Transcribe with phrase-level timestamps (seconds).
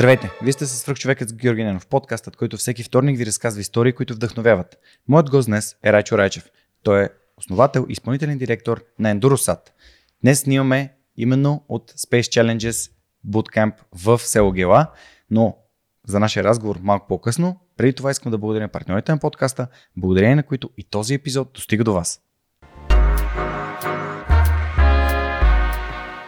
[0.00, 0.30] Здравейте!
[0.42, 4.14] Вие сте с човекът с Георги Ненов, подкастът, който всеки вторник ви разказва истории, които
[4.14, 4.78] вдъхновяват.
[5.08, 6.50] Моят гост днес е Райчо Райчев.
[6.82, 9.60] Той е основател и изпълнителен директор на Endurosat.
[10.22, 12.92] Днес снимаме именно от Space Challenges
[13.28, 14.86] Bootcamp в село Гела,
[15.30, 15.56] но
[16.06, 17.60] за нашия разговор малко по-късно.
[17.76, 21.52] Преди това искам да благодаря на партньорите на подкаста, благодарение на които и този епизод
[21.52, 22.20] достига до вас.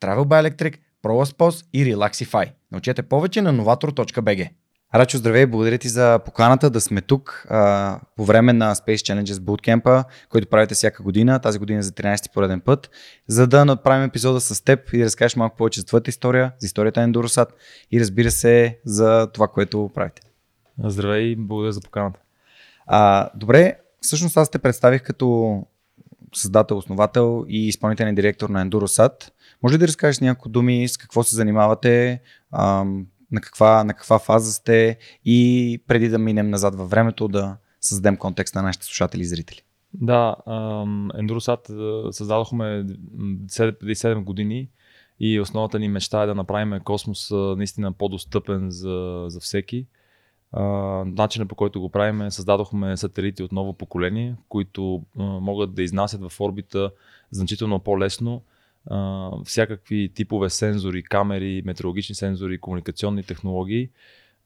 [0.00, 2.52] Travel by Electric, ProLaspos и Relaxify.
[2.72, 4.50] Научете повече на novator.bg.
[4.94, 9.24] Рачо, здравей, благодаря ти за поканата да сме тук а, по време на Space Challenges
[9.24, 12.90] Bootcamp, който правите всяка година, тази година за 13-ти пореден път,
[13.28, 16.66] за да направим епизода с теб и да разкажеш малко повече за твоята история, за
[16.66, 17.48] историята на Endurosat
[17.90, 20.22] и разбира се за това, което правите.
[20.84, 22.20] Здравей, благодаря за поканата.
[22.86, 25.62] А, добре, всъщност аз те представих като
[26.34, 29.30] създател, основател и изпълнителен директор на Endurosat.
[29.62, 32.20] Може ли да разкажеш няколко думи с какво се занимавате,
[33.30, 38.16] на, каква, на каква фаза сте и преди да минем назад във времето да създадем
[38.16, 39.62] контекст на нашите слушатели и зрители?
[39.94, 42.86] Да, Endurosat създадохме
[43.78, 44.68] преди 7 години
[45.20, 49.86] и основната ни мечта е да направим космос наистина по-достъпен за, за всеки.
[51.06, 56.30] начинът по който го правим е създадохме сателити от ново поколение, които могат да изнасят
[56.30, 56.90] в орбита
[57.30, 58.42] значително по-лесно
[58.90, 63.90] а, всякакви типове сензори, камери, метеорологични сензори, комуникационни технологии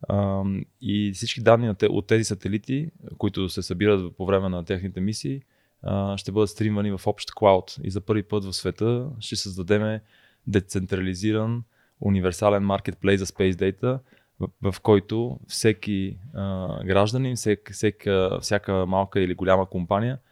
[0.09, 0.43] а,
[0.81, 5.43] и всички данни от тези сателити, които се събират по време на техните мисии,
[5.83, 7.77] а, ще бъдат стримвани в общ клауд.
[7.85, 10.01] И за първи път в света ще създадем
[10.47, 11.65] децентрализиран
[12.01, 13.99] универсален маркетплейс за Space Data,
[14.41, 20.19] в, в който всеки а, гражданин, всек, всека, всяка малка или голяма компания–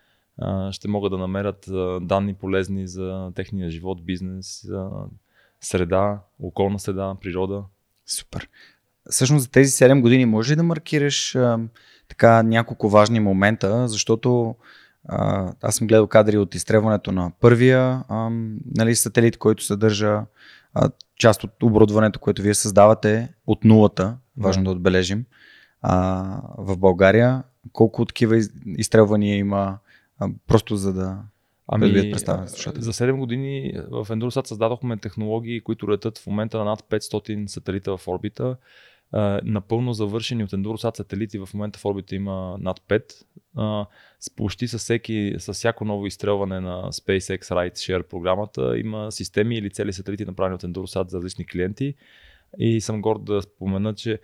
[0.71, 1.69] ще могат да намерят
[2.03, 4.67] данни полезни за техния живот, бизнес,
[5.61, 7.65] среда, околна среда, природа.
[8.07, 8.49] Супер.
[9.11, 11.59] Всъщност за тези 7 години може ли да маркираш а,
[12.09, 14.55] така няколко важни момента, защото
[15.09, 18.31] а, аз съм гледал кадри от изстрелването на първия а,
[18.77, 20.23] нали, сателит, който съдържа
[20.75, 25.25] а, част от оборудването, което вие създавате от нулата, важно да, да отбележим,
[25.83, 26.25] а,
[26.59, 27.43] в България.
[27.73, 29.79] Колко такива изстрелвания има
[30.47, 31.23] просто за да
[31.73, 36.83] Ами, представя, за 7 години в Endurosat създадохме технологии, които летат в момента на над
[36.83, 38.57] 500 сателита в орбита.
[39.43, 43.83] напълно завършени от Endurosat сателити в момента в орбита има над 5.
[44.21, 49.57] с почти с, всеки, с всяко ново изстрелване на SpaceX Ride Share програмата има системи
[49.57, 51.95] или цели сателити направени от Endurosat за различни клиенти.
[52.59, 54.21] И съм горд да спомена, че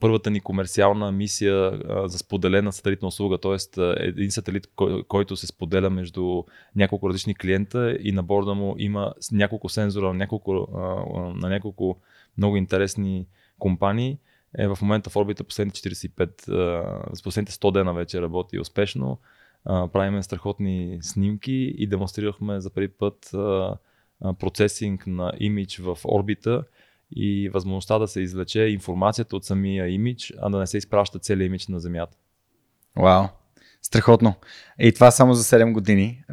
[0.00, 3.80] първата ни комерциална мисия за споделена сателитна услуга, т.е.
[3.96, 4.68] един сателит,
[5.08, 6.42] който се споделя между
[6.76, 10.68] няколко различни клиента и на борда му има няколко сензора няколко,
[11.36, 12.00] на няколко
[12.38, 13.26] много интересни
[13.58, 14.18] компании.
[14.58, 19.18] Е в момента в орбита последните 45, последните 100 дена вече работи успешно.
[19.64, 23.30] Правиме страхотни снимки и демонстрирахме за първи път
[24.38, 26.64] процесинг на имидж в орбита
[27.10, 31.48] и възможността да се извлече информацията от самия имидж, а да не се изпраща целият
[31.48, 32.16] имидж на Земята.
[32.96, 33.24] Вау,
[33.82, 34.34] страхотно.
[34.78, 36.24] И това само за 7 години,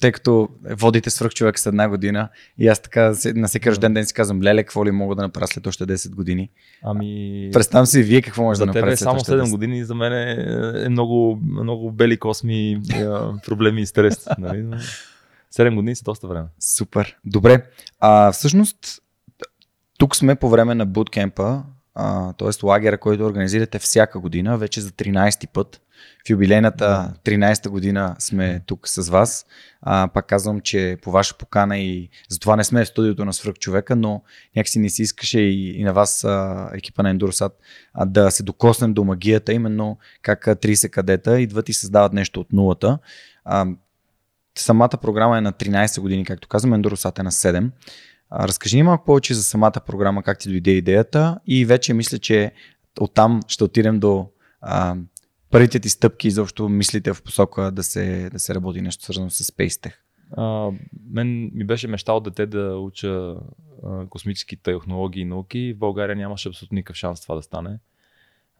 [0.00, 2.28] тъй като водите свръх човек с една година
[2.58, 5.46] и аз така на всеки рожден ден си казвам, леле, какво ли мога да направя
[5.46, 6.50] след още 10 години?
[6.82, 7.50] Ами...
[7.52, 11.40] Представям си вие какво може да направите след само 7 години за мен е много,
[11.42, 12.80] много бели косми,
[13.46, 14.28] проблеми и стрес.
[14.38, 14.64] Нали?
[15.54, 16.46] 7 години са доста време.
[16.60, 17.16] Супер.
[17.24, 17.62] Добре.
[18.00, 19.02] А всъщност
[19.98, 21.62] тук сме по време на буткемпа,
[22.38, 22.66] т.е.
[22.66, 25.80] лагера, който организирате всяка година, вече за 13 път.
[26.26, 29.46] В юбилейната 13-та година сме тук с вас.
[29.82, 33.54] А, пак казвам, че по ваша покана и затова не сме в студиото на свръх
[33.54, 34.22] човека, но
[34.56, 37.52] някакси не си искаше и, и на вас, а, екипа на Endurosat,
[37.94, 42.52] а, да се докоснем до магията, именно как 30 кадета идват и създават нещо от
[42.52, 42.98] нулата.
[43.44, 43.66] А,
[44.58, 47.70] самата програма е на 13 години, както казвам, Endurosat е на 7.
[48.32, 52.52] Разкажи ни малко повече за самата програма, как ти дойде идеята и вече мисля, че
[53.00, 54.28] оттам ще отидем до
[54.60, 54.96] а,
[55.50, 59.44] първите ти стъпки, изобщо мислите в посока да се, да се работи нещо свързано с
[59.44, 59.94] SpaceTech.
[60.36, 60.70] А,
[61.10, 63.36] мен ми беше мечта дете да уча
[63.84, 65.72] а, космически технологии и науки.
[65.72, 67.78] В България нямаше абсолютно никакъв шанс това да стане.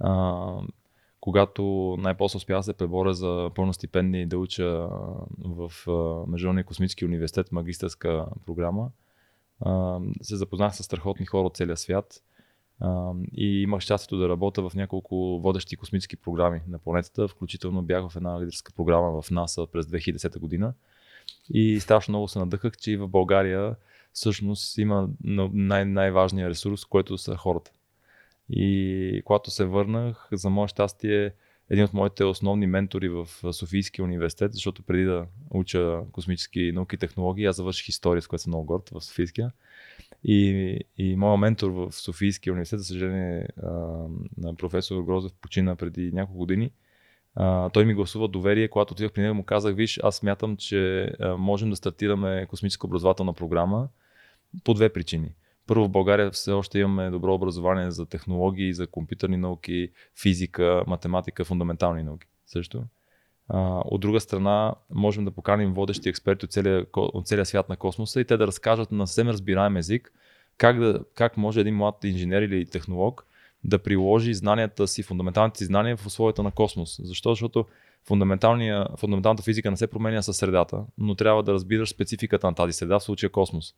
[0.01, 0.45] А,
[1.21, 4.89] когато най-после успях да се преборя за пълна стипендия и да уча
[5.39, 5.73] в
[6.29, 8.89] Международния космически университет магистърска програма,
[10.23, 12.23] се запознах с страхотни хора от целия свят
[13.33, 18.17] и имах щастието да работя в няколко водещи космически програми на планетата, включително бях в
[18.17, 20.75] една лидерска програма в НАСА през 2010 година
[21.51, 23.77] и страшно много се надъхах, че и в България
[24.13, 27.71] всъщност има най- най-важният ресурс, който са хората.
[28.51, 31.33] И когато се върнах, за мое щастие,
[31.71, 36.99] един от моите основни ментори в Софийския университет, защото преди да уча космически науки и
[36.99, 39.53] технологии, аз завърших история, с която съм много горд в Софийския.
[40.25, 43.49] И, и моят ментор в Софийския университет, за съжаление,
[44.39, 46.71] на професор Грозев почина преди няколко години.
[47.35, 51.13] А, той ми гласува доверие, когато отидох при него му казах, виж, аз смятам, че
[51.39, 53.89] можем да стартираме космическа образователна програма
[54.65, 55.31] по две причини.
[55.67, 59.91] Първо, в България все още имаме добро образование за технологии, за компютърни науки,
[60.23, 62.83] физика, математика, фундаментални науки също.
[63.49, 67.77] А, от друга страна, можем да поканим водещи експерти от целия, от целия свят на
[67.77, 70.13] космоса и те да разкажат на съвсем разбираем език
[70.59, 73.27] как, да, как може един млад инженер или технолог
[73.65, 77.01] да приложи знанията си, фундаменталните си знания в условията на космос.
[77.03, 77.31] Защо?
[77.31, 77.67] Защото
[78.07, 82.99] фундаменталната физика не се променя със средата, но трябва да разбираш спецификата на тази среда,
[82.99, 83.75] в случая космос.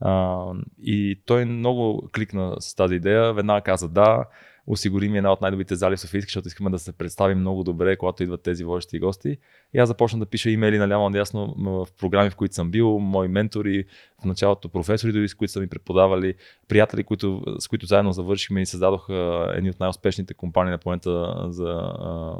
[0.00, 0.44] А,
[0.82, 4.24] и той много кликна с тази идея, веднага каза да,
[4.70, 7.96] осигури ми една от най-добрите зали в Софийски, защото искаме да се представим много добре,
[7.96, 9.36] когато идват тези водещи гости.
[9.74, 13.28] И аз започна да пиша имейли наляво надясно в програми, в които съм бил, мои
[13.28, 13.84] ментори,
[14.22, 16.34] в началото професори, дори с които са ми преподавали,
[16.68, 21.92] приятели, които, с които заедно завършихме и създадоха едни от най-успешните компании на планета за
[21.98, 22.34] а,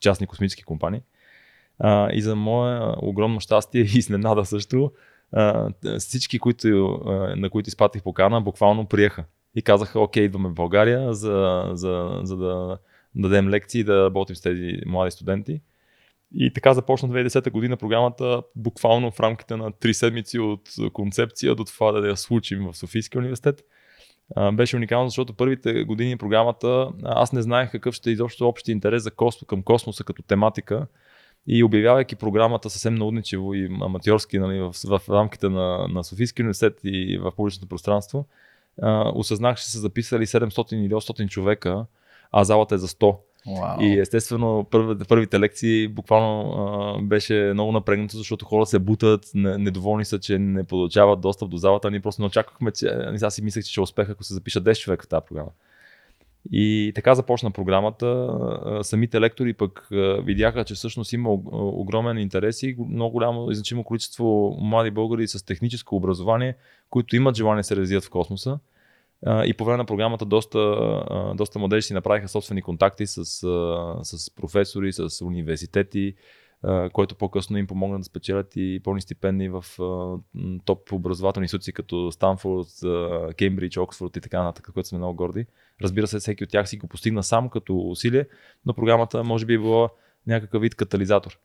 [0.00, 1.00] частни космически компании.
[1.78, 4.92] А, и за мое огромно щастие и изненада също,
[5.98, 7.00] всички, които,
[7.36, 12.36] на които изпратих покана, буквално приеха и казаха, окей, идваме в България, за, за, за
[12.36, 12.78] да
[13.14, 15.60] дадем лекции да работим с тези млади студенти.
[16.34, 20.60] И така започна 2010 година програмата буквално в рамките на 3 седмици от
[20.92, 23.64] концепция до това да я случим в Софийския университет.
[24.52, 29.02] беше уникално, защото първите години програмата аз не знаех какъв ще е изобщо общи интерес
[29.02, 30.86] за космос, към космоса като тематика.
[31.46, 36.80] И обявявайки програмата съвсем наудничево и аматьорски нали, в, в, рамките на, на Софийския университет
[36.84, 38.26] и в публичното пространство,
[38.82, 41.86] а, осъзнах, че са записали 700 или 800 човека,
[42.32, 43.16] а залата е за 100.
[43.46, 43.82] Wow.
[43.82, 50.04] И естествено първите, първите лекции буквално а, беше много напрегнато, защото хора се бутат, недоволни
[50.04, 51.90] са, че не получават достъп до залата.
[51.90, 52.86] Ние просто не очаквахме, че
[53.22, 55.50] аз си мислех, че ще успех, ако се запишат 10 човека в тази програма.
[56.52, 58.38] И така започна програмата.
[58.82, 59.88] Самите лектори пък
[60.22, 65.46] видяха, че всъщност има огромен интерес и много голямо и значимо количество млади българи с
[65.46, 66.56] техническо образование,
[66.90, 68.58] които имат желание да се развият в космоса.
[69.44, 70.58] И по време на програмата доста,
[71.36, 73.24] доста младежи си направиха собствени контакти с,
[74.02, 76.14] с професори, с университети,
[76.92, 79.64] който по-късно им помогна да спечелят и пълни стипендии в
[80.64, 82.68] топ образователни институции като Станфорд,
[83.36, 85.46] Кембридж, Оксфорд и така нататък, които сме много горди.
[85.82, 88.26] Разбира се, всеки от тях си го постигна сам като усилие,
[88.66, 89.88] но програмата може би е била
[90.26, 91.38] някакъв вид катализатор.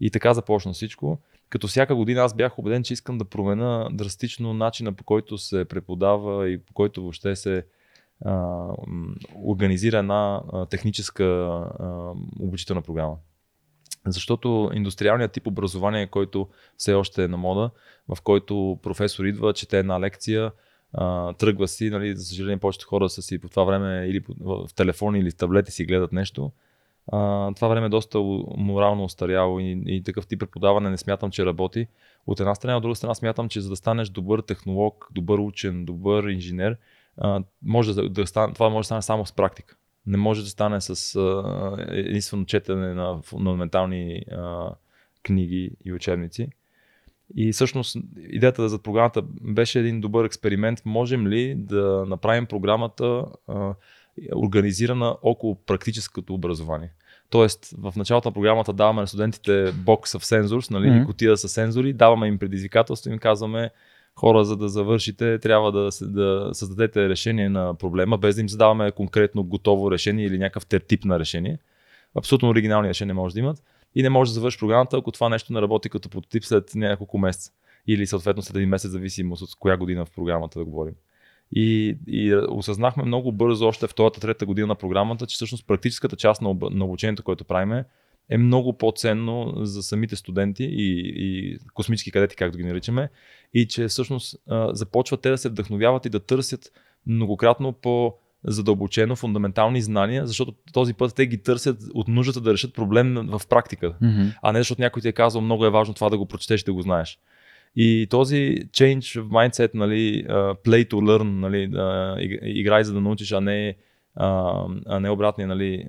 [0.00, 1.18] И така започна всичко.
[1.48, 5.64] Като всяка година аз бях убеден, че искам да променя драстично начина по който се
[5.64, 7.66] преподава и по който въобще се
[8.24, 8.66] а,
[9.44, 13.16] организира една техническа а, обучителна програма.
[14.06, 17.70] Защото индустриалният тип образование, който все още е на мода,
[18.14, 20.52] в който професор идва, чете една лекция,
[21.38, 25.18] тръгва си, нали, за съжаление повечето хора са си по това време или в телефони
[25.18, 26.52] или в таблети си гледат нещо.
[27.56, 28.18] Това време е доста
[28.56, 31.86] морално устаряло и, и такъв тип преподаване не смятам, че работи.
[32.26, 35.84] От една страна, от друга страна смятам, че за да станеш добър технолог, добър учен,
[35.84, 36.76] добър инженер,
[37.62, 40.80] може да, да стане, това може да стане само с практика не може да стане
[40.80, 44.70] с а, единствено четене на фундаментални а,
[45.22, 46.48] книги и учебници.
[47.36, 50.82] И всъщност идеята за програмата беше един добър експеримент.
[50.84, 53.74] Можем ли да направим програмата а,
[54.36, 56.92] организирана около практическото образование?
[57.30, 61.06] Тоест, в началото на програмата даваме на студентите бокс of sensors, нали, mm-hmm.
[61.06, 63.70] котия с сензори, даваме им предизвикателство и им казваме,
[64.20, 68.92] хора, за да завършите, трябва да, да създадете решение на проблема, без да им задаваме
[68.92, 71.58] конкретно готово решение или някакъв тип на решение.
[72.14, 73.62] Абсолютно оригинални решения може да имат.
[73.94, 77.18] И не може да завършиш програмата, ако това нещо не работи като прототип след няколко
[77.18, 77.52] месеца.
[77.86, 80.94] Или съответно след един месец, зависимост от коя година в програмата да говорим.
[81.52, 86.42] И, и осъзнахме много бързо, още втората, трета година на програмата, че всъщност практическата част
[86.42, 87.84] на, на обучението, което правиме,
[88.30, 93.08] е много по-ценно за самите студенти и, и космически кадети, както ги наричаме,
[93.54, 96.72] и че всъщност а, започват те да се вдъхновяват и да търсят
[97.06, 98.14] многократно по
[98.44, 103.42] задълбочено фундаментални знания, защото този път те ги търсят от нуждата да решат проблем в
[103.48, 104.38] практика, mm-hmm.
[104.42, 106.64] а не защото някой ти е казал много е важно това да го прочетеш и
[106.64, 107.18] да го знаеш.
[107.76, 110.24] И този change в mindset, нали,
[110.64, 111.62] play to learn, нали,
[112.42, 113.76] играй за да научиш, а не,
[114.16, 115.86] а не обратния нали,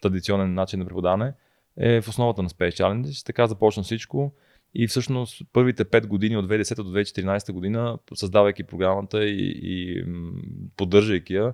[0.00, 1.32] традиционен начин на преподаване,
[1.78, 3.26] е в основата на Space Challenge.
[3.26, 4.32] Така започна всичко.
[4.74, 10.04] И всъщност първите 5 години от 2010 до 2014 година, създавайки програмата и, и
[10.76, 11.52] поддържайки я,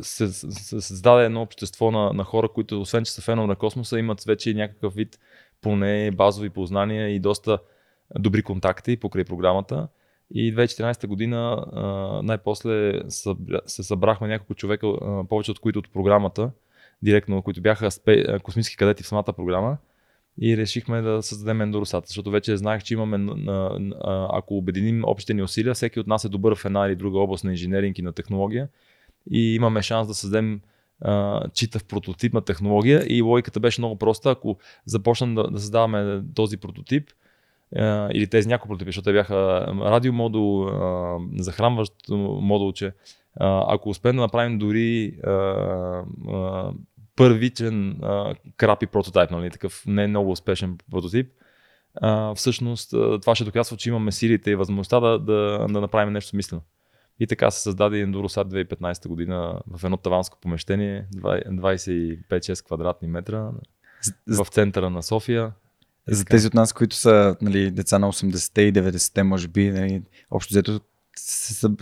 [0.00, 3.98] се, се създаде едно общество на, на хора, които освен че са фенове на космоса,
[3.98, 5.18] имат вече някакъв вид
[5.60, 7.58] поне базови познания и доста
[8.18, 9.88] добри контакти покрай програмата.
[10.30, 11.66] И 2014 година
[12.24, 13.00] най-после
[13.66, 14.86] се събрахме няколко човека,
[15.28, 16.50] повече от които от програмата,
[17.02, 17.88] директно, които бяха
[18.42, 19.76] космически кадети в самата програма
[20.40, 23.32] и решихме да създадем Ендоросат, защото вече знаех, че имаме,
[24.32, 27.44] ако обединим общите ни усилия, всеки от нас е добър в една или друга област
[27.44, 28.68] на инженеринг и на технология
[29.30, 30.60] и имаме шанс да създадем
[31.54, 34.30] читав прототип на технология и логиката беше много проста.
[34.30, 37.10] Ако започнем да, да създаваме този прототип,
[38.12, 40.68] или тези няколко прототипи, защото те бяха радиомодул,
[41.36, 41.92] захранващ
[42.40, 42.92] модулче,
[43.40, 45.18] ако успеем да направим дори
[47.16, 51.32] първичен а, крапи прототип, нали, такъв не много успешен прототип,
[51.94, 56.28] а, всъщност това ще доказва, че имаме силите и възможността да, да, да направим нещо
[56.28, 56.62] смислено.
[57.20, 63.50] И така се създаде Endurosat 2015 година в едно таванско помещение, 25-6 квадратни метра
[64.28, 65.52] в центъра на София.
[66.08, 70.02] За тези от нас, които са нали, деца на 80-те и 90-те, може би, нали,
[70.30, 70.80] общо взето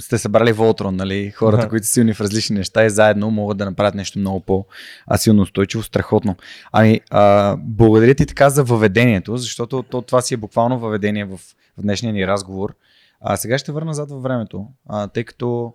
[0.00, 1.30] сте събрали Волтрон, нали?
[1.30, 1.68] Хората, да.
[1.68, 5.82] които са силни в различни неща и заедно могат да направят нещо много по-силно устойчиво,
[5.82, 6.36] страхотно.
[6.72, 11.36] Ами, а, благодаря ти така за въведението, защото то, това си е буквално въведение в,
[11.78, 12.74] в днешния ни разговор.
[13.20, 15.74] А сега ще върна назад във времето, а, тъй като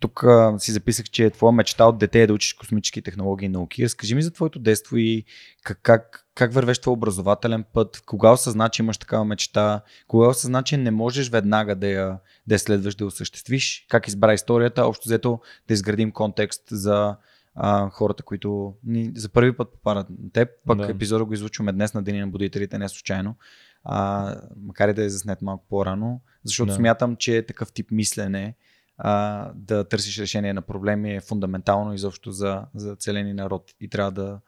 [0.00, 3.48] тук а, си записах, че твоя мечта от дете е да учиш космически технологии и
[3.48, 3.84] науки.
[3.84, 5.24] Разкажи ми за твоето детство и
[5.62, 10.62] как, как, как вървеш твой образователен път, кога осъзна, че имаш такава мечта, кога осъзна,
[10.62, 14.86] че не можеш веднага да я, да я следваш, да я осъществиш, как избра историята,
[14.86, 17.16] общо взето да изградим контекст за
[17.54, 20.48] а, хората, които ни за първи път попадат на теб.
[20.66, 20.90] Пък да.
[20.90, 23.36] епизода го излучваме днес на Деня на будителите, не случайно.
[23.84, 26.74] А, макар и да е заснет малко по-рано, защото да.
[26.74, 28.54] смятам, че такъв тип мислене
[28.98, 34.12] а, да търсиш решение на проблеми е фундаментално изобщо за, за целени народ и трябва
[34.12, 34.40] да,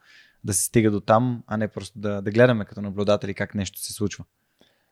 [0.43, 3.79] да се стига до там, а не просто да, да гледаме като наблюдатели как нещо
[3.79, 4.25] се случва.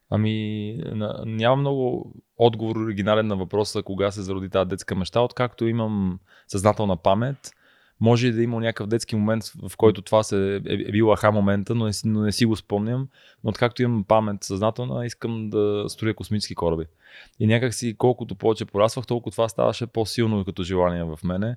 [0.10, 0.84] Ами,
[1.26, 6.98] няма много отговор оригинален на въпроса кога се зароди тази детска мечта, откакто имам съзнателна
[6.98, 7.52] памет.
[8.00, 11.76] Може да има някакъв детски момент, в който това се е, е бил аха момента,
[11.76, 13.08] но не, но не си го спомням.
[13.44, 16.86] Но откакто имам памет съзнателна, искам да строя космически кораби.
[17.40, 21.56] И някак си, колкото повече порасвах, толкова това ставаше по-силно като желание в мене.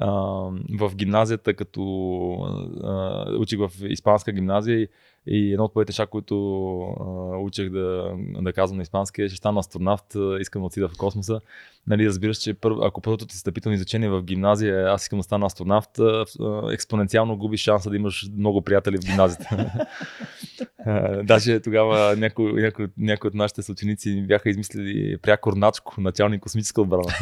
[0.00, 4.88] Uh, в гимназията, като uh, учих в испанска гимназия
[5.30, 9.36] и едно от първите неща, които uh, учех да, да казвам на испански е, че
[9.36, 11.40] стана астронавт, искам да отида в космоса.
[11.86, 15.22] Нали, разбираш, че пър, ако първото ти стъпително изучение в гимназия е аз искам да
[15.22, 19.86] стана астронавт, uh, експоненциално губиш шанса да имаш много приятели в гимназията.
[21.24, 27.12] даже тогава някои, някои, някои от нашите съученици бяха измислили прякор Начко, началник космическа отбрана.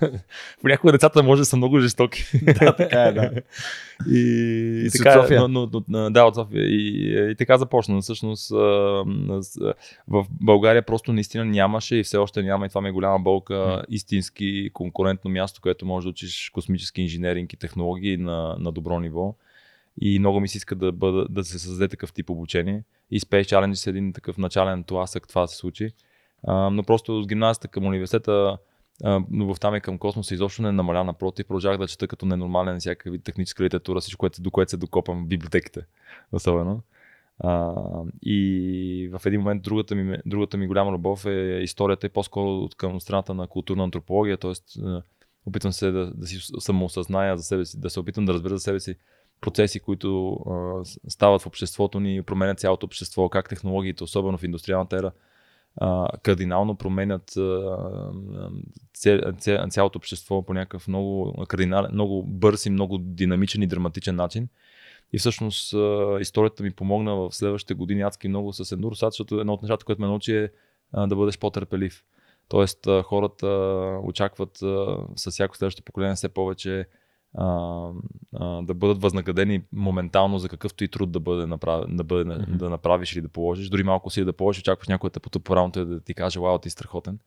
[0.60, 2.24] Понякога децата може да са много жестоки.
[2.42, 3.30] да, така е, да.
[4.10, 4.20] И,
[4.86, 5.48] и, така, София.
[5.48, 6.62] Но, но, но, да, от София.
[6.62, 8.00] И, и така започна.
[8.00, 8.50] Всъщност
[10.08, 13.84] в България просто наистина нямаше и все още няма, и това ми е голяма болка,
[13.88, 19.34] истински конкурентно място, където можеш да учиш космически инженеринг и технологии на, на добро ниво.
[20.00, 22.82] И много ми се иска да, бъда, да се създаде такъв тип обучение.
[23.10, 25.90] И Space Challenge е един такъв начален тласък това се случи.
[26.46, 28.58] А, но просто с гимназията към университета
[29.32, 33.24] любовта ми към космоса изобщо не намаля, напротив, продължах да чета като ненормален всякакъв вид
[33.24, 35.80] техническа литература, всичко, което, до което се докопам в библиотеките,
[36.32, 36.82] особено.
[37.38, 37.74] А,
[38.22, 42.74] и в един момент другата ми, другата ми голяма любов е историята е по-скоро от
[42.74, 44.52] към страната на културна антропология, т.е.
[45.46, 48.60] опитвам се да, да си самоосъзная за себе си, да се опитам да разбера за
[48.60, 48.96] себе си
[49.40, 54.96] процеси, които а, стават в обществото ни, променят цялото общество, как технологиите, особено в индустриалната
[54.96, 55.12] ера,
[55.76, 57.76] а, кардинално променят а,
[58.94, 64.48] ця, цялото общество по някакъв много, кардинален, много бърз и много динамичен и драматичен начин.
[65.14, 65.74] И всъщност
[66.20, 70.00] историята ми помогна в следващите години адски много с Ендуросат, защото едно от нещата, което
[70.02, 70.50] ме научи е
[71.06, 72.04] да бъдеш по-търпелив.
[72.48, 73.46] Тоест хората
[74.02, 74.56] очакват
[75.16, 76.86] с всяко следващо поколение все повече
[77.34, 77.90] а,
[78.32, 81.84] а, да бъдат възнаградени моментално за какъвто и труд да, бъде направ...
[81.88, 82.56] да, бъде, mm-hmm.
[82.56, 83.68] да направиш или да положиш.
[83.68, 86.40] Дори малко си да положиш, очакваш някой да те потъпа рамото и да ти каже,
[86.40, 87.18] вау, ти страхотен.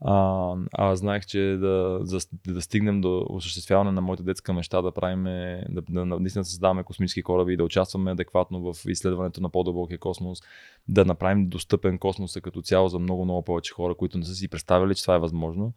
[0.00, 2.18] А, а знаех, че да, да,
[2.52, 5.24] да стигнем до осъществяване на моята детска мечта, да правим,
[5.68, 9.98] да, да, наистина да създаваме космически кораби и да участваме адекватно в изследването на по-дълбокия
[9.98, 10.42] космос,
[10.88, 14.48] да направим достъпен космоса като цяло за много, много повече хора, които не са си
[14.48, 15.72] представили, че това е възможно.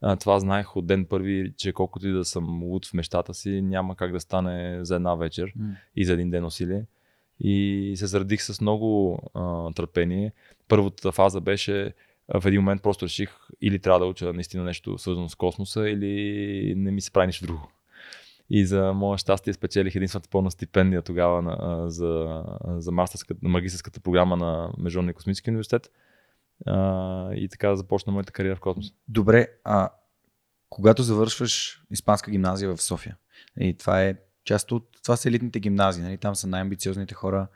[0.00, 3.62] А, това знаех от ден първи, че колкото и да съм луд в мечтата си,
[3.62, 5.76] няма как да стане за една вечер mm.
[5.96, 6.84] и за един ден усилие.
[7.40, 10.32] И се зарадих с много а, търпение.
[10.68, 11.92] Първата фаза беше
[12.28, 16.74] в един момент просто реших или трябва да уча наистина нещо свързано с космоса, или
[16.76, 17.70] не ми се прави нищо друго.
[18.50, 22.92] И за мое щастие спечелих единствената пълна стипендия тогава на, за, за
[23.42, 25.90] магистрската програма на Международния космически университет.
[26.66, 28.92] А, и така започна моята кариера в космоса.
[29.08, 29.90] Добре, а
[30.68, 33.16] когато завършваш Испанска гимназия в София,
[33.60, 36.18] и това е част от, това са елитните гимназии, нали?
[36.18, 37.48] там са най-амбициозните хора,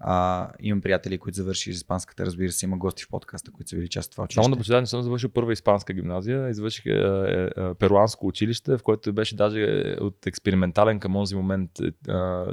[0.00, 3.88] а, имам приятели, които завършили испанската, разбира се, има гости в подкаста, които са били
[3.88, 4.44] част от това училище.
[4.44, 8.82] Само да не съм завършил първа испанска гимназия, извърших е, е, е, перуанско училище, в
[8.82, 11.92] което беше даже от експериментален към този момент е,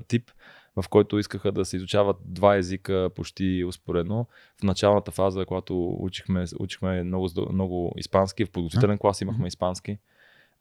[0.08, 0.32] тип,
[0.76, 4.28] в който искаха да се изучават два езика почти успоредно.
[4.60, 9.98] В началната фаза, когато учихме, учихме много, много испански, в подготвителен клас имахме испански.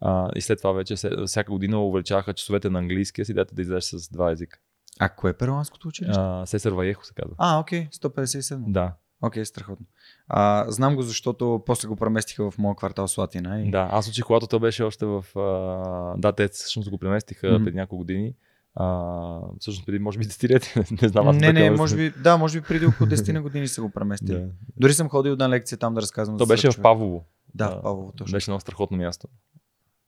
[0.00, 0.94] А, и след това вече
[1.26, 4.58] всяка година увеличаваха часовете на английски, с идеята да излезеш с два езика.
[5.00, 6.20] А кое е перуанското училище?
[6.46, 7.34] Сесър Ваехо се казва.
[7.38, 8.72] А, окей, 157.
[8.72, 8.92] Да.
[9.22, 9.86] Окей, okay, страхотно.
[10.28, 13.60] А, знам го, защото после го преместиха в моя квартал Слатина.
[13.60, 13.70] И...
[13.70, 15.24] Да, аз учих, когато то беше още в...
[15.36, 16.20] А...
[16.20, 17.64] Да, те всъщност го преместиха mm-hmm.
[17.64, 18.34] преди няколко години.
[18.74, 21.28] А, всъщност преди, може би, 10 лет, не знам.
[21.28, 23.90] Аз не, не, може би, да, може би преди около 10 на години са го
[23.90, 24.40] преместили.
[24.40, 24.48] да.
[24.76, 26.38] Дори съм ходил на лекция там да разказвам.
[26.38, 27.24] То беше в Павлово.
[27.54, 28.32] Да, в Павлово, точно.
[28.32, 29.28] Беше много страхотно място.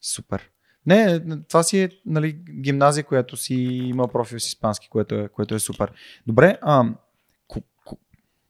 [0.00, 0.50] Супер.
[0.88, 5.54] Не, това си е нали, гимназия, която си има профил с испански, което е, което
[5.54, 5.92] е супер.
[6.26, 6.84] Добре, а,
[7.48, 7.96] ку, ку,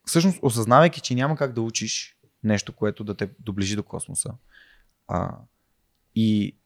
[0.04, 4.30] всъщност осъзнавайки, че няма как да учиш нещо, което да те доближи до космоса.
[5.08, 5.36] А,
[6.14, 6.56] и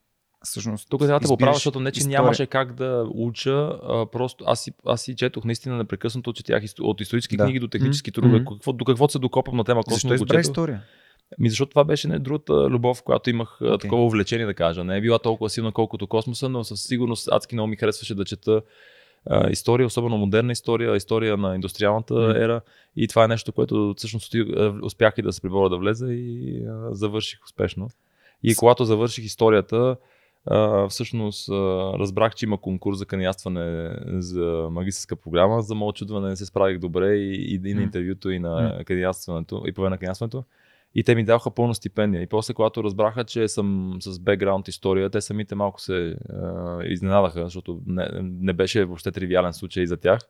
[0.45, 0.89] всъщност.
[0.91, 2.21] Тук трябва да го правя, защото не, че история.
[2.21, 7.01] нямаше как да уча, а, просто аз си, аз си четох наистина непрекъснато, четях от
[7.01, 7.45] исторически да.
[7.45, 8.15] книги до технически mm-hmm.
[8.15, 10.03] трудове, какво, до какво се докопам на тема космос.
[10.03, 10.83] Защо избра история?
[11.39, 13.81] Ми защото това беше не другата любов, която имах okay.
[13.81, 14.85] такова увлечение да кажа.
[14.85, 18.25] Не е била толкова силна колкото космоса, но със сигурност адски много ми харесваше да
[18.25, 18.63] чета
[19.27, 22.45] а, история, особено модерна история, история на индустриалната mm.
[22.45, 22.61] ера.
[22.97, 24.35] И това е нещо, което всъщност
[24.83, 27.89] успях и да се приборя да влеза и а, завърших успешно.
[28.43, 29.97] И когато завърших историята,
[30.47, 31.53] а, всъщност а,
[31.99, 35.63] разбрах, че има конкурс за кандидатстване за магистрска програма.
[35.63, 39.63] За мое чудване не се справих добре и, и, и на интервюто, и на кандидатстването,
[39.67, 40.45] и по на кандидатството.
[40.95, 42.23] И те ми даваха пълна стипендия.
[42.23, 46.15] И после, когато разбраха, че съм с бекграунд история, те самите малко се е,
[46.85, 50.21] изненадаха, защото не, не беше въобще тривиален случай за тях.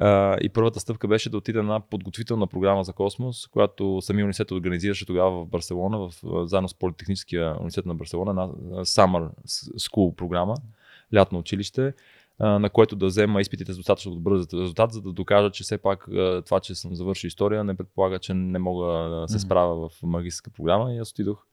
[0.00, 4.50] Uh, и първата стъпка беше да отида на подготвителна програма за космос, която самия университет
[4.50, 6.12] организираше тогава в Барселона, в,
[6.46, 8.48] заедно с Политехническия университет на Барселона, на
[8.84, 9.30] Summer
[9.78, 10.54] School програма,
[11.14, 11.92] лятно училище
[12.40, 16.06] на което да взема изпитите с достатъчно добър резултат, за да докажа, че все пак
[16.46, 20.50] това, че съм завършил история, не предполага, че не мога да се справя в магистрска
[20.50, 20.94] програма.
[20.94, 21.46] И аз отидох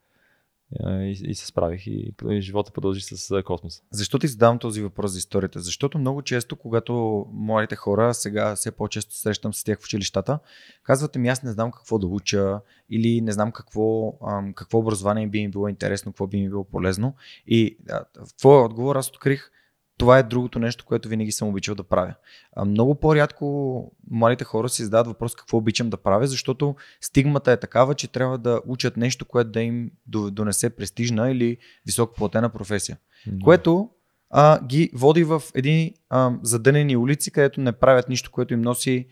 [0.83, 3.83] и, и се справих и, и живота продължи с космоса.
[3.91, 5.59] Защо ти задавам този въпрос за историята?
[5.59, 10.39] Защото много често, когато младите хора, сега все по-често срещам с тях в училищата,
[10.83, 14.13] казват ми аз не знам какво да уча или не знам какво,
[14.55, 17.15] какво образование би ми било интересно, какво би ми било полезно.
[17.47, 17.77] И
[18.27, 19.51] в твоя отговор аз открих
[19.99, 22.13] това е другото нещо, което винаги съм обичал да правя.
[22.55, 27.59] А, много по-рядко младите хора си задават въпрос какво обичам да правя, защото стигмата е
[27.59, 32.97] такава, че трябва да учат нещо, което да им донесе престижна или високо платена професия.
[32.97, 33.41] Mm-hmm.
[33.43, 33.89] Което
[34.29, 39.07] а, ги води в едни а, задънени улици, където не правят нищо, което им носи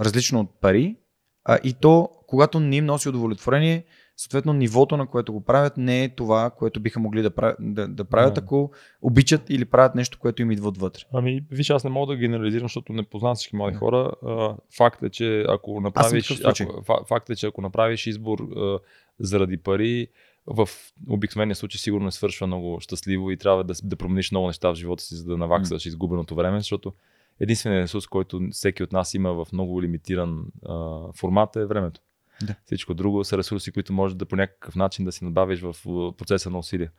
[0.00, 0.96] различно от пари.
[1.44, 3.84] А, и то, когато не им носи удовлетворение,
[4.22, 7.88] съответно нивото, на което го правят, не е това, което биха могли да правят, да,
[7.88, 8.70] да правят ако
[9.02, 11.02] обичат или правят нещо, което им идва отвътре.
[11.12, 14.12] Ами, виж, аз не мога да генерализирам, защото не познавам всички млади хора.
[14.26, 18.78] А, факт е, че ако направиш, ако, фа- факт е, че ако направиш избор а,
[19.20, 20.08] заради пари,
[20.46, 20.68] в
[21.08, 24.74] обикновения случай сигурно не свършва много щастливо и трябва да, да промениш много неща в
[24.74, 26.92] живота си, за да наваксаш изгубеното време, защото
[27.40, 32.00] единственият ресурс, който всеки от нас има в много лимитиран а, формат е времето.
[32.42, 32.54] Да.
[32.64, 35.76] Всичко друго са ресурси, които може да по някакъв начин да си надбавиш в
[36.16, 36.90] процеса на усилие.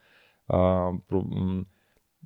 [0.47, 0.58] А,
[1.10, 1.65] про-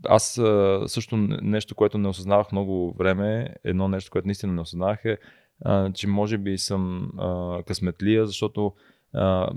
[0.05, 0.41] аз
[0.87, 5.17] също нещо, което не осъзнавах много време, едно нещо, което наистина не осъзнавах е,
[5.65, 8.73] а, че може би съм а, късметлия, защото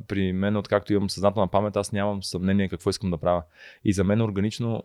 [0.08, 3.42] при мен, откакто имам съзнателна памет, аз нямам съмнение какво искам да правя.
[3.84, 4.82] И за мен органично,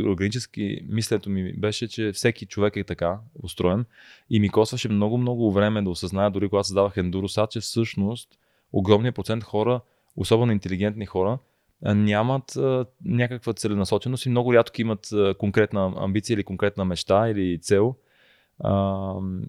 [0.00, 3.84] органически мисленето ми беше, че всеки човек е така устроен
[4.30, 8.28] и ми костваше много-много време да осъзная, дори когато създавах ендуросат, че всъщност
[8.72, 9.80] огромният процент хора,
[10.16, 11.38] особено интелигентни хора,
[11.82, 17.58] нямат а, някаква целенасоченост и много рядко имат а, конкретна амбиция или конкретна мечта или
[17.58, 17.94] цел.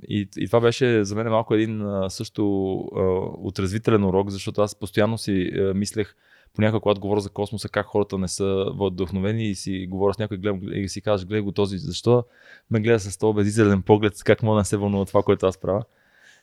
[0.07, 3.01] И, и това беше за мен малко един също а,
[3.47, 6.15] отразвителен урок, защото аз постоянно си мислех,
[6.53, 10.37] понякога когато говоря за космоса, как хората не са вдъхновени и си говоря с някой
[10.37, 12.23] гледам, и си кажеш, гледай го този, защо
[12.71, 15.83] ме гледа с този безизелен поглед, как мога да се вълнува това, което аз правя.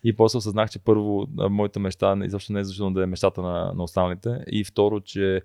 [0.04, 3.72] И после осъзнах, че първо моята мечта изобщо не е защото да е мечтата на,
[3.74, 4.44] на останалите.
[4.46, 5.42] И второ, че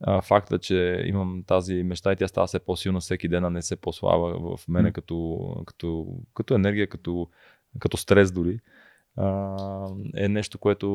[0.00, 3.62] а, факта, че имам тази мечта и тя става все по-силна всеки ден, а не
[3.62, 4.92] се по-слаба в мене М.
[4.92, 7.28] като, като, като енергия, като,
[7.78, 8.60] като стрес дори,
[9.16, 9.56] а,
[10.16, 10.86] е нещо, което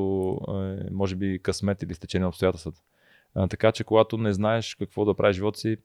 [0.50, 2.82] е, може би късмет или стечение на обстоятелствата.
[3.36, 5.78] А, така че когато не знаеш какво да правиш живота си,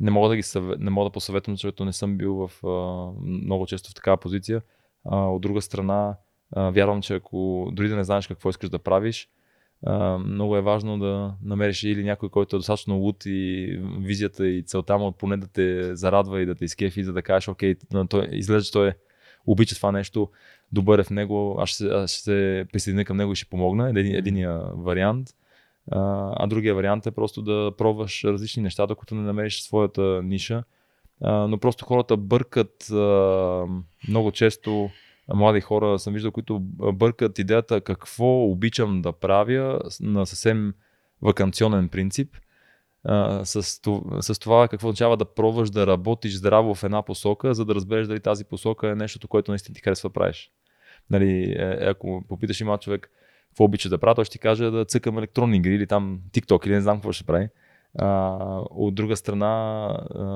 [0.00, 3.12] не мога да ги съве, не мога да посъветвам, защото не съм бил в а,
[3.22, 4.62] много често в такава позиция.
[5.04, 6.16] А, от друга страна,
[6.52, 9.28] а, вярвам, че ако дори да не знаеш какво искаш да правиш,
[9.86, 14.62] а, много е важно да намериш или някой, който е достатъчно луд и визията и
[14.62, 17.74] целта му поне да те зарадва и да те изкефи, за да кажеш, окей,
[18.08, 18.94] той, изглежда, че той е,
[19.46, 20.30] обича това нещо,
[20.72, 23.90] добър е в него, аз ще, аз ще се присъединя към него и ще помогна.
[23.90, 25.28] Един, единия вариант.
[25.90, 30.64] А, а другия вариант е просто да пробваш различни неща, докато не намериш своята ниша.
[31.22, 33.66] А, но просто хората бъркат а,
[34.08, 34.90] много често
[35.34, 36.60] млади хора съм виждал, които
[36.92, 40.74] бъркат идеята какво обичам да правя на съвсем
[41.22, 42.36] вакансионен принцип.
[43.44, 43.80] С,
[44.40, 48.20] това, какво означава да пробваш да работиш здраво в една посока, за да разбереш дали
[48.20, 50.50] тази посока е нещото, което наистина ти харесва да правиш.
[51.10, 53.10] Нали, е, ако попиташ има човек
[53.48, 56.66] какво обича да прави, той ще ти каже да цъкам електронни игри или там TikTok
[56.66, 57.48] или не знам какво ще прави.
[58.70, 59.88] От друга страна,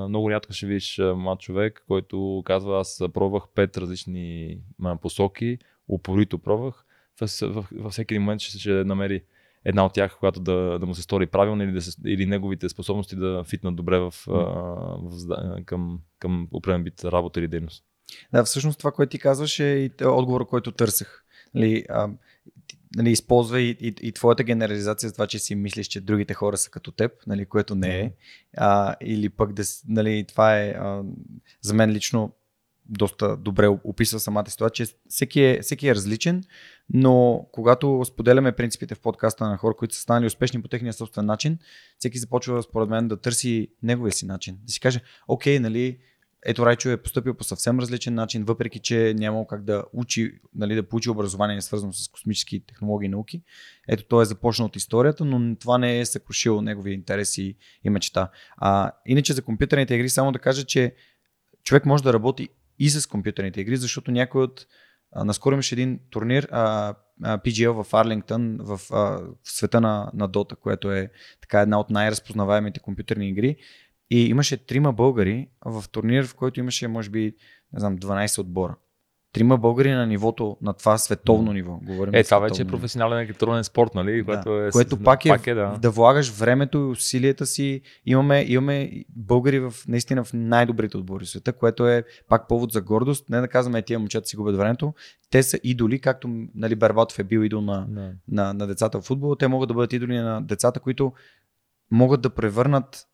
[0.08, 4.58] много рядко ще видиш млад човек, който казва, аз пробвах пет различни
[5.02, 6.84] посоки, упорито пробвах,
[7.42, 9.22] във, всеки един момент ще, ще намери
[9.64, 12.68] една от тях, която да, да му се стори правилно или, да се, или неговите
[12.68, 15.10] способности да фитнат добре в, а, в,
[15.64, 17.84] към, към определен вид работа или дейност.
[18.32, 21.24] Да, всъщност това, което ти казваш е и отговора, който търсех.
[21.54, 22.08] Нали, а,
[22.96, 26.56] нали, използва и, и, и твоята генерализация за това, че си мислиш, че другите хора
[26.56, 28.12] са като теб, нали, което не е.
[28.56, 31.02] А, или пък да, нали, това е а,
[31.62, 32.32] за мен лично
[32.86, 36.44] доста добре описва самата ситуация, че всеки е, всеки е различен,
[36.94, 41.26] но когато споделяме принципите в подкаста на хора, които са станали успешни по техния собствен
[41.26, 41.58] начин,
[41.98, 44.58] всеки започва според мен да търси неговия си начин.
[44.62, 45.98] Да си каже, окей, нали,
[46.44, 50.74] ето Райчо е поступил по съвсем различен начин, въпреки че нямал как да учи, нали,
[50.74, 53.42] да получи образование свързано с космически технологии и науки.
[53.88, 58.30] Ето той е започнал от историята, но това не е съкрушило неговия интерес и, мечта.
[58.56, 60.94] А, иначе за компютърните игри само да кажа, че
[61.64, 64.66] човек може да работи и с компютърните игри, защото някой от
[65.12, 70.28] а, наскоро имаше един турнир а, PGL в Арлингтън в, а, в света на, на
[70.28, 73.56] Dota, което е така една от най-разпознаваемите компютърни игри.
[74.10, 77.34] И имаше трима българи в турнир, в който имаше, може би,
[77.72, 78.76] не знам, 12 отбора.
[79.32, 81.78] Трима българи на нивото, на това световно ниво.
[81.82, 84.16] Говорим Е, това вече е професионален електронен спорт, нали?
[84.16, 85.78] Да, Което, е, което пак е, пак е да.
[85.82, 87.80] да влагаш времето и усилията си.
[88.06, 92.80] Имаме, имаме българи в, наистина в най-добрите отбори в света, което е пак повод за
[92.80, 93.30] гордост.
[93.30, 94.94] Не да казваме, е, тия момчета си губят времето.
[95.30, 98.12] Те са идоли, както нали, Барбатов е бил идол на, Да.
[98.28, 99.36] на, на децата в футбола.
[99.36, 101.12] Те могат да бъдат идоли на децата, които
[101.90, 103.06] могат да превърнат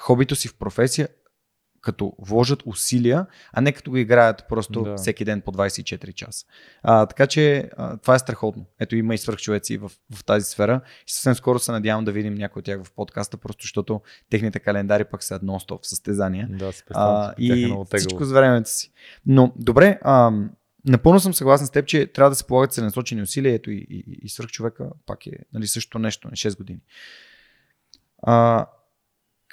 [0.00, 1.08] хобито си в професия,
[1.80, 4.96] като вложат усилия, а не като го играят просто Да.
[4.96, 6.46] всеки ден по 24 часа.
[6.82, 8.66] А, така че а, това е страхотно.
[8.80, 12.34] Ето има и свръхчовеци в, в тази сфера и съвсем скоро се надявам да видим
[12.34, 16.48] някой от тях в подкаста, просто защото техните календари пък са нон-стоп състезания.
[16.50, 17.86] Да, се А, е и тегаво.
[17.96, 18.92] всичко с времето си.
[19.26, 20.32] Но добре, а,
[20.84, 23.54] напълно съм съгласен с теб, че трябва да се полагат целенасочени усилия.
[23.54, 26.80] Ето и, и, и свърх човека пак е нали, също нещо, на 6 години.
[28.22, 28.66] А,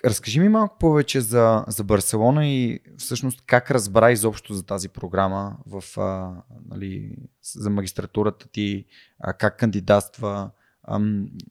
[0.06, 5.58] разкажи ми малко повече за, за Барселона и всъщност как разбра изобщо за тази програма
[5.66, 8.86] в, а, нали, за магистратурата ти,
[9.20, 10.50] а, как кандидатства,
[10.84, 11.00] а,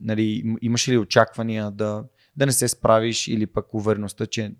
[0.00, 2.04] нали, имаш ли очаквания да,
[2.36, 4.54] да не се справиш или пък увереността, че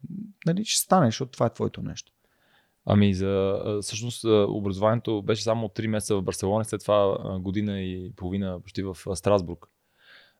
[0.46, 2.12] нали, ще станеш, защото това е твоето нещо?
[2.86, 8.60] Ами, за, всъщност образованието беше само 3 месеца в Барселона, след това година и половина
[8.60, 9.66] почти в Страсбург,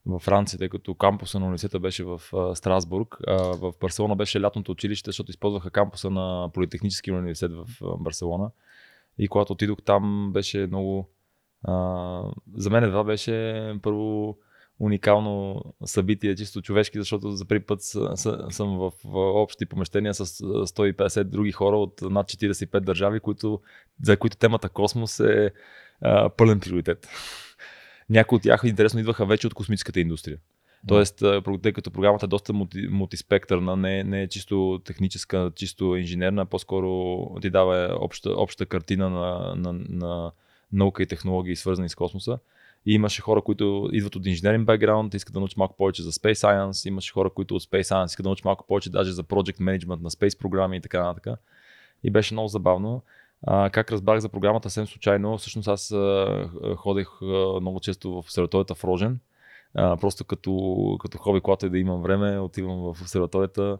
[0.06, 2.20] в Франция, тъй като кампуса на университета беше в
[2.54, 3.16] Страсбург.
[3.28, 7.66] В Барселона беше лятното училище, защото използваха кампуса на Политехнически университет в
[7.98, 8.50] Барселона.
[9.18, 11.10] И когато отидох там, беше много.
[11.64, 12.22] А,
[12.54, 14.38] за мен това беше първо
[14.78, 17.82] уникално събитие, чисто човешки, защото за първи път
[18.50, 23.60] съм в общи помещения с 150 други хора от над 45 държави, които,
[24.02, 25.50] за които темата космос е
[26.00, 27.08] а, пълен приоритет.
[28.10, 30.38] Някои от тях интересно идваха вече от космическата индустрия.
[30.88, 31.22] Тоест,
[31.62, 37.26] тъй като програмата е доста мулти, мултиспектърна, не, не е чисто техническа, чисто инженерна, по-скоро
[37.40, 40.32] ти дава обща, обща картина на, на, на
[40.72, 42.38] наука и технологии, свързани с космоса.
[42.86, 46.32] И имаше хора, които идват от инженерен бекграунд, искат да научат малко повече за Space
[46.32, 49.58] Science, имаше хора, които от Space Science искат да научат малко повече даже за Project
[49.60, 51.40] Management на Space програми и така нататък.
[52.04, 53.02] И беше много забавно.
[53.46, 55.94] Как разбрах за програмата съвсем случайно, всъщност аз
[56.76, 57.08] ходех
[57.60, 59.18] много често в обсерваторията в Рожен.
[59.74, 63.78] Просто като, като хоби, когато и да имам време, отивам в обсерваторията,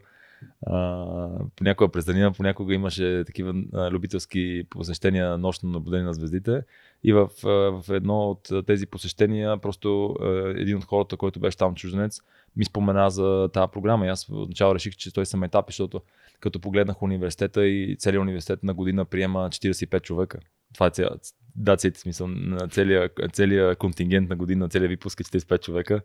[1.55, 6.61] понякога през денина, понякога имаше такива а, любителски посещения нощно наблюдение на звездите.
[7.03, 11.57] И в, а, в едно от тези посещения, просто а, един от хората, който беше
[11.57, 12.21] там чужденец,
[12.57, 14.05] ми спомена за тази програма.
[14.05, 16.01] И аз отначало реших, че той съм етап, защото
[16.39, 20.39] като погледнах университета и целият университет на година приема 45 човека.
[20.73, 21.09] Това е ця...
[21.55, 26.01] да, смисъл на целият, целият контингент на година, целият випуск е 45 човека.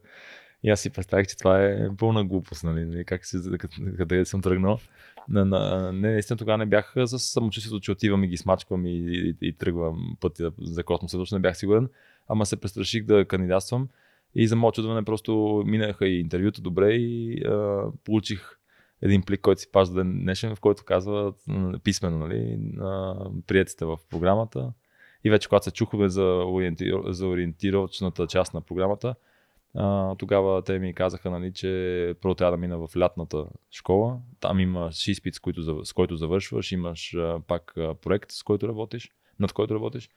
[0.62, 3.04] И аз си представих, че това е пълна глупост, нали?
[3.04, 3.36] как си,
[3.96, 4.78] къде съм тръгнал.
[5.28, 8.90] На, на, не, наистина тогава не бях с самочувствието, че отивам и ги смачквам и,
[8.90, 11.88] и, и тръгвам пътя за космоса, точно не бях сигурен.
[12.28, 13.88] Ама се престраших да кандидатствам
[14.34, 18.58] и за мое чудване просто минаха и интервюта добре и а, получих
[19.02, 21.32] един плик, който си паш ден днешен, в който казва
[21.84, 23.16] писмено, нали, на
[23.46, 24.72] приятелите в програмата.
[25.24, 26.24] И вече когато се чухме за,
[27.24, 27.74] ориентир,
[28.28, 29.14] част на програмата,
[29.74, 34.20] а, тогава те ми казаха, нали, че първо трябва да мина в лятната школа.
[34.40, 38.68] Там имаш изпит, с който, с който завършваш, имаш а, пак а, проект, с който
[38.68, 40.08] работиш, над който работиш.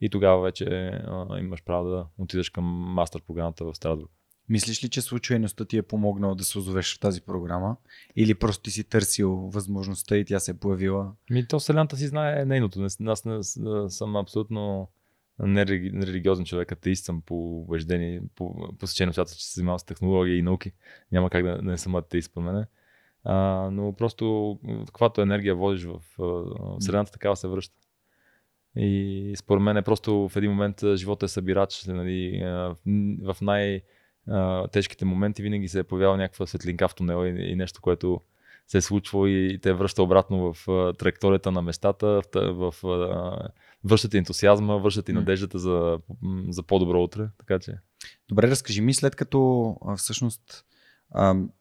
[0.00, 4.10] И тогава вече а, имаш право да отидеш към мастер програмата в Страсбург.
[4.48, 7.76] Мислиш ли, че случайността ти е помогнала да се озовеш в тази програма?
[8.16, 11.12] Или просто ти си търсил възможността и тя се е появила?
[11.30, 12.86] Ми, то Вселената си знае нейното.
[13.06, 13.42] Аз не,
[13.88, 14.88] съм абсолютно
[15.38, 20.42] нерелигиозен човек, атеист съм по убеждение, по посещение свята, че се занимавам с технология и
[20.42, 20.72] науки.
[21.12, 22.66] Няма как да не съм атеист по мене.
[23.24, 26.00] А, но просто каквато енергия водиш в
[26.80, 27.74] Вселената, такава се връща.
[28.76, 31.84] И според мен е просто в един момент живота е събирач.
[31.84, 32.42] Нали,
[33.22, 33.82] в най-
[34.72, 38.20] тежките моменти винаги се е появява някаква светлинка в тунела и, и нещо, което
[38.68, 40.66] се е случвало и те връща обратно в
[40.98, 43.12] траекторията на местата, в, в,
[43.84, 45.98] връщат ентусиазма, връщат и надеждата за,
[46.48, 47.28] за по-добро утре.
[47.38, 47.78] Така че.
[48.28, 50.64] Добре, разкажи ми след като всъщност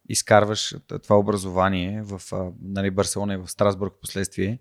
[0.09, 2.21] изкарваш това образование в
[2.61, 4.59] нали, Барселона и в Страсбург последствие,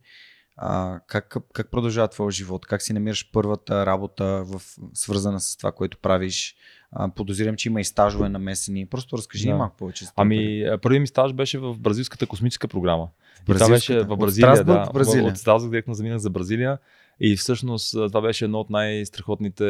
[0.57, 2.67] а, как, как продължава твоя живот?
[2.67, 4.63] Как си намираш първата работа, в,
[4.95, 6.57] свързана с това, което правиш?
[6.93, 8.87] А, подозирам, че има и стажове намесени.
[8.87, 9.55] Просто разкажи да.
[9.55, 10.07] малко повече.
[10.17, 13.09] Ами, първият ми стаж беше в бразилската космическа програма.
[13.47, 14.51] Това беше в Бразилия.
[14.51, 15.27] От Страсбург, да, Бразилия.
[15.27, 16.79] От Страсбург директно заминах за Бразилия.
[17.21, 19.65] И всъщност това беше едно от най-страхотните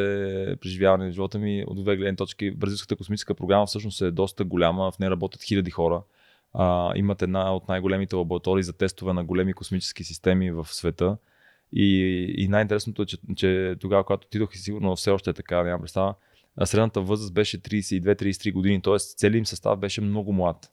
[0.60, 2.50] преживявания в живота ми от две гледни точки.
[2.50, 6.02] Бразилската космическа програма всъщност е доста голяма, в нея работят хиляди хора.
[6.54, 11.16] А, имат една от най-големите лаборатории за тестове на големи космически системи в света.
[11.72, 15.62] И, и най-интересното е, че, че тогава, когато отидох и сигурно все още е така,
[15.62, 16.14] нямам представа,
[16.64, 18.98] средната възраст беше 32-33 години, т.е.
[18.98, 20.70] целият им състав беше много млад.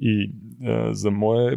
[0.00, 0.32] И
[0.64, 1.56] а, за мое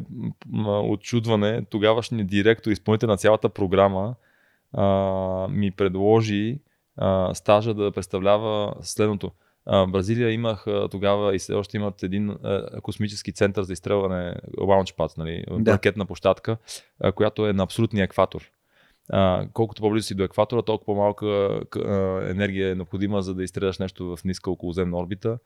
[0.84, 4.15] очудване, тогавашният директор, изпълнител на цялата програма,
[4.74, 6.60] а, ми предложи
[6.96, 9.32] а, стажа да представлява следното.
[9.67, 12.38] Бразилия имах тогава и все още имат един
[12.82, 15.73] космически център за изстрелване, Launchpad, нали, да.
[15.73, 16.58] ракетна площадка,
[17.15, 18.51] която е на абсолютния екватор.
[19.10, 21.60] А, колкото по-близо си до екватора, толкова по-малка
[22.30, 25.39] енергия е необходима, за да изстреляш нещо в ниска околоземна орбита.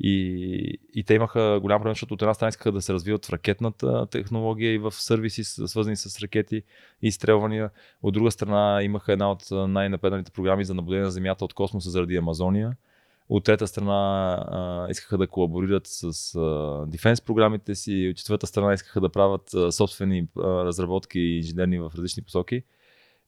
[0.00, 3.30] И, и те имаха голям проблем, защото от една страна искаха да се развиват в
[3.30, 6.56] ракетната технология и в сервиси, свързани с ракети
[7.02, 7.70] и изстрелвания.
[8.02, 12.16] От друга страна имаха една от най-напредналите програми за наблюдение на Земята от космоса заради
[12.16, 12.76] Амазония.
[13.28, 13.92] От трета страна
[14.48, 18.08] а, искаха да колаборират с а, дефенс програмите си.
[18.10, 22.62] От четвърта страна искаха да правят а, собствени а, разработки и инженерни в различни посоки.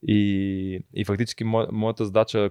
[0.03, 2.51] И, и фактически мо, моята задача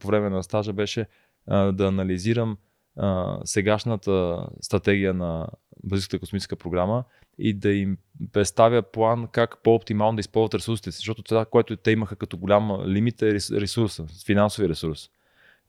[0.00, 1.06] по време на стажа беше
[1.46, 2.58] а, да анализирам
[2.96, 5.48] а, сегашната стратегия на
[5.84, 7.04] Бразилската космическа програма
[7.38, 7.98] и да им
[8.32, 13.22] представя план как по-оптимално да използват ресурсите, защото това, което те имаха като голям лимит
[13.22, 15.10] е ресурса, финансови ресурс.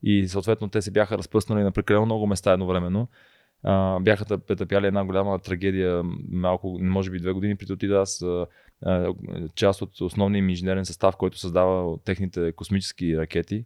[0.03, 3.07] И съответно те се бяха разпръснали на прекалено много места едновременно.
[3.63, 8.45] А, бяха претъпяли една голяма трагедия, малко, може би две години преди отида аз, а,
[8.85, 9.13] а,
[9.55, 13.65] част от основния им инженерен състав, който създава техните космически ракети,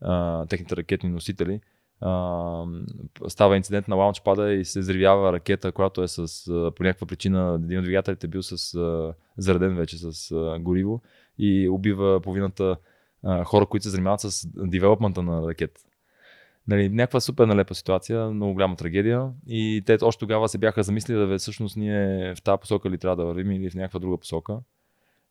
[0.00, 1.60] а, техните ракетни носители,
[2.00, 2.64] а,
[3.28, 6.44] става инцидент на лаунчпада и се взривява ракета, която е с,
[6.76, 8.56] по някаква причина, един от двигателите е бил с,
[9.38, 11.02] зареден вече с гориво
[11.38, 12.76] и убива половината
[13.44, 15.78] хора, които се занимават с девелопмента на ракет.
[16.68, 21.26] Нали, някаква супер налепа ситуация, много голяма трагедия и те още тогава се бяха замислили
[21.26, 24.58] да всъщност ние в тази посока ли трябва да вървим или в някаква друга посока.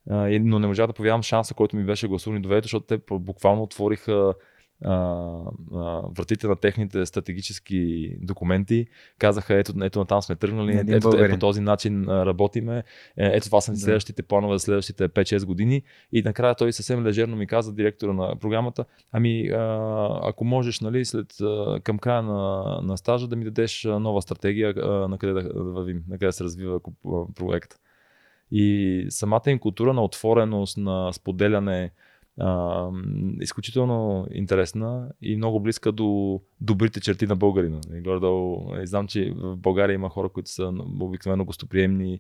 [0.08, 3.64] Но не можах да повярвам шанса, който ми беше гласуван и доверието, защото те буквално
[3.64, 4.34] отвориха
[4.86, 4.94] а,
[5.74, 8.88] а, вратите на техните стратегически документи,
[9.20, 12.84] казаха ето, ето на там сме тръгнали, ето, ето, ето по този начин работиме, е,
[13.18, 13.78] ето това са да.
[13.78, 18.36] следващите планове за следващите 5-6 години и накрая той съвсем лежерно ми каза, директора на
[18.40, 21.34] програмата, ами а, ако можеш нали, след,
[21.84, 24.74] към края на, на стажа да ми дадеш нова стратегия
[25.10, 26.80] на къде да, да вървим, на къде да се развива
[27.36, 27.76] проект.
[28.52, 31.92] И самата им култура на отвореност, на споделяне,
[32.40, 32.90] а,
[33.42, 37.80] изключително интересна и много близка до добрите черти на българина.
[38.84, 42.20] И знам, че в България има хора, които са обикновено гостоприемни,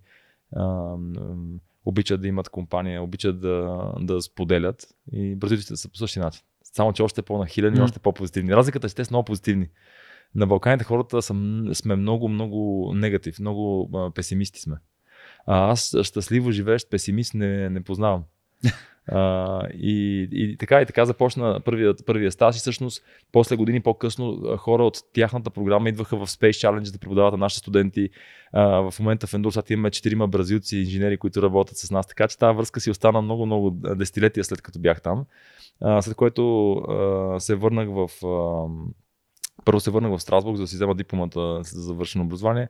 [0.55, 0.95] а,
[1.85, 6.43] обичат да имат компания, обичат да, да споделят и бразилците са по същия начин.
[6.63, 7.83] Само, че още по-нахилени, mm.
[7.83, 8.55] още по-позитивни.
[8.55, 9.69] Разликата е, те са много позитивни.
[10.35, 11.33] На Балканите хората са,
[11.73, 14.75] сме много, много негатив, много а, песимисти сме.
[15.45, 18.23] А аз щастливо живеещ песимист не, не познавам.
[19.73, 24.83] И, и, така и така започна първия, първия стаж и всъщност после години по-късно хора
[24.83, 28.09] от тяхната програма идваха в Space Challenge да преподават на нашите студенти.
[28.53, 32.37] А, в момента в Endurosat имаме четирима бразилци инженери, които работят с нас, така че
[32.37, 35.25] тази връзка си остана много-много десетилетия след като бях там.
[35.81, 38.09] А, след което а, се върнах в...
[38.25, 38.67] А,
[39.65, 42.67] първо се върнах в Страсбург, за да си взема дипломата за завършено образование.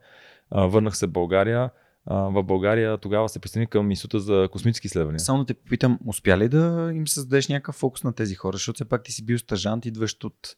[0.51, 1.69] А, върнах се в България
[2.07, 5.19] в България тогава се присъедини към Института за космически изследвания.
[5.19, 8.75] Само да те попитам, успя ли да им създадеш някакъв фокус на тези хора, защото
[8.75, 10.55] все пак ти си бил стажант, идващ от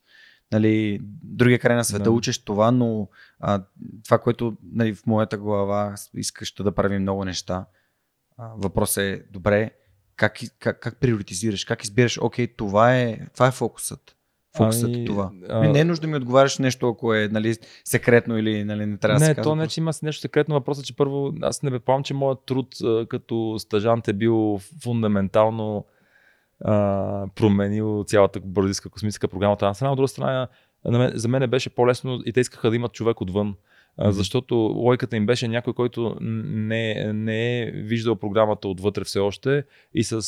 [0.52, 2.12] нали, другия край на света, да.
[2.12, 3.64] учиш това, но а,
[4.04, 7.66] това, което нали, в моята глава искаш да правим много неща,
[8.38, 9.72] а, въпрос е, добре,
[10.16, 14.15] как, как, как приоритизираш, как избираш, окей, това е, това е фокусът
[14.58, 15.32] фокусът ами, това.
[15.50, 15.60] А...
[15.60, 19.20] Не е нужда да ми отговаряш нещо, ако е нали, секретно или нали, не трябва
[19.20, 19.40] не, да се.
[19.40, 20.56] Не, то не, че има нещо секретно.
[20.56, 22.76] Въпросът е, че първо аз не предполагам, че моят труд
[23.10, 25.86] като стажант е бил фундаментално
[26.62, 29.92] а, променил цялата бразилска космическа програма от една страна.
[29.92, 30.48] От друга страна,
[31.14, 33.56] за мен беше по-лесно и те искаха да имат човек отвън.
[34.00, 40.04] Защото логиката им беше някой, който не, не е виждал програмата отвътре все още и
[40.04, 40.22] с,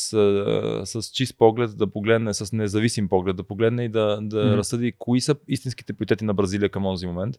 [0.84, 4.56] с чист поглед да погледне, с независим поглед да погледне и да, да mm-hmm.
[4.56, 7.36] разсъди кои са истинските приоритети на Бразилия към този момент.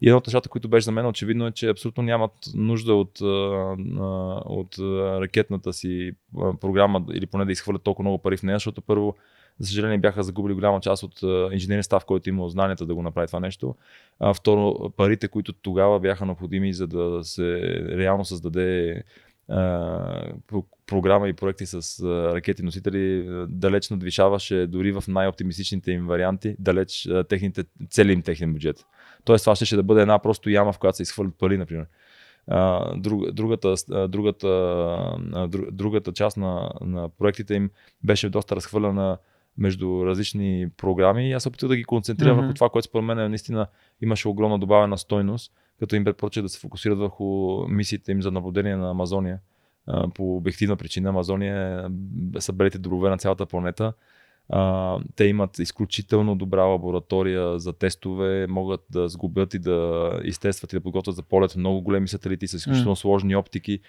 [0.00, 3.20] И едно от нещата, които беше за мен очевидно е, че абсолютно нямат нужда от,
[4.46, 4.78] от
[5.20, 6.12] ракетната си
[6.60, 9.16] програма или поне да изхвърлят толкова много пари в нея, защото първо
[9.58, 13.26] за съжаление бяха загубили голяма част от инженерния став, който има знанията да го направи
[13.26, 13.74] това нещо.
[14.20, 17.60] А, второ, парите, които тогава бяха необходими, за да се
[17.96, 19.02] реално създаде
[20.86, 27.64] програма и проекти с ракети носители далеч надвишаваше дори в най-оптимистичните им варианти, далеч техните,
[27.90, 28.86] цели им техния бюджет.
[29.24, 31.86] Тоест това ще да бъде една просто яма, в която се изхвърлят пари, например.
[32.96, 33.74] Друг, другата,
[34.08, 34.48] другата,
[35.72, 37.70] другата част на, на проектите им
[38.04, 39.18] беше доста разхвърлена
[39.58, 42.40] между различни програми и аз се опитах да ги концентрирам mm-hmm.
[42.40, 43.66] върху това, което според мен наистина
[44.02, 48.76] имаше огромна добавена стойност, като им предпочитат да се фокусират върху мисиите им за наблюдение
[48.76, 49.38] на Амазония.
[50.14, 51.90] По обективна причина Амазония
[52.38, 53.92] са белите дробове на цялата планета.
[55.16, 60.80] те имат изключително добра лаборатория за тестове, могат да сгубят и да изтестват и да
[60.80, 63.00] подготвят за полет много големи сателити с изключително mm.
[63.00, 63.80] сложни оптики.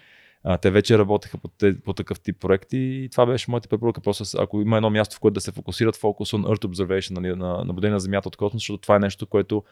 [0.43, 4.01] А, те вече работеха по, те, по такъв тип проекти и това беше моята препоръка.
[4.01, 7.35] Просто ако има едно място, в което да се фокусират фокус on Earth Observation, нали,
[7.35, 9.63] на наблюдение на Земята от космос, защото това е нещо, което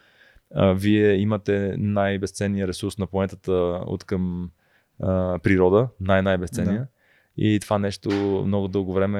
[0.55, 3.51] а, вие имате най-безценния ресурс на планетата
[3.85, 4.49] от към
[5.03, 6.79] а, природа, най-най-безценния.
[6.79, 6.87] Да.
[7.39, 8.09] И това нещо
[8.47, 9.19] много дълго време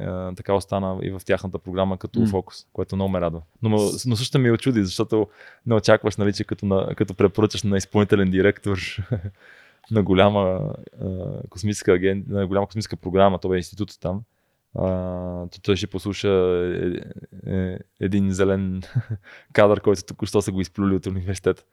[0.00, 2.30] а, така остана и в тяхната програма като mm.
[2.30, 3.42] фокус, което много ме радва.
[3.62, 3.68] Но,
[4.06, 5.28] но също ми очуди, защото
[5.66, 8.78] не очакваш, нали, че като, на, като препоръчаш на изпълнителен директор
[9.90, 14.22] на голяма а, космическа агент, на голяма космическа програма, това е институт там,
[14.78, 16.28] а, той ще послуша
[17.46, 18.82] е, е, един зелен
[19.52, 21.64] кадър, който току-що са го изплюли от университета.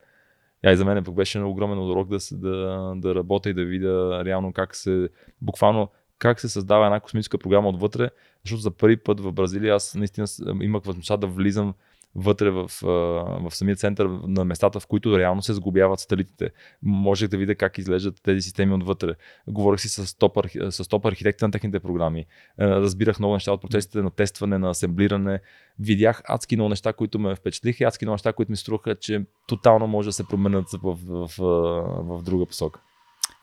[0.65, 4.25] А и за мен пък беше огромен урок да, да, да работя и да видя
[4.25, 5.09] реално как се,
[5.41, 8.09] буквално как се създава една космическа програма отвътре,
[8.45, 10.27] защото за първи път в Бразилия аз наистина
[10.61, 11.73] имах възможността да влизам
[12.15, 16.51] вътре в, в самия център на местата, в които реално се сгубяват сателитите.
[16.83, 19.15] Можех да видя как изглеждат тези системи отвътре.
[19.47, 20.37] Говорих си с топ,
[20.69, 22.25] с топ архитекти на техните програми.
[22.59, 25.39] Разбирах много неща от процесите на тестване, на асемблиране.
[25.79, 29.25] Видях адски много неща, които ме впечатлиха и адски много неща, които ми струваха, че
[29.47, 32.79] тотално може да се променят в, в, в, в друга посока.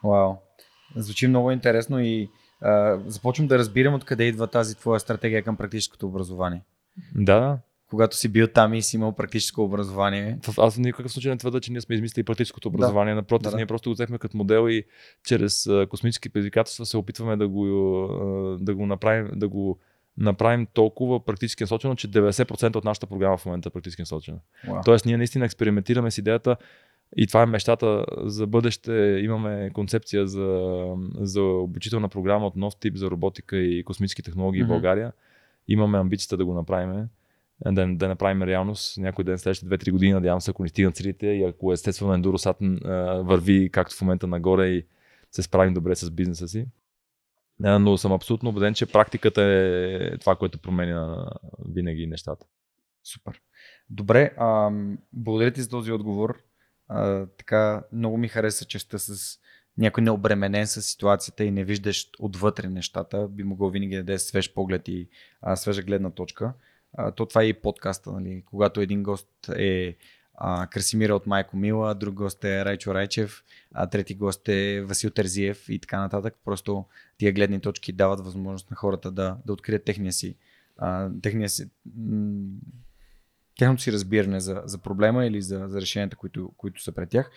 [0.03, 0.35] Вау.
[0.95, 2.29] Звучи много интересно и
[2.61, 6.61] а, започвам да разбирам откъде идва тази твоя стратегия към практическото образование.
[7.15, 7.59] Да,
[7.89, 10.39] когато си бил там и си имал практическо образование.
[10.57, 13.13] Аз в никакъв случай не твърда, че ние сме измислили практическото образование.
[13.13, 13.15] Да.
[13.15, 13.55] Напротив, да, да.
[13.55, 14.83] ние просто го взехме като модел и
[15.25, 17.65] чрез космически предизвикателства се опитваме да го,
[18.59, 19.79] да го направим, да го
[20.17, 24.37] направим толкова практически насочено, че 90% от нашата програма в момента е практически насочена.
[24.67, 24.85] Wow.
[24.85, 26.55] Тоест, ние наистина експериментираме с идеята
[27.17, 29.19] и това е мечтата за бъдеще.
[29.23, 30.71] Имаме концепция за,
[31.19, 34.65] за обучителна програма от нов тип за роботика и космически технологии mm-hmm.
[34.65, 35.13] в България.
[35.67, 37.07] Имаме амбицията да го направим
[37.65, 41.27] да, да направим реалност някой ден следващите 2-3 години, надявам се, ако ни стигнат целите
[41.27, 42.57] и ако естествено Ендуросат
[43.25, 44.85] върви както в момента нагоре и
[45.31, 46.65] се справим добре с бизнеса си.
[47.59, 51.29] Но съм абсолютно убеден, че практиката е това, което променя
[51.69, 52.45] винаги нещата.
[53.03, 53.41] Супер.
[53.89, 54.71] Добре, а,
[55.13, 56.43] благодаря ти за този отговор.
[56.87, 59.39] А, така, много ми хареса честа с
[59.77, 63.27] някой необременен с ситуацията и не виждаш отвътре нещата.
[63.27, 65.09] Би могъл винаги да даде свеж поглед и
[65.41, 66.53] а, свежа гледна точка
[67.15, 68.43] то това е и подкаста, нали?
[68.45, 69.95] когато един гост е
[70.41, 75.09] а, Красимира от Майко Мила, друг гост е Райчо Райчев, а трети гост е Васил
[75.09, 76.35] Терзиев и така нататък.
[76.45, 76.85] Просто
[77.17, 80.35] тия гледни точки дават възможност на хората да, да открият техния си,
[80.77, 81.69] а, техния си
[83.59, 87.31] тяхното си разбиране за, за проблема или за, за решенията, които, които са пред тях.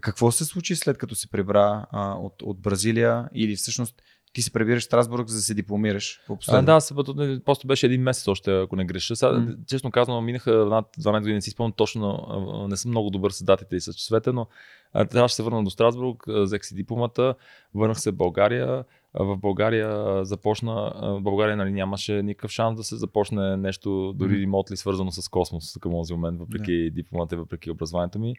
[0.00, 4.02] Какво се случи след като се прибра а, от, от Бразилия или всъщност
[4.36, 6.20] ти се прибираш в Страсбург, за да се дипломираш.
[6.48, 9.16] А, да, събъто, просто беше един месец още, ако не греша.
[9.16, 9.66] Сега, mm.
[9.66, 12.26] Честно казано, минаха над 12 години, не си спомням точно,
[12.70, 14.46] не съм много добър с датите и с часовете, но
[14.92, 17.34] трябваше да се върна до Страсбург, взех си дипломата,
[17.74, 18.84] върнах се в България.
[19.14, 24.70] В България започна, в България нали, нямаше никакъв шанс да се започне нещо, дори ремонт
[24.70, 26.90] ли свързано с космос към този момент, въпреки yeah.
[26.90, 28.34] дипломата и въпреки образованието ми.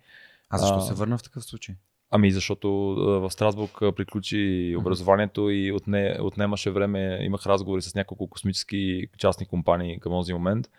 [0.50, 1.76] А защо а, се върна в такъв случай?
[2.12, 9.08] Ами защото в Страсбург приключи образованието и отне, отнемаше време, имах разговори с няколко космически
[9.18, 10.70] частни компании към този момент.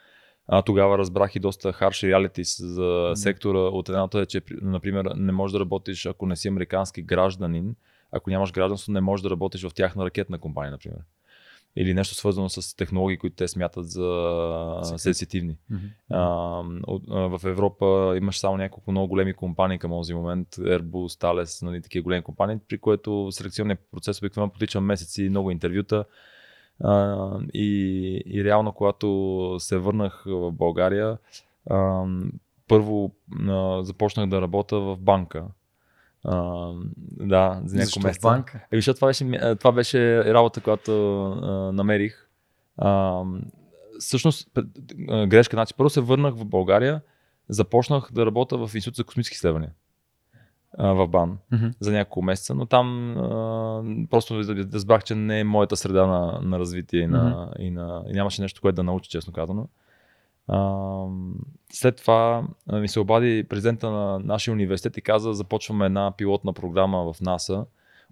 [0.46, 3.58] А, тогава разбрах и доста харш реалити за сектора.
[3.58, 7.76] От едната е, че, например, не можеш да работиш, ако не си американски гражданин.
[8.12, 10.98] Ако нямаш гражданство, не можеш да работиш в тяхна ракетна компания, например
[11.76, 15.56] или нещо свързано с технологии, които те смятат за сенситивни.
[15.72, 15.90] Mm-hmm.
[16.10, 21.82] А, в Европа имаш само няколко много големи компании към този момент, Airbus, Thales, нали,
[21.82, 26.04] такива големи компании, при което селекционният процес обикновено потича месеци, много интервюта.
[26.84, 31.18] А, и, и реално, когато се върнах в България,
[31.70, 32.04] а,
[32.68, 33.14] първо
[33.48, 35.44] а, започнах да работя в банка.
[36.30, 36.72] А,
[37.20, 38.28] да, за няколко месеца.
[38.28, 38.66] банка?
[38.72, 42.28] Е, защото това беше, това беше работа, която а, намерих.
[42.76, 43.22] А,
[43.98, 44.48] всъщност,
[45.26, 45.56] грешка.
[45.56, 47.00] Значи, първо се върнах в България,
[47.48, 49.70] започнах да работя в Институт за космически изследвания
[50.78, 51.74] в БАН mm-hmm.
[51.80, 54.38] за няколко месеца, но там а, просто
[54.72, 57.58] разбрах, че не е моята среда на, на развитие и, на, mm-hmm.
[57.58, 59.68] и, на, и нямаше нещо, което да науча, честно казано.
[61.72, 67.12] След това ми се обади президента на нашия университет и каза, започваме една пилотна програма
[67.12, 67.66] в НАСА,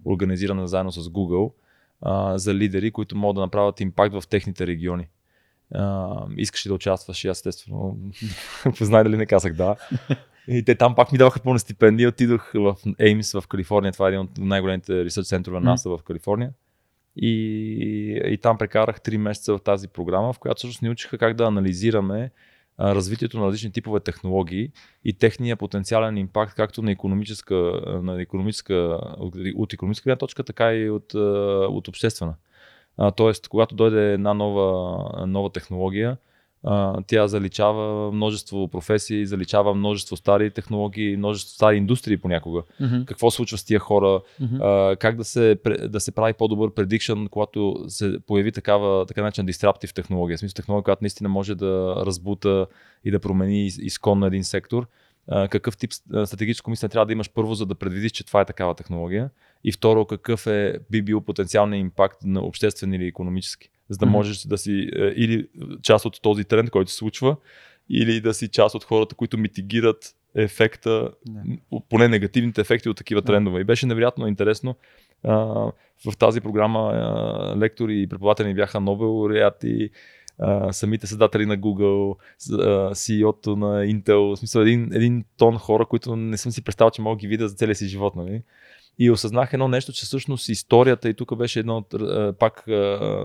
[0.05, 1.51] организирана заедно с Google,
[2.37, 5.07] за лидери, които могат да направят импакт в техните региони.
[6.37, 7.23] Искаш ли да участваш?
[7.23, 7.97] И аз естествено,
[8.77, 9.75] познай дали не казах да.
[10.47, 12.09] И те там пак ми даваха пълна стипендия.
[12.09, 13.93] Отидох в Еймс в Калифорния.
[13.93, 16.51] Това е един от най-големите ресърч центрове на НАСА в Калифорния.
[17.21, 21.33] И, и там прекарах 3 месеца в тази програма, в която всъщност ни учиха как
[21.33, 22.31] да анализираме
[22.79, 24.71] развитието на различни типове технологии
[25.05, 27.55] и техния потенциален импакт както на економическа,
[28.03, 28.99] на економическа
[29.55, 31.13] от економическа гледна точка, така и от,
[31.73, 32.35] от обществена.
[33.15, 36.17] Тоест, когато дойде една нова, нова технология,
[36.69, 42.61] а, тя заличава множество професии, заличава множество стари технологии, множество стари индустрии понякога.
[42.81, 43.05] Mm-hmm.
[43.05, 44.91] Какво случва с тия хора, mm-hmm.
[44.91, 45.57] а, как да се,
[45.89, 50.37] да се прави по-добър предикшн, когато се появи такава, така начин дистраптив технология.
[50.37, 52.67] В смисъл технология, която наистина може да разбута
[53.05, 54.87] и да промени изкон на един сектор.
[55.27, 58.45] А, какъв тип стратегическо мислене трябва да имаш първо, за да предвидиш, че това е
[58.45, 59.29] такава технология.
[59.63, 64.41] И второ, какъв е, би бил потенциалният импакт на обществен или економически за да можеш
[64.41, 65.47] да си е, или
[65.81, 67.35] част от този тренд, който се случва,
[67.89, 71.59] или да си част от хората, които митигират ефекта, не.
[71.89, 73.61] поне негативните ефекти от такива трендове.
[73.61, 74.75] И беше невероятно интересно.
[75.23, 75.35] А,
[76.05, 79.89] в тази програма а, лектори и преподаватели бяха Нобел лауреати,
[80.71, 82.15] самите създатели на Google,
[82.93, 87.01] CEO-то на Intel, в смисъл един, един тон хора, които не съм си представил, че
[87.01, 88.15] мога ги видя за целия си живот.
[88.15, 88.41] Нали?
[88.99, 91.85] И осъзнах едно нещо, че всъщност историята, и тук беше едно
[92.39, 92.63] пак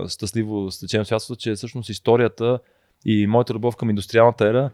[0.07, 2.59] щастливо стечено святство, че всъщност историята
[3.05, 4.69] и моята любов към индустриалната ера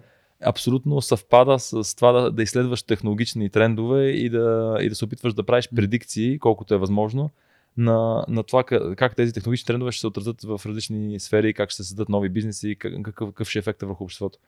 [0.45, 5.33] абсолютно съвпада с това да, да изследваш технологични трендове и да, и да се опитваш
[5.33, 7.29] да правиш предикции, колкото е възможно,
[7.77, 11.69] на, на това как, как тези технологични трендове ще се отразят в различни сфери, как
[11.69, 14.39] ще се създадат нови бизнеси, какъв, какъв ще е ефекта върху обществото.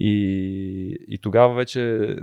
[0.00, 2.16] И, и тогава вече,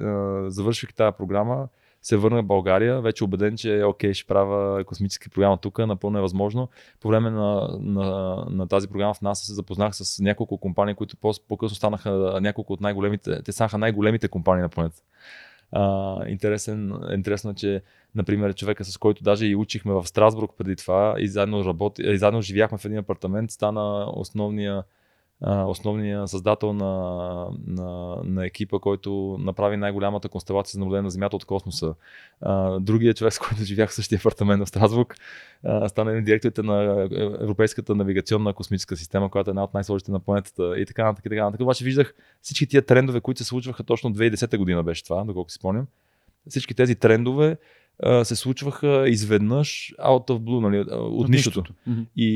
[0.47, 1.67] завършвайки тази програма,
[2.01, 6.21] се върна в България, вече убеден, че окей, ще правя космическа програма тук, напълно е
[6.21, 6.69] възможно.
[6.99, 11.17] По време на, на, на тази програма в НАСА се запознах с няколко компании, които
[11.47, 15.03] по-късно станаха няколко от най-големите, те станаха най-големите компании на планетата.
[15.75, 17.81] Uh, интересен, интересно е, че,
[18.15, 22.17] например, човека, с който даже и учихме в Страсбург преди това и заедно, работи, и
[22.17, 24.83] заедно живяхме в един апартамент, стана основния
[25.41, 31.45] основният създател на, на, на екипа, който направи най-голямата констелация за наблюдение на Земята от
[31.45, 31.93] космоса.
[32.41, 35.15] А, другият човек, с който живях в същия апартамент в Страсбург,
[35.63, 37.07] а, стана един директорите на
[37.41, 41.25] Европейската навигационна космическа система, която е една от най-сложните на планетата и така нататък.
[41.25, 41.61] И така нататък.
[41.61, 45.55] Обаче виждах всички тия трендове, които се случваха точно 2010 година беше това, доколко си
[45.55, 45.87] спомням.
[46.49, 47.57] Всички тези трендове
[48.23, 51.59] се случваха изведнъж out of blue, нали, от, от нищото.
[51.59, 51.73] нищото.
[52.15, 52.29] И,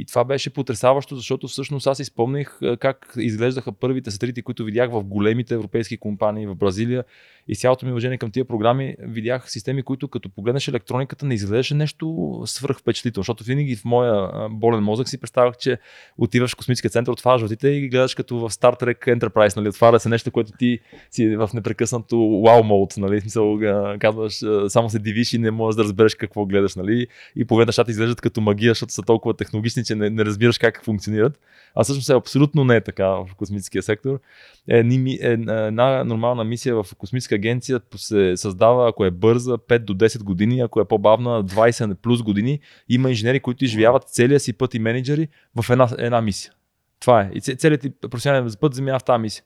[0.00, 5.04] и това беше потрясаващо, защото всъщност аз изпомних как изглеждаха първите сателити, които видях в
[5.04, 7.04] големите европейски компании в Бразилия.
[7.48, 11.74] И цялото ми уважение към тия програми видях системи, които като погледнеш електрониката не изглеждаше
[11.74, 15.78] нещо свръх впечатлително, защото винаги в моя болен мозък си представях, че
[16.18, 19.68] отиваш в космическия център, отваряш вратите и ги гледаш като в Star Trek Enterprise, нали,
[19.68, 20.78] отваря се нещо, което ти
[21.10, 23.58] си в непрекъснато wow mode, нали, смисъл
[23.98, 27.06] казваш само се дивиш и не можеш да разбереш какво гледаш, нали?
[27.36, 30.84] И половина нещата изглеждат като магия, защото са толкова технологични, че не, не разбираш как
[30.84, 31.38] функционират.
[31.74, 34.20] А всъщност е абсолютно не е така в космическия сектор.
[34.68, 39.94] Е, е, една нормална мисия в космическа агенция се създава, ако е бърза, 5 до
[39.94, 42.60] 10 години, ако е по-бавна, 20 плюс години.
[42.88, 45.28] Има инженери, които изживяват целия си път и менеджери
[45.62, 46.52] в една, една мисия.
[47.00, 47.30] Това е.
[47.34, 49.44] И целият ти професионален път замина в тази мисия.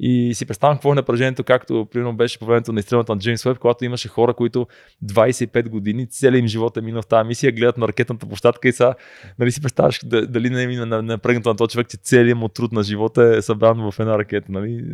[0.00, 3.46] И си представям какво е напрежението, както примерно беше по времето на изстрелването на Джеймс
[3.46, 4.66] Уеб, когато имаше хора, които
[5.04, 8.72] 25 години, целият им живот е минал в тази мисия, гледат на ракетната площадка и
[8.72, 8.94] са,
[9.38, 12.82] нали си представяш дали не е напрегнато на този човек, че целият му труд на
[12.82, 14.52] живота е събран в една ракета.
[14.52, 14.84] Нали?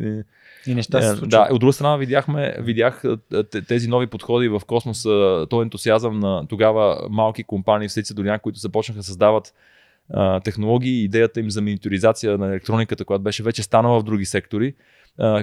[0.67, 1.31] И неща се е, случват.
[1.31, 3.03] Да, от друга страна видяхме, видях
[3.69, 8.59] тези нови подходи в космоса, този ентусиазъм на тогава малки компании в до някои, които
[8.59, 9.55] започнаха да създават
[10.45, 14.75] технологии, идеята им за миниатюризация на електрониката, която беше вече станала в други сектори,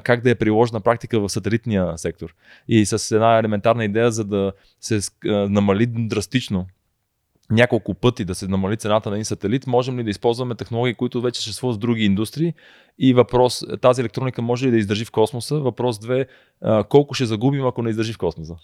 [0.03, 2.35] как да е приложена практика в сателитния сектор.
[2.67, 6.67] И с една елементарна идея, за да се намали драстично
[7.51, 11.21] няколко пъти да се намали цената на един сателит, можем ли да използваме технологии, които
[11.21, 12.53] вече съществуват в други индустрии?
[12.99, 15.59] И въпрос, тази електроника може ли да издържи в космоса?
[15.59, 16.27] Въпрос две,
[16.89, 18.55] колко ще загубим, ако не издържи в космоса?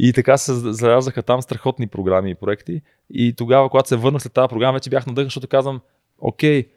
[0.00, 2.82] И така се зарязаха там страхотни програми и проекти.
[3.10, 5.80] И тогава, когато се върнах след тази програма, вече бях надъхан, защото казвам,
[6.18, 6.68] окей,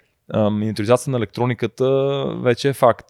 [0.52, 3.08] миниатюризация на електрониката вече е факт.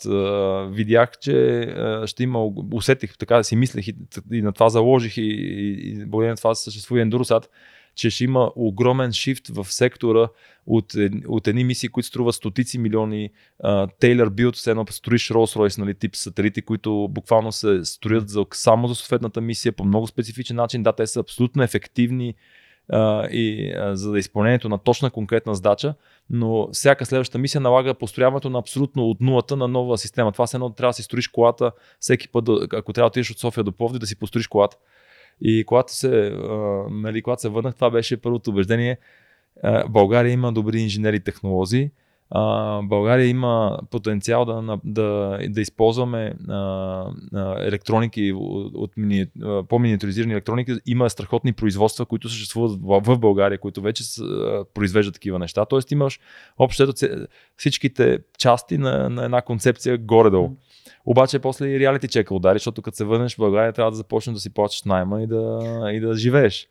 [0.70, 1.68] Видях, че
[2.06, 3.96] ще има, усетих, така да си мислех и,
[4.32, 7.46] и на това заложих и, и, и благодарение на това съществува Endurosat,
[7.96, 10.28] че ще има огромен шифт в сектора
[10.68, 10.94] от,
[11.28, 13.30] от едни мисии, които струват стотици милиони,
[13.64, 18.88] Taylor Build, все едно строиш Rolls-Royce, нали, тип сателити, които буквално се строят за, само
[18.88, 20.84] за съответната мисия по много специфичен начин.
[20.84, 22.36] Да, те са абсолютно ефективни
[22.90, 25.94] а, и а, за да изпълнението на точна конкретна задача,
[26.30, 30.32] но всяка следваща мисия налага построяването на абсолютно от нулата на нова система.
[30.32, 33.40] Това се едно трябва да си строиш колата всеки път, ако трябва да отидеш от
[33.40, 34.78] София до Пловди, да си построиш колата.
[35.42, 36.56] И когато се, а,
[36.92, 38.98] нали, когато се върнах, това беше първото убеждение.
[39.64, 41.92] А, България има добри инженери технолози.
[42.30, 46.56] а, България има потенциал да, да, да използваме а,
[47.34, 48.34] а, електроники
[48.74, 50.74] от мини, а, по-миниатюризирани електроники.
[50.86, 55.66] Има страхотни производства, които съществуват в, в България, които вече с, а, произвеждат такива неща.
[55.66, 56.20] Тоест имаш
[56.58, 56.94] общо
[57.58, 60.58] всичките части на, на една концепция горе-долу.
[61.06, 64.34] Обаче после и реалити чека удари, защото като се върнеш в България трябва да започнеш
[64.34, 65.60] да си плащаш найма и да,
[65.94, 66.68] и да живееш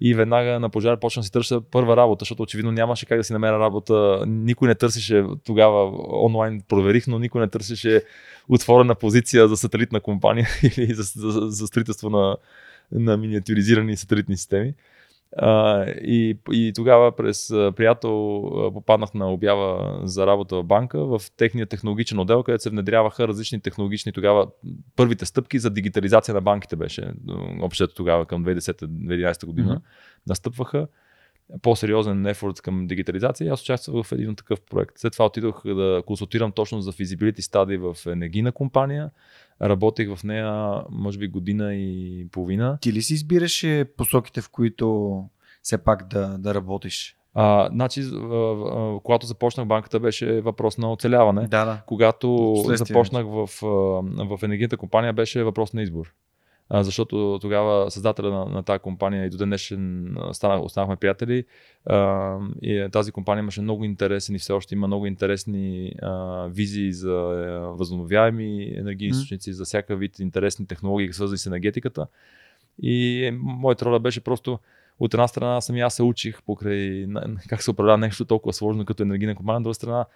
[0.00, 3.24] и веднага на пожар почна да си търся първа работа, защото очевидно нямаше как да
[3.24, 4.24] си намеря работа.
[4.26, 5.92] Никой не търсеше тогава
[6.24, 8.02] онлайн, проверих, но никой не търсеше
[8.48, 12.36] отворена позиция за сателитна компания или за, за, за строителство на,
[12.92, 14.74] на миниатюризирани сателитни системи.
[15.36, 18.42] А, и, и тогава през приятел
[18.74, 23.60] попаднах на обява за работа в банка в техния технологичен отдел, където се внедряваха различни
[23.60, 24.46] технологични тогава
[24.96, 27.12] първите стъпки за дигитализация на банките беше.
[27.60, 30.26] Общото тогава към 2010-2011 година mm-hmm.
[30.28, 30.86] настъпваха
[31.62, 34.98] по-сериозен ефорт към дигитализация и аз участвах в един такъв проект.
[34.98, 39.10] След това отидох да консултирам точно за feasibility study в енергийна компания.
[39.62, 42.78] Работех в нея, може би, година и половина.
[42.80, 45.20] Ти ли си избираше посоките, в които
[45.62, 47.16] все пак да, да работиш?
[47.34, 48.02] А, значи,
[49.02, 51.46] когато започнах банката, беше въпрос на оцеляване.
[51.46, 51.82] Да, да.
[51.86, 53.48] Когато започнах в,
[54.36, 56.14] в енергийната компания, беше въпрос на избор
[56.68, 61.44] а, защото тогава създателя на, на тази компания и до ден днешен останахме приятели
[61.86, 66.92] а, и тази компания имаше много интересни и все още има много интересни а, визии
[66.92, 67.12] за
[67.78, 69.54] възобновяеми енергийни източници, mm.
[69.54, 72.06] за всяка вид интересни технологии, свързани с енергетиката.
[72.82, 74.58] И моята роля беше просто
[75.00, 77.06] от една страна сами аз се учих покрай
[77.48, 80.06] как се управлява нещо толкова сложно като енергийна компания, от друга страна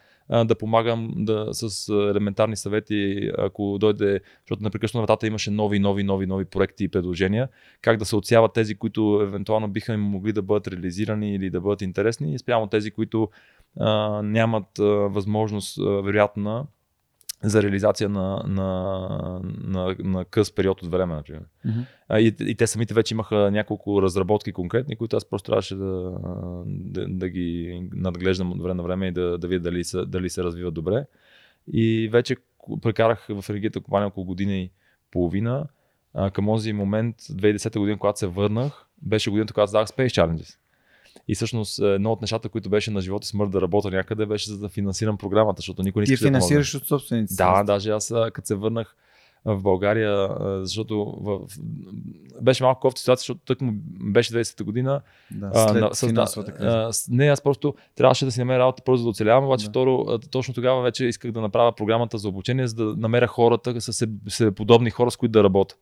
[0.45, 6.27] да помагам да, с елементарни съвети, ако дойде, защото непрекъснато вратата имаше нови, нови, нови,
[6.27, 7.49] нови проекти и предложения,
[7.83, 11.61] как да се отсяват тези, които евентуално биха им могли да бъдат реализирани или да
[11.61, 13.29] бъдат интересни, спрямо тези, които
[13.81, 16.67] а, нямат а, възможност, а, вероятно,
[17.43, 21.43] за реализация на, на, на, на къс период от време, например.
[21.67, 22.19] Mm-hmm.
[22.19, 26.13] И, и те самите вече имаха няколко разработки конкретни, които аз просто трябваше да,
[26.67, 30.31] да, да ги надглеждам от време на време и да, да видя дали, са, дали
[30.31, 31.07] се развиват добре.
[31.73, 32.37] И вече
[32.83, 34.71] прекарах в енергията компания около година и
[35.11, 35.67] половина.
[36.15, 40.57] А, към този момент, 2010 година, когато се върнах, беше годината, когато задах Space Challenges.
[41.29, 44.51] И всъщност едно от нещата, които беше на живота и смърт да работя някъде, беше
[44.51, 48.47] за да финансирам програмата, защото никой не Ти финансираш от собствените Да, даже аз като
[48.47, 48.97] се върнах
[49.45, 50.29] в България,
[50.63, 51.41] защото в...
[52.43, 53.73] беше малко кофта ситуация, защото тък му
[54.13, 55.01] беше 20-та година.
[55.31, 56.91] Да, след а, с, финансовата криза.
[57.09, 59.71] не, аз просто трябваше да си намеря работа първо за да оцелявам, обаче да.
[59.71, 64.07] второ, точно тогава вече исках да направя програмата за обучение, за да намеря хората, с,
[64.29, 65.75] с подобни хора, с които да работя.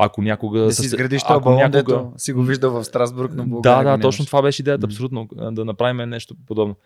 [0.00, 0.60] Ако някога.
[0.60, 1.78] Да си изградиш това балон, някога...
[1.78, 5.28] дето си го виждал в Страсбург, но България Да, да, точно това беше идеята, абсолютно,
[5.52, 6.76] да направим нещо подобно.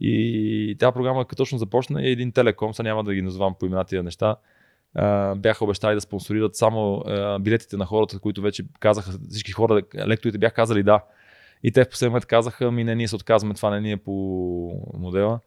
[0.00, 3.66] И тази програма, като точно започна, е един телеком, сега няма да ги назовам по
[3.66, 4.36] имена тия неща,
[5.36, 7.04] бяха обещали да спонсорират само
[7.40, 11.00] билетите на хората, които вече казаха, всички хора, лекторите бяха казали да.
[11.62, 13.96] И те в последния момент казаха, ми не, ние се отказваме, това не ни е
[13.96, 14.12] по
[14.98, 15.40] модела.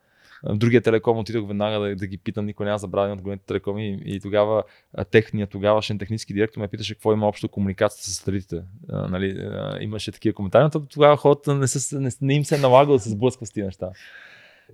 [0.44, 4.00] В другия телеком отидох веднага да, да ги питам, никой няма забрави от големите телекоми
[4.06, 4.64] и, и тогава
[5.12, 8.62] техният тогавашен технически директор ме питаше какво има общо комуникацията с сателитите.
[8.90, 12.56] А, нали, а, имаше такива коментари, но тогава хората не, са, не, не им се
[12.56, 13.90] е налагало да се сблъсква с тези неща.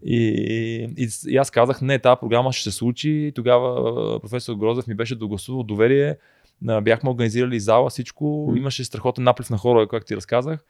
[0.05, 0.26] И,
[0.97, 3.32] и, и аз казах, не, тази програма ще се случи.
[3.36, 6.18] Тогава професор Грозев ми беше догласувал доверие.
[6.82, 8.53] Бяхме организирали зала, всичко.
[8.57, 10.66] Имаше страхотен наплив на хора, както ти разказах.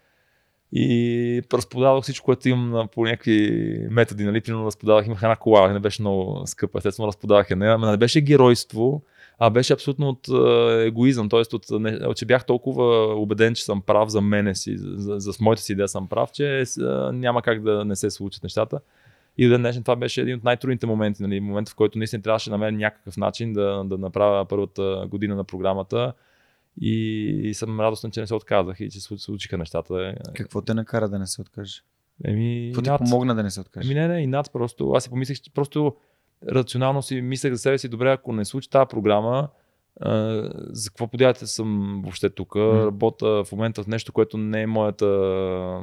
[0.73, 5.79] И разпродадох всичко, което имам по някакви методи, нали, примерно разпродавах, имах една кола, не
[5.79, 9.03] беше много скъпа, естествено разпродавах я, не, не беше геройство,
[9.39, 11.55] а беше абсолютно от е, егоизъм, т.е.
[11.55, 15.61] От, не, че бях толкова убеден, че съм прав за мене си, за, за, моята
[15.61, 16.65] си идея съм прав, че е,
[17.13, 18.79] няма как да не се случат нещата.
[19.37, 22.49] И до днешен това беше един от най-трудните моменти, нали, момент в който наистина трябваше
[22.49, 26.13] да намеря някакъв начин да, да направя първата година на програмата
[26.81, 26.93] и,
[27.43, 30.15] и съм радостен, че не се отказах и че се случиха нещата.
[30.33, 31.83] Какво те накара да не се откажеш?
[32.25, 33.91] Еми, Какво ти помогна да не се откажеш?
[33.91, 34.91] Еми, не, не, и над просто.
[34.91, 35.95] Аз си помислих, че просто
[36.51, 39.49] рационално си мислех за себе си, добре, ако не случи тази програма,
[39.99, 40.15] а,
[40.55, 42.49] за какво подявате съм въобще тук?
[42.49, 42.85] Mm.
[42.85, 45.05] Работя в момента в нещо, което не е моята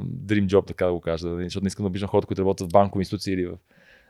[0.03, 2.67] dream job, така да го кажа, нали, защото не искам да обиждам хората, които работят
[2.67, 3.57] в банкови институции или в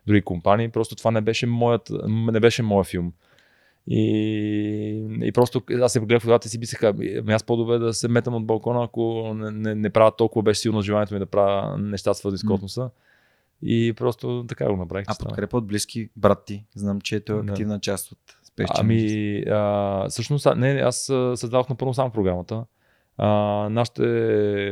[0.08, 0.70] други компании.
[0.70, 3.14] Просто това не беше моят, не беше моят филм.
[3.92, 7.94] И, и просто аз се погледах в водата и си мислеха, ами аз по-добре да
[7.94, 11.26] се метам от балкона, ако не, не, не правя толкова беше силно желанието ми да
[11.26, 12.82] правя неща свързани с космоса.
[12.82, 12.90] Mm.
[13.62, 15.06] И просто така го направих.
[15.08, 16.66] А подкрепа от близки брат ти?
[16.76, 17.80] Знам, че ето е активна да.
[17.80, 18.20] част от
[18.58, 20.98] Space Ами, а, всъщност, не, аз
[21.36, 22.66] създадох напълно сам програмата.
[23.18, 23.28] А,
[23.70, 24.04] нашите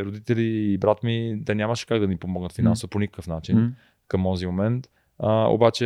[0.06, 2.92] родители и брат ми, те нямаше как да ни помогнат финансово mm.
[2.92, 3.72] по никакъв начин mm.
[4.08, 4.90] към този момент.
[5.20, 5.86] А, обаче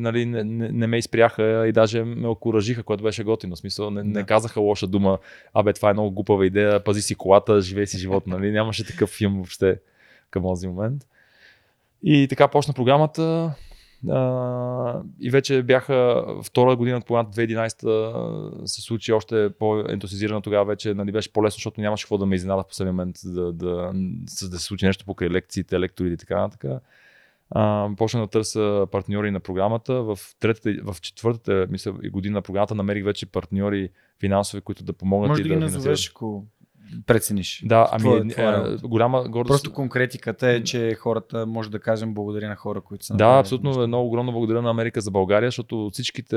[0.00, 3.56] нали, не, не, не, ме изпряха и даже ме окуражиха, което беше готино.
[3.56, 4.08] В смисъл, не, да.
[4.08, 5.18] не казаха лоша дума,
[5.54, 8.30] абе това е много глупава идея, пази си колата, живей си живота.
[8.30, 8.50] Нали?
[8.50, 9.80] Нямаше такъв филм въобще
[10.30, 11.02] към този момент.
[12.02, 13.54] И така почна програмата.
[14.10, 21.12] А, и вече бяха втора година, когато 2011 се случи още по-ентусизирано тогава вече нали,
[21.12, 24.58] беше по-лесно, защото нямаше какво да ме изненада в последния момент да, да, да, да
[24.58, 26.82] се случи нещо покрай лекциите, лекторите и така нататък.
[27.56, 30.02] Uh, почна да търся партньори на програмата.
[30.02, 33.88] В, третата, в четвъртата мисля, година на програмата намерих вече партньори
[34.20, 35.28] финансови, които да помогнат.
[35.28, 36.46] Може да ги назовеш, ако
[37.06, 37.62] прецениш.
[37.66, 39.48] Да, ами това, това е, голяма гордост.
[39.48, 43.14] Просто конкретиката е, че хората, може да кажем, благодаря на хора, които са.
[43.14, 43.86] Да, абсолютно.
[43.86, 46.36] Много огромно благодаря на Америка за България, защото всичките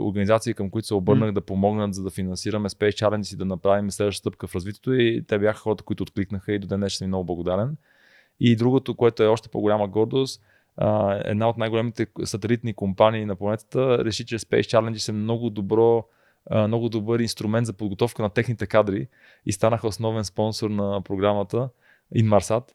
[0.00, 1.34] организации, към които се обърнах mm.
[1.34, 5.24] да помогнат, за да финансираме Space Challenge и да направим следващата стъпка в развитието, и
[5.28, 7.76] те бяха хората, които откликнаха и до ден днес съм много благодарен.
[8.40, 10.42] И другото, което е още по-голяма гордост,
[11.24, 16.04] една от най-големите сателитни компании на планетата реши, че Space Challenge е много добро
[16.50, 19.08] много добър инструмент за подготовка на техните кадри
[19.46, 21.68] и станаха основен спонсор на програмата
[22.16, 22.70] Inmarsat.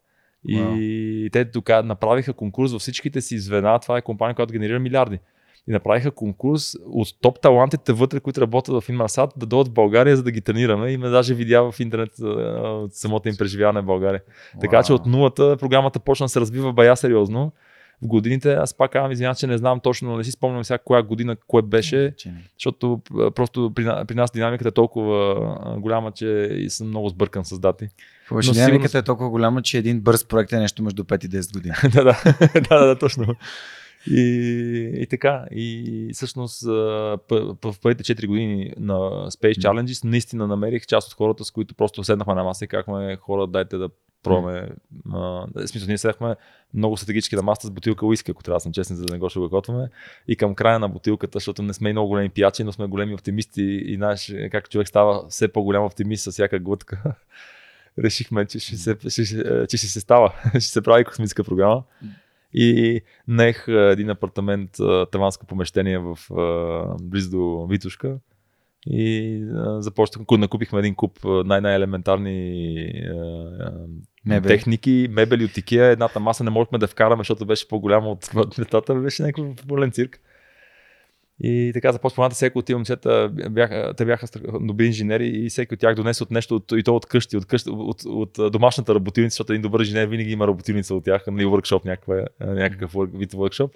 [0.47, 1.31] И wow.
[1.31, 3.79] те тук направиха конкурс във всичките си звена.
[3.79, 5.19] Това е компания, която генерира милиарди.
[5.67, 10.17] И направиха конкурс от топ талантите вътре, които работят в Inmarsat, да дойдат в България,
[10.17, 10.91] за да ги тренираме.
[10.91, 14.21] И ме даже видя в интернет от самото им преживяване в България.
[14.21, 14.61] Wow.
[14.61, 17.51] Така че от нулата програмата почна да се развива бая сериозно
[18.01, 18.53] в годините.
[18.53, 21.61] Аз пак казвам, извинявам, че не знам точно, не си спомням всяка коя година, кое
[21.61, 22.13] беше,
[22.57, 23.01] защото
[23.35, 25.35] просто при, при нас динамиката е толкова
[25.77, 27.87] голяма, че съм много сбъркан с дати.
[28.29, 28.99] Повече динамиката сигурно...
[28.99, 31.75] е толкова голяма, че един бърз проект е нещо между 5 и 10 години.
[31.93, 32.17] да, да,
[32.69, 33.35] да, да, точно.
[34.11, 35.45] И, и така.
[35.51, 37.19] И всъщност в
[37.81, 38.95] първите 4 години на
[39.31, 43.15] Space Challenges наистина намерих част от хората, с които просто седнахме на маса и казахме
[43.15, 43.89] хора, дайте да
[44.23, 44.69] пробваме.
[45.07, 45.65] Mm.
[45.65, 46.35] в смисъл, ние седахме
[46.73, 49.19] много стратегически на маста с бутилка уиски, ако трябва да съм честен, за да не
[49.19, 49.89] го шугакотваме.
[50.27, 53.13] И към края на бутилката, защото не сме и много големи пиячи, но сме големи
[53.13, 57.03] оптимисти и знаеш как човек става все по-голям оптимист с всяка глътка.
[58.03, 61.83] Решихме, че ще се, ще, че ще се става, ще се прави космическа програма.
[62.53, 64.71] И нех един апартамент,
[65.11, 66.17] таванско помещение в
[67.01, 68.17] близо до Витушка
[68.89, 72.89] и а, започнах, накупихме един куп най-най-елементарни
[74.25, 74.47] мебели.
[74.47, 75.85] техники, мебели от Икеа.
[75.85, 80.19] Едната маса не можехме да вкараме, защото беше по-голяма от метата, беше някакъв болен цирк.
[81.43, 84.27] И така започва всеки от тия момчета, бяха, те бяха
[84.61, 87.45] добри инженери и всеки от тях донесе от нещо, от, и то от къщи, от,
[87.45, 91.27] къщи, от, от, от домашната работилница, защото един добър инженер винаги има работилница от тях,
[91.27, 93.69] нали, workshop, някаква, някакъв вид workshop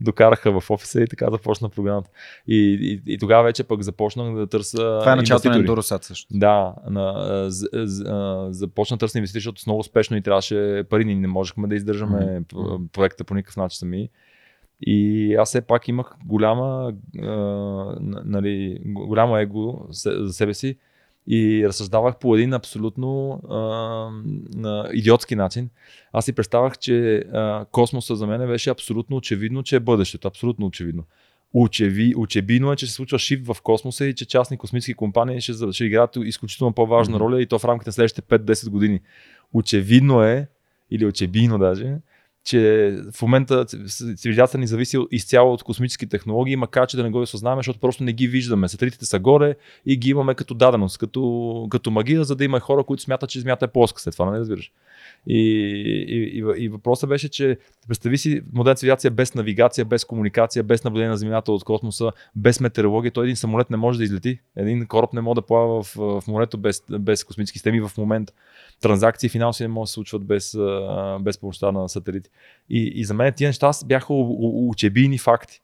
[0.00, 2.10] докараха в офиса и така започна програмата.
[2.46, 4.76] И, и, и тогава вече пък започнах да търся.
[4.76, 6.28] Това е началото на Endurosat също.
[6.30, 8.04] Да, на, з, з,
[8.50, 12.40] започна да търся инвестиции, защото много успешно и трябваше пари, ни не можехме да издържаме
[12.40, 12.88] mm-hmm.
[12.92, 14.08] проекта по никакъв начин сами.
[14.86, 17.28] И аз все пак имах голяма, а,
[18.24, 20.76] нали, голямо его за себе си
[21.26, 23.56] и разсъждавах по един абсолютно а,
[24.68, 25.70] а, идиотски начин.
[26.12, 30.28] Аз си представях, че а, космоса за мен беше абсолютно очевидно, че е бъдещето.
[30.28, 31.04] Абсолютно очевидно.
[31.54, 35.52] Учеви, учебино е, че се случва шифт в космоса и че частни космически компании ще,
[35.72, 39.00] ще играят изключително по-важна роля и то в рамките на следващите 5-10 години.
[39.52, 40.48] Очевидно е,
[40.90, 41.96] или очебийно даже,
[42.44, 43.64] че в момента
[44.16, 48.04] цивилизацията ни зависи изцяло от космически технологии, макар че да не го осъзнаваме, защото просто
[48.04, 48.68] не ги виждаме.
[48.68, 49.54] Сателитите са горе
[49.86, 53.40] и ги имаме като даденост, като, като магия, за да има хора, които смятат, че
[53.40, 54.00] Земята е плоска.
[54.00, 54.72] След това не разбираш.
[55.26, 55.38] И,
[56.08, 60.84] и, и, и въпросът беше, че представи си модерна цивилизация без навигация, без комуникация, без
[60.84, 63.12] наблюдение на Земята от космоса, без метеорология.
[63.12, 64.38] Той един самолет не може да излети.
[64.56, 68.32] Един кораб не може да плава в, в морето без, без космически системи в момента.
[68.80, 70.56] Транзакции финанси не могат да се случват без,
[71.20, 72.30] без помощта на сателити.
[72.70, 75.60] И, и за мен тия неща бяха учебийни факти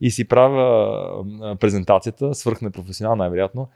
[0.00, 3.68] и си правя презентацията, свърх непрофесионално най-вероятно,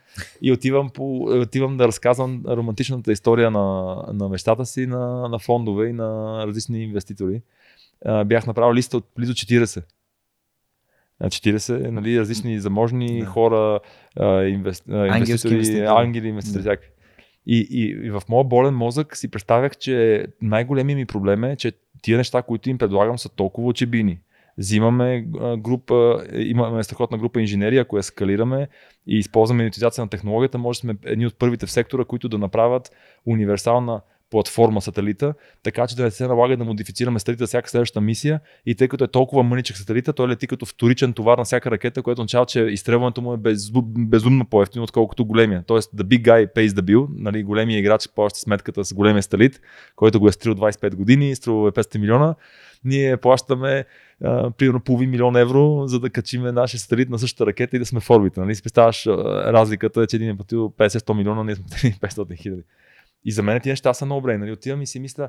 [0.43, 5.89] и отивам, по, отивам да разказвам романтичната история на, на мечтата си на, на фондове
[5.89, 7.43] и на различни инвеститори.
[8.27, 9.83] Бях направил листа от близо 40.
[11.23, 13.27] 40 нали, различни заможни да.
[13.27, 13.81] хора,
[14.49, 16.77] инвест, инвеститори, ангели, инвеститори, да.
[17.47, 21.73] И, и, и в моя болен мозък си представях, че най-големият ми проблем е, че
[22.03, 24.19] тия неща, които им предлагам, са толкова очебини.
[24.59, 25.25] Взимаме
[25.59, 28.69] група, имаме страхотна група инженери, ако я скалираме
[29.07, 32.39] и използваме монетизация на технологията, може да сме едни от първите в сектора, които да
[32.39, 32.91] направят
[33.27, 38.41] универсална платформа сателита, така че да не се налага да модифицираме сателита всяка следваща мисия.
[38.67, 42.03] И тъй като е толкова мъничък сателита, той лети като вторичен товар на всяка ракета,
[42.03, 45.65] което означава, че изстрелването му е без, безумно по-ефтино, отколкото големия.
[45.67, 49.61] Тоест, the big guy pays the bill, нали, големия играч плаща сметката с големия сателит,
[49.97, 52.35] който го е стрил 25 години, струва 500 милиона.
[52.85, 53.85] Ние плащаме
[54.25, 57.87] а, примерно половин милион евро, за да качиме нашия сателит на същата ракета и да
[57.87, 58.41] сме в орбита.
[58.41, 58.55] Нали?
[58.55, 61.65] Си представяш, разликата е, че един е платил 50-100 милиона, ние сме
[62.01, 62.63] 500 хиляди.
[63.27, 64.27] И за мен тези неща са много.
[64.27, 64.53] Нали?
[64.53, 65.29] Отивам и си мисля,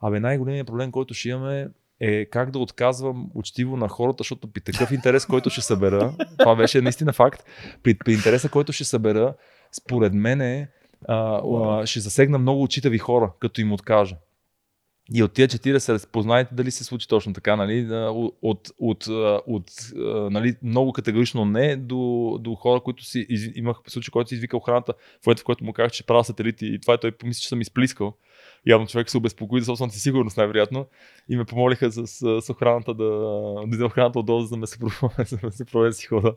[0.00, 1.68] абе най-големият проблем, който ще имаме
[2.00, 6.56] е как да отказвам учтиво на хората, защото при такъв интерес, който ще събера, това
[6.56, 7.44] беше наистина факт,
[7.82, 9.34] при, при интереса, който ще събера,
[9.72, 10.68] според мен е,
[11.08, 14.16] а, а, ще засегна много очитави хора, като им откажа.
[15.14, 17.88] И от тия 40 познайте дали се случи точно така, нали?
[17.92, 19.06] От, от, от,
[19.46, 19.70] от
[20.30, 24.56] нали, много категорично не до, до хора, които си из, имах случай, който си извика
[24.56, 24.92] охраната,
[25.22, 27.48] в момента, в който му казах, че правя сателити и това е той помисли, че
[27.48, 28.14] съм изплискал
[28.66, 30.86] явно човек се обезпокои за собствената си сигурност, най-вероятно.
[31.28, 32.06] И ме помолиха с,
[32.40, 33.04] с охраната да,
[33.66, 34.78] да охраната отдолу, за да ме се,
[35.58, 36.34] да проведе си хода.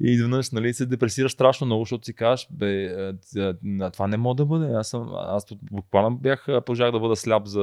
[0.00, 4.16] И изведнъж нали, се депресира страшно много, защото си кажеш, бе, е, е, това не
[4.16, 4.74] мога да бъде.
[4.74, 7.60] Аз, съм, аз буквално бях, пожах да бъда сляп за,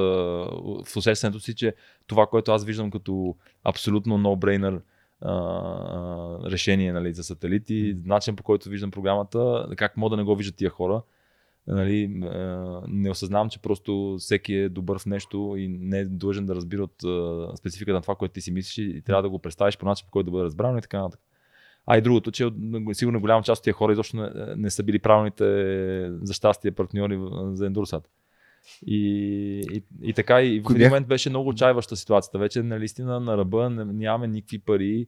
[0.85, 1.73] в усещането си, че
[2.07, 4.81] това, което аз виждам като абсолютно no-brainer,
[6.51, 10.55] решение нали, за сателити, начин по който виждам програмата, как мога да не го виждат
[10.55, 11.01] тия хора
[11.67, 12.07] нали,
[12.87, 16.83] не осъзнавам, че просто всеки е добър в нещо и не е длъжен да разбира
[16.83, 16.95] от
[17.57, 20.11] спецификата на това, което ти си мислиш и трябва да го представиш по начин, по
[20.11, 21.21] който да бъде разбран и така нататък.
[21.87, 22.49] А и другото, че
[22.93, 25.45] сигурно голяма част от тия хора изобщо не, не са били правилните
[26.21, 27.19] за щастие партньори
[27.53, 28.09] за Ендурсат.
[28.87, 28.99] И,
[29.73, 32.37] и, и така, и в един момент беше много отчаиваща ситуацията.
[32.37, 35.07] Вече наистина на ръба нямаме никакви пари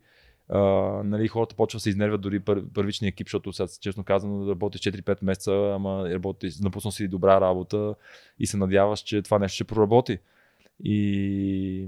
[1.04, 4.82] Нали, хората почват да се изнервят дори пър, първичния екип, защото сега, честно казано, работиш
[4.82, 7.96] 4-5 месеца, ама работиш, напуснал си добра работа
[8.40, 10.20] и се надяваш, че това нещо ще проработи.
[10.84, 11.88] И,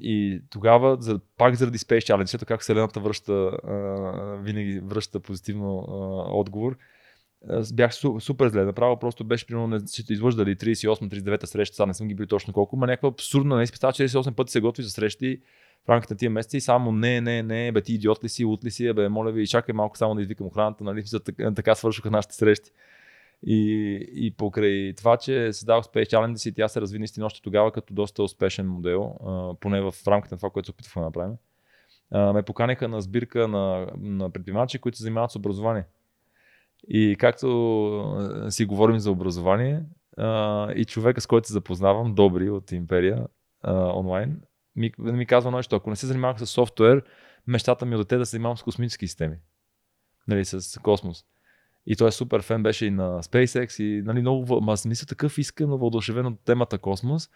[0.00, 6.40] и тогава, за, пак заради Space Challenge, как Вселената връща, uh, винаги връща позитивно uh,
[6.40, 6.76] отговор,
[7.72, 8.64] бях супер зле.
[8.64, 12.52] Направо просто беше примерно, не ще излъждали 38-39 среща, сега не съм ги били точно
[12.52, 15.40] колко, но някаква абсурдна, не си представя, 48 пъти се готви за срещи
[15.86, 18.64] в рамките на тия месеци само не, не, не, бе ти идиот ли си, лут
[18.64, 22.10] ли си, бе моля ви, чакай малко само да извикам охраната, нали, така, така свършиха
[22.10, 22.70] нашите срещи.
[23.46, 27.72] И, и покрай това, че създавах Space Challenge и тя се разви наистина още тогава
[27.72, 31.34] като доста успешен модел, а, поне в рамките на това, което се опитвахме да направим.
[32.10, 35.84] А, ме поканиха на сбирка на, на предприемачи, които се занимават с образование.
[36.88, 39.82] И както си говорим за образование,
[40.16, 43.26] а, и човека, с който се запознавам, Добри от Империя
[43.62, 44.40] а, онлайн,
[44.76, 47.02] ми, ми казва нещо, ако не се занимавах с софтуер,
[47.46, 49.36] мечтата ми е от дете да се занимавам с космически системи.
[50.28, 51.24] Нали, с космос.
[51.86, 55.38] И той е супер фен, беше и на SpaceX и нали, много, ма, мисля такъв
[55.38, 57.30] искрено въодушевен от темата космос.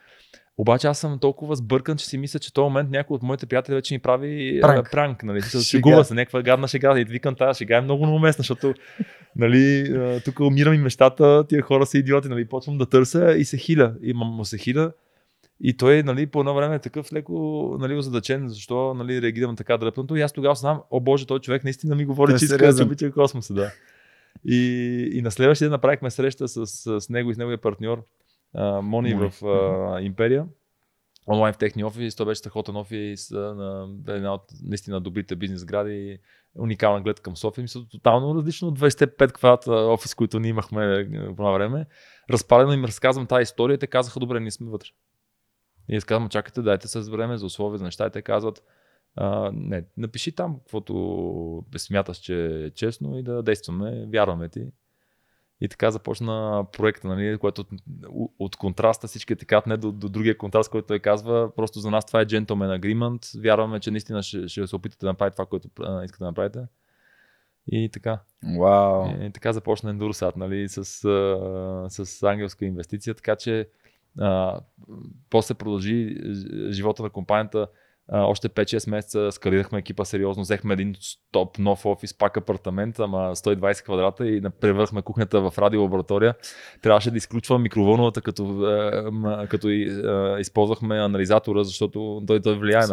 [0.59, 3.47] Обаче аз съм толкова сбъркан, че си мисля, че в този момент някой от моите
[3.47, 4.91] приятели вече ни прави пранк.
[4.91, 5.43] пранк нали?
[5.62, 7.01] Шегува се, някаква гадна шега.
[7.01, 8.74] И викам, тази шега е много уместна, защото
[9.37, 12.49] нали, тук умирам и мечтата, тия хора са идиоти, нали?
[12.49, 13.95] почвам да търся и се хиля.
[14.03, 14.93] И му се хиля
[15.61, 19.76] и той, нали, по едно време е такъв леко нали, озадачен, защо нали, реагирам така
[19.76, 20.16] дръпнато.
[20.16, 23.12] И аз тогава знам, о боже, той човек наистина ми говори, че иска да обича
[23.12, 23.55] космоса.
[23.55, 23.72] Да.
[24.44, 26.66] И, и на следващия ден направихме среща с,
[27.00, 28.05] с него и с неговия партньор
[28.82, 30.46] Мони в а, Империя.
[31.28, 32.16] Онлайн в техния офис.
[32.16, 36.18] Той беше страхотен офис на една от наистина добрите бизнес сгради.
[36.59, 37.62] Уникална глед към София.
[37.62, 41.86] Мисля, тотално различно от 25 квадрата офис, които ние имахме по време.
[42.30, 43.78] Разпалено им разказвам тази история.
[43.78, 44.88] Те казаха, добре, ние сме вътре.
[45.89, 48.07] И аз казвам, чакайте, дайте се време за условия, за неща.
[48.07, 48.62] И те казват,
[49.16, 54.66] а, не, напиши там, каквото смяташ, че е честно и да действаме, вярваме ти.
[55.61, 57.68] И така започна проекта, нали, което от,
[58.39, 61.55] от контраста всички така не до, до другия контраст, който той казва.
[61.57, 63.43] Просто за нас това е gentleman agreement.
[63.43, 66.61] Вярваме, че наистина ще, ще се опитате да направите това, което а, искате да направите.
[67.66, 68.20] И така.
[68.45, 69.22] Wow.
[69.22, 73.68] И, и така започна Endurosat, нали, с, а, с ангелска инвестиция, така че
[74.20, 74.60] а,
[75.30, 76.16] после продължи
[76.70, 77.66] живота на компанията
[78.08, 80.94] а, още 5-6 месеца скалирахме екипа сериозно, взехме един
[81.32, 86.34] топ нов офис, пак апартамент, ама 120 квадрата и превърхме кухнята в радиолаборатория.
[86.82, 92.80] Трябваше да изключвам микроволновата, като, е, като и, е, използвахме анализатора, защото той, той влияе.
[92.80, 92.88] Нали?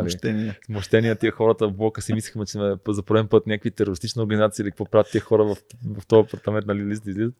[0.65, 1.15] Смущения.
[1.15, 4.71] тия хората в блока си мислихме, че сме за пореден път някакви терористични организации или
[4.71, 5.55] какво правят тия хора в,
[5.99, 7.35] в този апартамент, нали, лист излизат.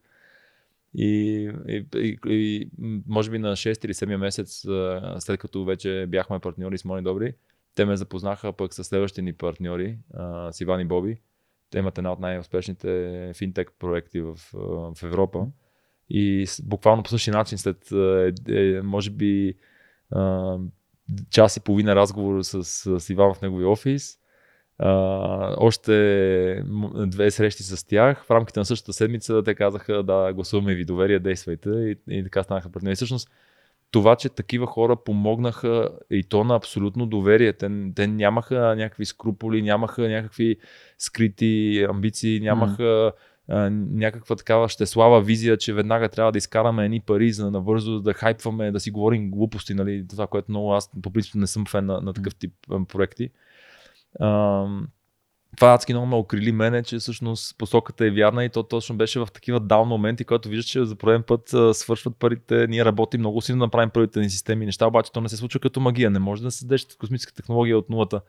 [0.94, 2.70] И, и, и, и
[3.08, 4.66] може би на 6 или 7 месец,
[5.20, 7.34] след като вече бяхме партньори с Мони Добри,
[7.76, 9.98] те ме запознаха пък с следващите ни партньори,
[10.52, 11.18] с Иван и Боби.
[11.70, 15.48] Те имат една от най-успешните финтек проекти в, в Европа.
[16.10, 19.56] И буквално по същия начин, след е, е, може би
[21.30, 22.64] час и половина разговор с,
[23.00, 24.18] с Иван в неговия офис,
[24.82, 26.64] Uh, още
[27.08, 28.26] две срещи с тях.
[28.26, 32.44] В рамките на същата седмица те казаха да гласуваме ви доверие, действайте и, и така
[32.44, 32.96] станаха партньори.
[32.96, 33.30] Всъщност
[33.92, 37.54] това, че такива хора помогнаха и то на абсолютно доверие.
[37.54, 40.58] Те, те нямаха някакви скруполи, нямаха някакви
[40.98, 43.14] скрити амбиции, нямаха mm
[43.92, 48.14] някаква такава щеслава визия, че веднага трябва да изкараме едни пари, за да навързо да
[48.14, 51.86] хайпваме, да си говорим глупости, нали, това, което много аз по принцип не съм фен
[51.86, 52.54] на, на такъв тип
[52.88, 53.30] проекти.
[55.58, 59.20] Това адски много ме окрили мене, че всъщност посоката е вярна и то точно беше
[59.20, 63.42] в такива даун моменти, когато виждаш, че за пореден път свършват парите, ние работим много
[63.42, 66.10] силно да направим първите ни системи неща, обаче то не се случва като магия.
[66.10, 68.22] Не може да създадеш космическа технология от нулата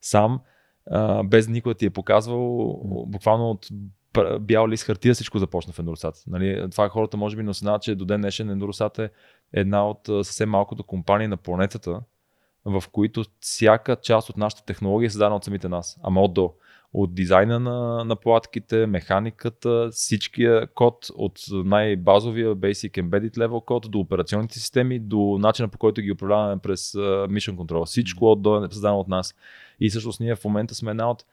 [0.00, 0.40] сам,
[1.24, 3.68] без никой да ти е показвал, буквално от
[4.40, 6.24] бял лист хартия всичко започна в Endurosat.
[6.26, 9.10] Нали, това хората може би не осъзнават, че до ден днешен Endurosat е
[9.52, 12.00] една от съвсем малкото компании на планетата,
[12.64, 15.98] в които всяка част от нашата технология е създадена от самите нас.
[16.02, 16.52] Ама от до.
[16.92, 23.98] От дизайна на, на платките, механиката, всичкия код, от най-базовия Basic Embedded Level код до
[23.98, 27.84] операционните системи, до начина по който ги управляваме през uh, Mission Control.
[27.84, 29.34] Всичко от до е създадено от нас.
[29.80, 31.24] И всъщност ние в момента сме една от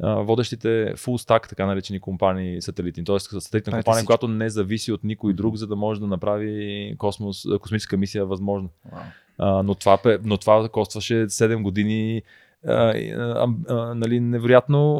[0.00, 3.04] водещите full stack, така наречени компании сателитни.
[3.04, 4.06] Тоест сателитна компания, всичко.
[4.06, 8.68] която не зависи от никой друг, за да може да направи космос, космическа мисия възможна.
[8.92, 9.00] Wow.
[9.38, 12.22] Но, това, но това костваше 7 години
[12.68, 14.96] а, а, а, нали, невероятно,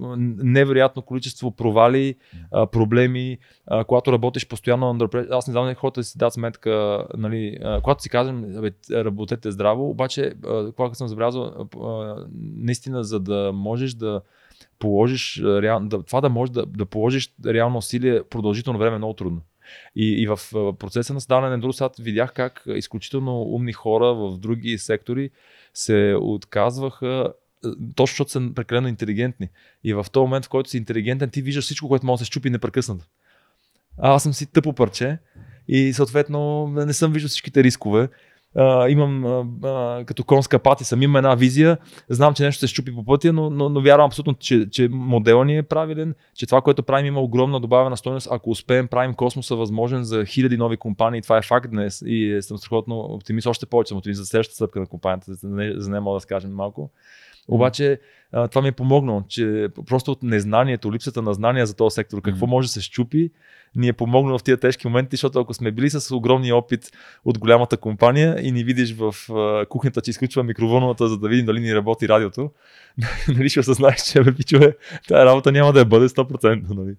[0.00, 2.14] а, невероятно количество провали,
[2.52, 7.58] а, проблеми, а, когато работиш постоянно under Аз не знам, хората си дадат сметка, нали,
[7.62, 8.44] а, когато си казвам,
[8.90, 11.52] работете здраво, обаче, а, когато съм забелязал,
[12.56, 14.20] наистина, за да можеш да
[14.78, 19.40] положиш, да, това да можеш да, да положиш реално усилие продължително време е много трудно.
[19.96, 20.38] И, и в
[20.78, 25.30] процеса на създаване на Endurosat видях как изключително умни хора в други сектори
[25.74, 27.32] се отказваха
[27.94, 29.48] точно защото са прекалено интелигентни.
[29.84, 32.30] И в този момент, в който си интелигентен, ти виждаш всичко, което може да се
[32.30, 33.04] щупи непрекъснато.
[33.98, 35.18] А аз съм си тъпо парче
[35.68, 38.08] и съответно не съм виждал всичките рискове
[38.56, 39.24] а, имам
[39.64, 41.78] а, като конска пати съм, имам една визия,
[42.08, 45.46] знам, че нещо се щупи по пътя, но, но, но вярвам абсолютно, че, че моделът
[45.46, 48.28] ни е правилен, че това, което правим има огромна добавена стойност.
[48.30, 51.22] Ако успеем, правим космоса възможен за хиляди нови компании.
[51.22, 53.46] Това е факт днес и съм страхотно оптимист.
[53.46, 56.20] Още повече съм оптимист за следващата стъпка на компанията, за не, за не мога да
[56.20, 56.90] скажем малко.
[57.48, 58.00] Обаче
[58.32, 62.46] това ми е помогнало, че просто от незнанието, липсата на знания за този сектор, какво
[62.46, 63.30] може да се щупи,
[63.76, 66.90] ни е помогнало в тия тежки моменти, защото ако сме били с огромния опит
[67.24, 69.14] от голямата компания и ни видиш в
[69.68, 72.50] кухнята, че изключва микроволновата, за да видим дали ни работи радиото,
[73.28, 74.76] нали ще осъзнаеш, че бе, пичове,
[75.08, 76.74] тази работа няма да я бъде 100%.
[76.74, 76.94] Нали?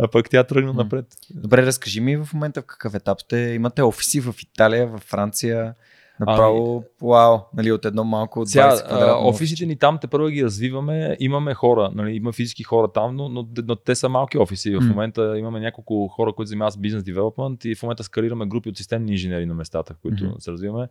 [0.00, 1.06] А пък тя тръгна напред.
[1.30, 3.38] Добре, разкажи ми в момента в какъв етап сте.
[3.38, 5.74] Имате офиси в Италия, в Франция.
[6.20, 10.28] Направо, ами, вау, нали, от едно малко от 20 сега, Офисите ни там те първо
[10.28, 14.38] ги развиваме, имаме хора, нали, има физически хора там, но, но, но те са малки
[14.38, 14.76] офиси.
[14.76, 18.68] В момента имаме няколко хора, които занимават с бизнес девелопмент и в момента скалираме групи
[18.68, 20.38] от системни инженери на местата, които mm-hmm.
[20.38, 20.88] се развиваме.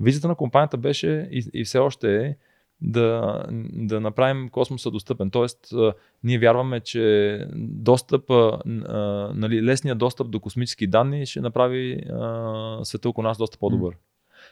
[0.00, 2.36] Визията на компанията беше и, и все още е
[2.80, 3.42] да,
[3.72, 5.30] да направим космоса достъпен.
[5.30, 5.58] Тоест,
[6.24, 8.30] ние вярваме, че достъп,
[9.34, 12.02] нали, лесният достъп до космически данни ще направи
[12.82, 13.94] света около нас доста по-добър.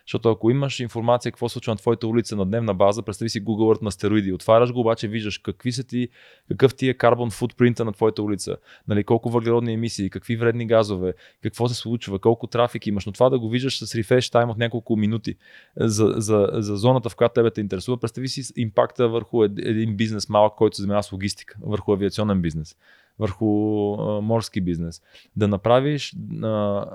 [0.09, 3.75] Защото ако имаш информация какво случва на твоята улица на дневна база, представи си Google
[3.75, 4.33] Earth на стероиди.
[4.33, 6.09] Отваряш го, обаче виждаш какви са ти,
[6.49, 8.57] какъв ти е карбон футпринта на твоята улица,
[8.89, 13.07] нали, колко въглеродни емисии, какви вредни газове, какво се случва, колко трафик имаш.
[13.07, 15.37] Но това да го виждаш с рефреш тайм от няколко минути
[15.77, 20.29] за, за, за зоната, в която тебе те интересува, представи си импакта върху един бизнес
[20.29, 22.77] малък, който се занимава с логистика, върху авиационен бизнес
[23.19, 23.47] върху
[23.95, 25.03] а, морски бизнес.
[25.37, 26.49] Да направиш а,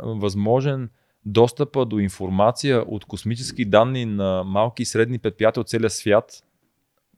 [0.04, 0.90] възможен
[1.26, 6.44] достъпа до информация от космически данни на малки и средни предприятия от целия свят,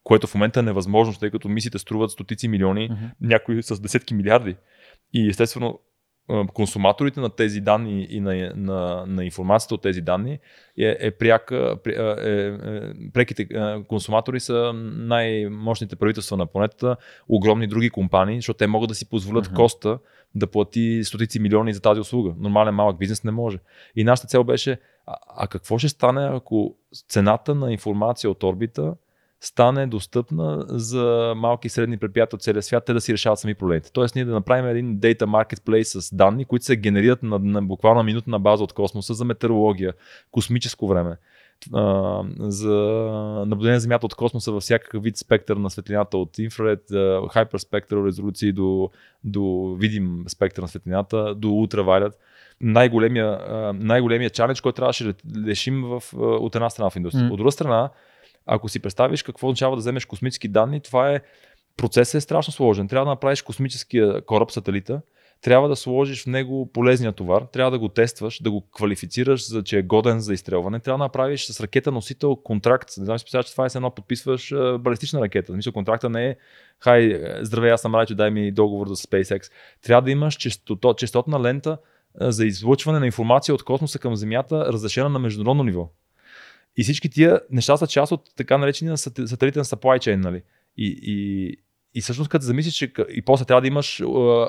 [0.03, 3.11] което в момента е невъзможно, тъй като мисиите струват стотици милиони, uh-huh.
[3.21, 4.55] някои с десетки милиарди.
[5.13, 5.79] И естествено,
[6.53, 10.39] консуматорите на тези данни и на, на, на информацията от тези данни
[10.77, 12.57] е, е пряка, е, е,
[13.13, 13.47] преките
[13.87, 16.95] консуматори са най-мощните правителства на планетата,
[17.29, 19.55] огромни други компании, защото те могат да си позволят uh-huh.
[19.55, 19.99] коста
[20.35, 22.33] да плати стотици милиони за тази услуга.
[22.39, 23.57] Нормален малък бизнес не може.
[23.95, 26.75] И нашата цел беше, а, а какво ще стане, ако
[27.09, 28.95] цената на информация от орбита
[29.41, 33.55] стане достъпна за малки и средни предприятия от целия свят, те да си решават сами
[33.55, 33.91] проблемите.
[33.91, 38.03] Тоест ние да направим един data marketplace с данни, които се генерират на, на буквална
[38.03, 39.93] минутна база от космоса за метеорология,
[40.31, 41.17] космическо време,
[42.39, 42.75] за
[43.47, 48.51] наблюдение на Земята от космоса във всякакъв вид спектър на светлината от инфраред, hyperspectral резолюции
[48.51, 48.89] до,
[49.23, 52.13] до видим спектър на светлината, до ултравайлет.
[52.61, 53.39] Най-големия,
[53.73, 55.13] най-големия чалендж, който трябваше да
[55.47, 57.29] решим в, от една страна в индустрията.
[57.29, 57.31] Mm.
[57.31, 57.89] От друга страна,
[58.45, 61.21] ако си представиш какво означава да вземеш космически данни, това е
[61.77, 62.87] процесът е страшно сложен.
[62.87, 65.01] Трябва да направиш космическия кораб, сателита,
[65.41, 69.63] трябва да сложиш в него полезния товар, трябва да го тестваш, да го квалифицираш, за
[69.63, 70.79] че е годен за изстрелване.
[70.79, 72.89] Трябва да направиш с ракета носител контракт.
[72.97, 75.53] Не знам си че това е едно подписваш балистична ракета.
[75.53, 76.35] Мисля, контракта не е
[76.79, 79.51] хай, здравей, аз съм Райчо, дай ми договор за SpaceX.
[79.81, 81.77] Трябва да имаш често, честотна лента
[82.21, 85.89] за излъчване на информация от космоса към Земята, разрешена на международно ниво.
[86.77, 90.15] И всички тия неща са част от така наречения сателитен supply chain.
[90.15, 90.41] Нали?
[90.77, 91.57] И, и,
[91.95, 94.01] и всъщност като замислиш, че и после трябва да имаш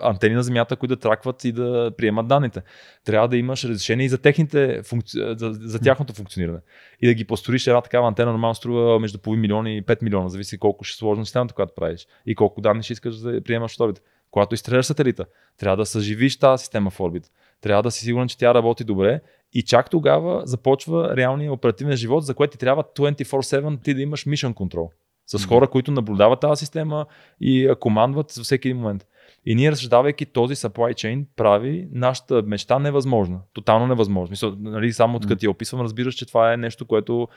[0.03, 2.63] антени на Земята, които да тракват и да приемат данните.
[3.05, 5.19] Трябва да имаш разрешение и за, техните функци...
[5.37, 6.59] за, за тяхното функциониране.
[7.01, 10.29] И да ги построиш една такава антена нормално струва между половин милион и 5 милиона,
[10.29, 13.81] зависи колко ще сложна системата, която правиш и колко данни ще искаш да приемаш от
[13.81, 14.01] орбита.
[14.31, 15.25] Когато изстреляш сателита,
[15.59, 17.29] трябва да съживиш тази система в орбита.
[17.61, 19.21] Трябва да си сигурен, че тя работи добре
[19.53, 24.25] и чак тогава започва реалния оперативен живот, за което ти трябва 24-7 ти да имаш
[24.25, 24.89] mission control
[25.27, 27.07] с хора, които наблюдават тази система
[27.41, 29.07] и командват във всеки един момент.
[29.47, 33.41] И ние, разсъждавайки този supply chain, прави нашата мечта невъзможна.
[33.53, 34.31] Тотално невъзможна.
[34.31, 37.29] Мисля, нали, само като ти я описвам, разбираш, че това е нещо, което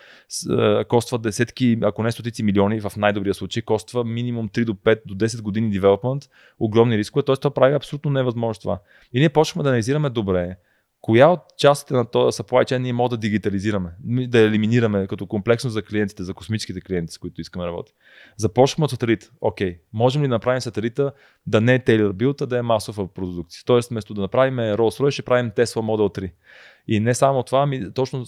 [0.59, 5.01] е, коства десетки, ако не стотици милиони, в най-добрия случай, коства минимум 3 до 5
[5.05, 6.23] до 10 години девелопмент,
[6.59, 7.35] огромни рискове, т.е.
[7.35, 8.79] това прави абсолютно невъзможно това.
[9.13, 10.55] И ние почваме да анализираме добре
[11.01, 13.89] коя от частите на този supply chain ние можем да дигитализираме,
[14.27, 17.95] да елиминираме като комплексно за клиентите, за космическите клиенти, с които искаме да работим.
[18.37, 19.31] Започваме от сателит.
[19.41, 21.11] Окей, можем ли да направим сателита
[21.47, 23.63] да не е Taylor Build, а да е масова продукция?
[23.65, 26.31] Тоест, вместо да направим Rolls-Royce, ще правим Tesla Model 3.
[26.87, 28.21] И не само това, ми точно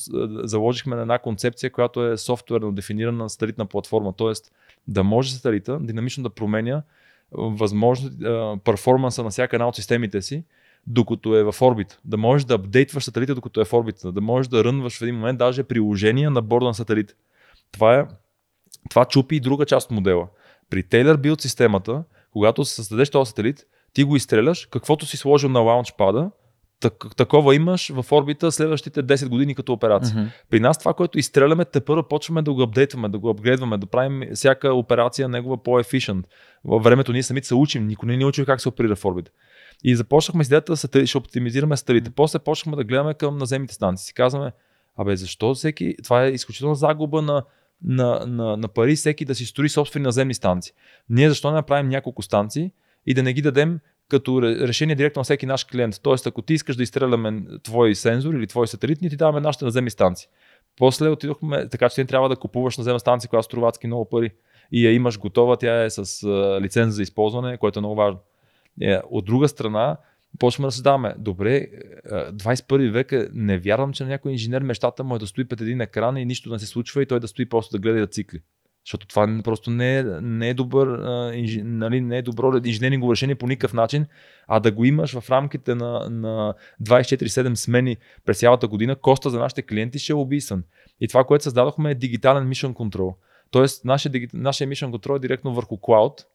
[0.43, 4.13] заложихме на една концепция, която е софтуерно дефинирана сателитна платформа.
[4.17, 4.51] Тоест,
[4.88, 6.84] да може сателита динамично да променя
[7.32, 8.09] възможно
[8.63, 10.43] перформанса на всяка една от системите си,
[10.88, 11.99] докато е в орбита.
[12.05, 14.11] Да можеш да апдейтваш сателита, докато е в орбита.
[14.11, 17.13] Да можеш да рънваш в един момент даже приложения на борда на сателита.
[17.71, 18.05] Това, е,
[18.89, 20.27] това чупи и друга част от модела.
[20.69, 25.59] При Taylor Build системата, когато създадеш този сателит, ти го изстреляш, каквото си сложил на
[25.59, 26.32] лаунчпада,
[26.82, 30.15] так, такова имаш в орбита следващите 10 години като операция.
[30.15, 30.49] Mm-hmm.
[30.49, 33.86] При нас това, което изстреляме, те първо почваме да го апдейтваме, да го апгрейдваме, да
[33.86, 36.25] правим всяка операция негова по-ефишент.
[36.65, 39.32] Във времето ние самите се учим, никой не ни учи как се оперира в орбита.
[39.84, 42.09] И започнахме с идеята да ще оптимизираме сателите.
[42.09, 44.05] После почнахме да гледаме към наземните станции.
[44.05, 44.51] Си казваме,
[44.97, 47.43] абе защо всеки, това е изключително загуба на,
[47.84, 50.73] на, на, на пари всеки да си строи собствени наземни станции.
[51.09, 52.71] Ние защо не направим няколко станции
[53.05, 53.79] и да не ги дадем
[54.09, 55.95] като решение директно на всеки наш клиент.
[56.03, 59.65] Тоест, ако ти искаш да изстреляме твой сензор или твой сателит, ние ти даваме нашите
[59.65, 60.27] наземни станции.
[60.77, 64.32] После отидохме, така че ти трябва да купуваш наземна станция, която струва адски много пари.
[64.71, 66.27] И я имаш готова, тя е с
[66.61, 68.19] лиценз за използване, което е много важно.
[68.82, 69.97] Е, от друга страна,
[70.39, 71.15] почваме да създаваме.
[71.17, 71.67] Добре,
[72.07, 75.45] 21 е, век е, не вярвам, че на някой инженер мечтата му е да стои
[75.45, 77.97] пред един екран и нищо не се случва и той да стои просто да гледа
[77.97, 78.39] и да цикли.
[78.86, 80.88] Защото това просто не е, не е, добър,
[81.63, 84.05] нали, не е добро инженерингово решение по никакъв начин,
[84.47, 86.53] а да го имаш в рамките на, на
[86.84, 90.63] 24-7 смени през цялата година, коста за нашите клиенти ще е убийствен.
[91.01, 93.15] И това, което създадохме е дигитален mission control.
[93.51, 96.26] Тоест, нашия, нашия mission control е директно върху клауд,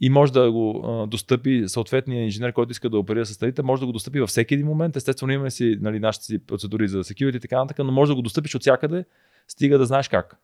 [0.00, 3.80] и може да го а, достъпи съответния инженер, който иска да оперира с тарите, може
[3.80, 4.96] да го достъпи във всеки един момент.
[4.96, 8.14] Естествено, имаме си нали, нашите си процедури за security и така нататък, но може да
[8.14, 9.04] го достъпиш от всякъде,
[9.48, 10.36] стига да знаеш как.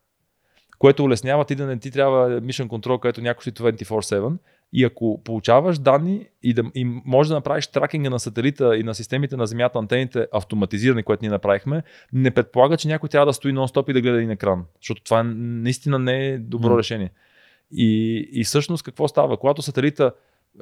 [0.79, 4.37] Което улеснява ти да не ти трябва mission control, където някой си 24-7.
[4.73, 8.95] И ако получаваш данни и, да, и може да направиш тракинга на сателита и на
[8.95, 11.83] системите на Земята, антените автоматизирани, което ние направихме,
[12.13, 14.65] не предполага, че някой трябва да стои нон-стоп и да гледа един екран.
[14.81, 16.77] Защото това наистина не е добро mm.
[16.77, 17.11] решение.
[17.71, 19.37] И, и всъщност какво става?
[19.37, 20.11] Когато сателита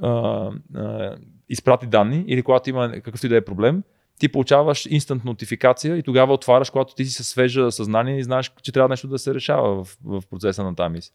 [0.02, 1.16] а, а,
[1.50, 3.84] изпрати данни или когато има какъвто и да е проблем,
[4.20, 8.52] ти получаваш инстант нотификация и тогава отваряш, когато ти си със свежа съзнание и знаеш,
[8.62, 11.14] че трябва нещо да се решава в, в процеса на тази мисия.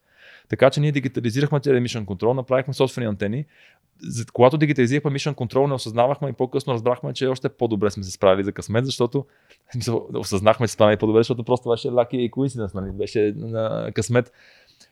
[0.49, 3.45] Така че ние дигитализирахме тези Mission Control, направихме собствени антени.
[4.33, 8.45] Когато дигитализирахме Mission Control, не осъзнавахме и по-късно разбрахме, че още по-добре сме се справили
[8.45, 9.27] за късмет, защото
[10.15, 12.93] осъзнахме, че справили по-добре, защото просто беше лаки и coincidence, нали?
[12.93, 14.33] беше на късмет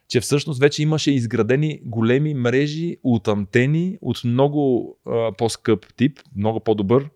[0.08, 6.60] че всъщност вече имаше изградени големи мрежи от антени от много а, по-скъп тип, много
[6.60, 7.08] по-добър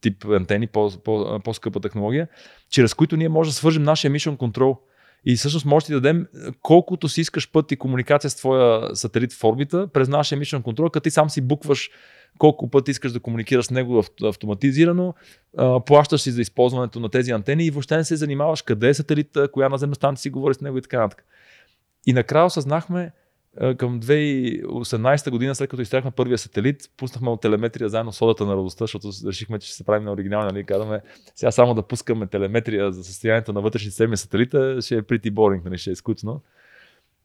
[0.00, 2.28] тип антени, по, по, по-скъпа технология,
[2.70, 4.78] чрез които ние можем да свържем нашия mission control.
[5.24, 6.26] И всъщност може да ти дадем
[6.62, 10.90] колкото си искаш път и комуникация с твоя сателит в орбита през нашия mission control,
[10.90, 11.90] като ти сам си букваш
[12.38, 15.14] колко пъти искаш да комуникираш с него автоматизирано,
[15.86, 19.50] плащаш си за използването на тези антени и въобще не се занимаваш къде е сателита,
[19.52, 21.24] коя наземна станция си говори с него и така нататък.
[22.06, 23.12] И накрая осъзнахме
[23.76, 28.52] към 2018 година, след като изтряхме първия сателит, пуснахме от телеметрия заедно с одата на
[28.52, 30.64] радостта, защото решихме, че ще се правим на оригинал, нали?
[30.64, 31.00] Казваме,
[31.36, 35.64] сега само да пускаме телеметрия за състоянието на вътрешните системи сателита, ще е pretty boring,
[35.64, 35.78] нали?
[35.78, 36.40] ще е скучно.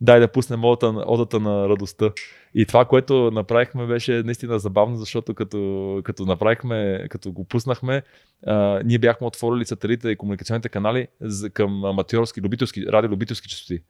[0.01, 2.11] дай да пуснем одата, одата на радостта.
[2.55, 8.03] И това, което направихме, беше наистина забавно, защото като, като направихме, като го пуснахме,
[8.47, 11.07] а, ние бяхме отворили сателита и комуникационните канали
[11.53, 13.81] към аматьорски, любителски, радиолюбителски частоти.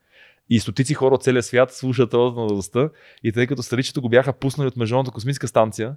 [0.50, 2.90] И стотици хора от целия свят слушат одата на радостта.
[3.24, 5.96] И тъй като старичето го бяха пуснали от Международната космическа станция,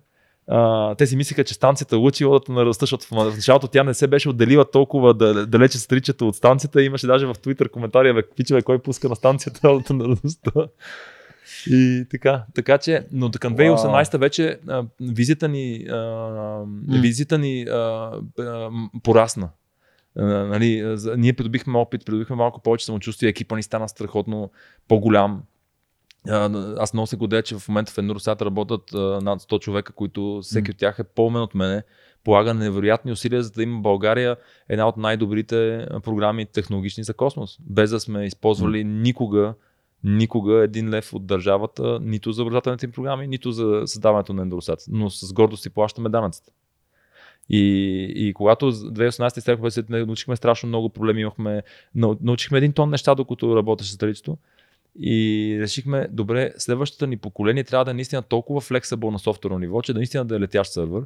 [0.49, 3.95] Uh, те си мислиха, че станцията лъчи водата на ръста, защото в началото тя не
[3.95, 5.15] се беше отделила толкова
[5.47, 6.83] далече стричата от станцията.
[6.83, 10.69] Имаше даже в Twitter коментария, бе, пичове, кой пуска на станцията водата на ръста.
[11.67, 18.13] И така, така че, но към 2018 вече а, визията ни, а, визията ни а,
[18.39, 18.71] а,
[19.03, 19.49] порасна.
[20.19, 24.51] А, нали, ние придобихме опит, придобихме малко повече самочувствие, екипа ни стана страхотно
[24.89, 25.43] по-голям,
[26.78, 28.93] аз много се годея, че в момента в Енуросат работят
[29.23, 31.82] над 100 човека, които всеки от тях е по-умен от мене,
[32.24, 34.37] полага невероятни усилия, за да има България
[34.69, 37.59] една от най-добрите програми технологични за космос.
[37.61, 39.55] Без да сме използвали никога
[40.05, 44.85] никога един лев от държавата, нито за образователните им програми, нито за създаването на Ендоросат.
[44.89, 46.53] Но с гордост си плащаме данъците.
[47.51, 51.63] И, и когато 2018 изтекохме, научихме страшно много проблеми, имахме,
[51.95, 54.37] научихме един тон неща, докато работеше с столицето.
[55.01, 59.83] И решихме, добре, следващото ни поколение трябва да е наистина толкова флексибъл на софтуерно ниво,
[59.83, 61.05] че да наистина да е летящ сървър.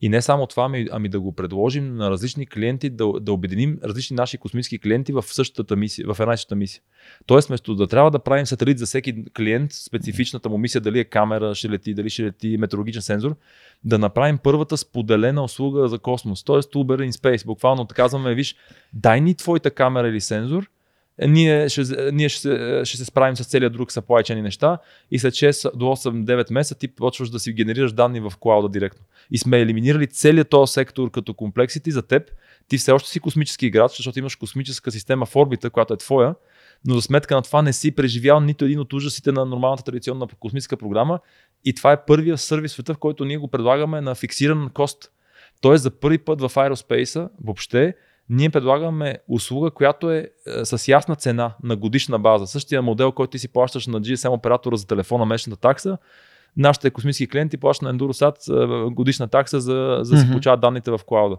[0.00, 3.78] И не само това, ами, ами да го предложим на различни клиенти, да, да обединим
[3.84, 6.82] различни наши космически клиенти в същата мисия, в една и същата мисия.
[7.26, 11.04] Тоест, вместо да трябва да правим сателит за всеки клиент, специфичната му мисия, дали е
[11.04, 13.36] камера, ще лети, дали ще лети метеорологичен сензор,
[13.84, 16.44] да направим първата споделена услуга за космос.
[16.44, 17.46] Тоест, Uber in Space.
[17.46, 18.56] Буквално казваме, виж,
[18.92, 20.70] дай ни твоята камера или сензор,
[21.22, 24.78] ние, ще, ние ще, се, ще се справим с целият друг supply chain неща
[25.10, 29.04] и след 6 до 8-9 месеца ти почваш да си генерираш данни в клауда директно.
[29.30, 32.30] И сме елиминирали целият този сектор като комплексити за теб.
[32.68, 36.34] Ти все още си космически играч, защото имаш космическа система в орбита, която е твоя,
[36.86, 40.26] но за сметка на това не си преживял нито един от ужасите на нормалната традиционна
[40.40, 41.20] космическа програма.
[41.64, 45.10] И това е първия сервис в света, в който ние го предлагаме на фиксиран кост.
[45.60, 47.94] Тоест за първи път в аероспейса въобще
[48.30, 52.46] ние предлагаме услуга, която е, е с ясна цена на годишна база.
[52.46, 55.98] Същия модел, който ти си плащаш на GSM оператора за телефона месечната такса,
[56.56, 60.90] нашите космически клиенти плащат на Endurosat е, годишна такса, за, за да си получават данните
[60.90, 61.36] в клауда.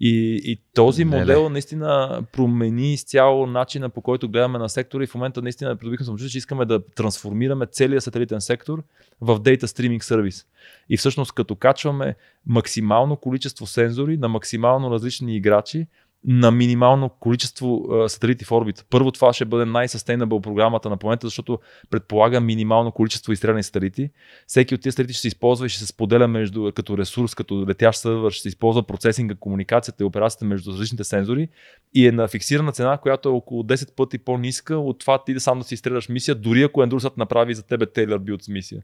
[0.00, 5.14] И, и този модел наистина промени изцяло начина по който гледаме на сектора и в
[5.14, 8.82] момента наистина придобихме самочувствие, че искаме да трансформираме целия сателитен сектор
[9.20, 10.46] в Data Streaming Service.
[10.88, 12.14] И всъщност като качваме
[12.46, 15.86] максимално количество сензори на максимално различни играчи,
[16.24, 18.84] на минимално количество а, сателити в орбита.
[18.90, 21.58] Първо това ще бъде най-sustainable програмата на планета, защото
[21.90, 24.10] предполага минимално количество изстреляни сателити.
[24.46, 27.66] Всеки от тези сателити ще се използва и ще се споделя между, като ресурс, като
[27.68, 31.48] летящ сървър, ще се използва процесинга, комуникацията и операцията между различните сензори
[31.94, 35.40] и е на фиксирана цена, която е около 10 пъти по-ниска от това ти да
[35.40, 38.82] сам да си изстреляш мисия, дори ако Ендурсът направи за тебе Taylor Build мисия.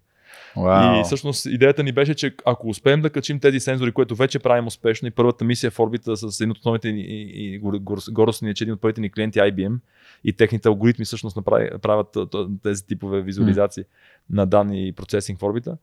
[0.57, 1.01] Wow.
[1.01, 4.67] И всъщност идеята ни беше, че ако успеем да качим тези сензори, които вече правим
[4.67, 7.59] успешно и първата мисия в орбита с един от основните ни и, и
[8.11, 9.79] гордост ни е, че един от първите ни клиенти IBM
[10.25, 12.17] и техните алгоритми всъщност направи, правят
[12.63, 13.87] тези типове визуализации mm.
[14.31, 15.77] на данни и процесинг в орбита,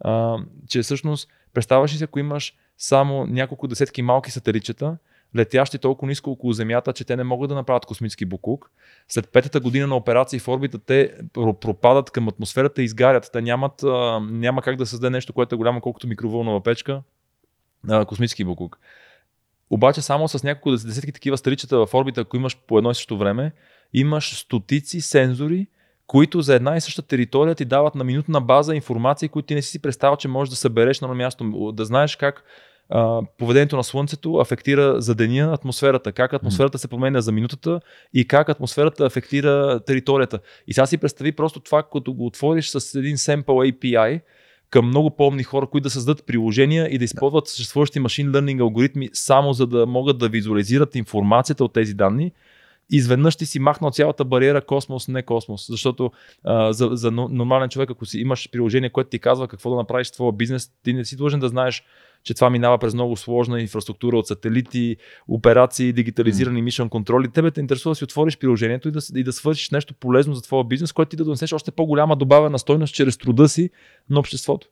[0.00, 0.38] а,
[0.68, 4.96] че всъщност представяш ли се, ако имаш само няколко десетки малки сателитчета,
[5.36, 8.70] летящи толкова ниско около Земята, че те не могат да направят космически буклук.
[9.08, 13.30] След петата година на операции в орбита те пропадат към атмосферата и изгарят.
[13.32, 13.82] Те нямат,
[14.20, 17.02] няма как да създаде нещо, което е голямо колкото микровълнова печка,
[18.06, 18.78] космически буклук.
[19.70, 23.18] Обаче само с няколко десетки такива старичета в орбита, ако имаш по едно и също
[23.18, 23.52] време,
[23.92, 25.66] имаш стотици сензори,
[26.06, 29.62] които за една и съща територия ти дават на минутна база информация, които ти не
[29.62, 31.72] си представил, че можеш да събереш на място.
[31.72, 32.44] Да знаеш как
[32.88, 37.80] а, поведението на Слънцето афектира за деня атмосферата, как атмосферата се променя за минутата
[38.14, 40.38] и как атмосферата афектира територията.
[40.66, 44.20] И сега си представи просто това, като го отвориш с един sample API,
[44.70, 49.08] към много по-умни хора, които да създадат приложения и да използват съществуващи машин learning алгоритми
[49.12, 52.32] само за да могат да визуализират информацията от тези данни
[52.90, 55.66] изведнъж ти си махнал цялата бариера космос, не космос.
[55.68, 56.10] Защото
[56.44, 60.08] а, за, за нормален човек, ако си имаш приложение, което ти казва какво да направиш
[60.08, 61.84] в твоя бизнес, ти не си длъжен да знаеш
[62.24, 64.96] че това минава през много сложна инфраструктура от сателити,
[65.28, 67.28] операции, дигитализирани мишен контроли.
[67.28, 70.42] Тебе те интересува да си отвориш приложението и да, и да свършиш нещо полезно за
[70.42, 73.70] твоя бизнес, което ти да донесеш още по-голяма добавена стойност чрез труда си
[74.10, 74.68] на обществото.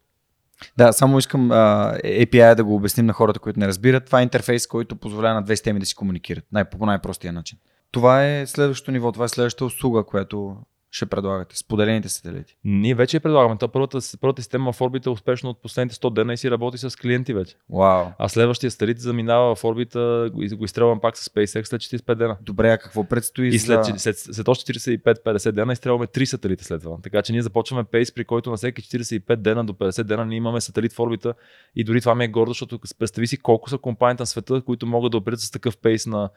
[0.77, 4.05] Да, само искам uh, API да го обясним на хората, които не разбират.
[4.07, 7.59] Това е интерфейс, който позволява на две системи да си комуникират най- по най-простия начин.
[7.91, 10.57] Това е следващото ниво, това е следващата услуга, която
[10.94, 11.56] ще предлагате?
[11.56, 12.56] Споделените сателити?
[12.64, 13.59] Ние вече предлагаме.
[13.59, 16.78] Та първата, първата система в орбита е успешно от последните 100 дена и си работи
[16.78, 17.56] с клиенти вече.
[17.70, 18.06] Вау.
[18.19, 22.36] А следващия сателит заминава в орбита, го, го изстрелвам пак с SpaceX след 45 дена.
[22.43, 23.98] Добре, а какво предстои И след, за...
[23.98, 26.97] след, след, още 45-50 дена изстрелваме 3 сателита след това.
[27.02, 30.36] Така че ние започваме пейс, при който на всеки 45 дена до 50 дена ние
[30.36, 31.35] имаме сателит в орбита.
[31.77, 34.86] И дори това ми е гордо, защото представи си колко са компаниите на света, които
[34.86, 36.31] могат да оперират с такъв пейс на,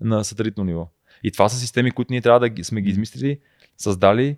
[0.00, 0.88] на сателитно ниво.
[1.22, 3.38] И това са системи, които ние трябва да сме ги измислили,
[3.82, 4.36] създали.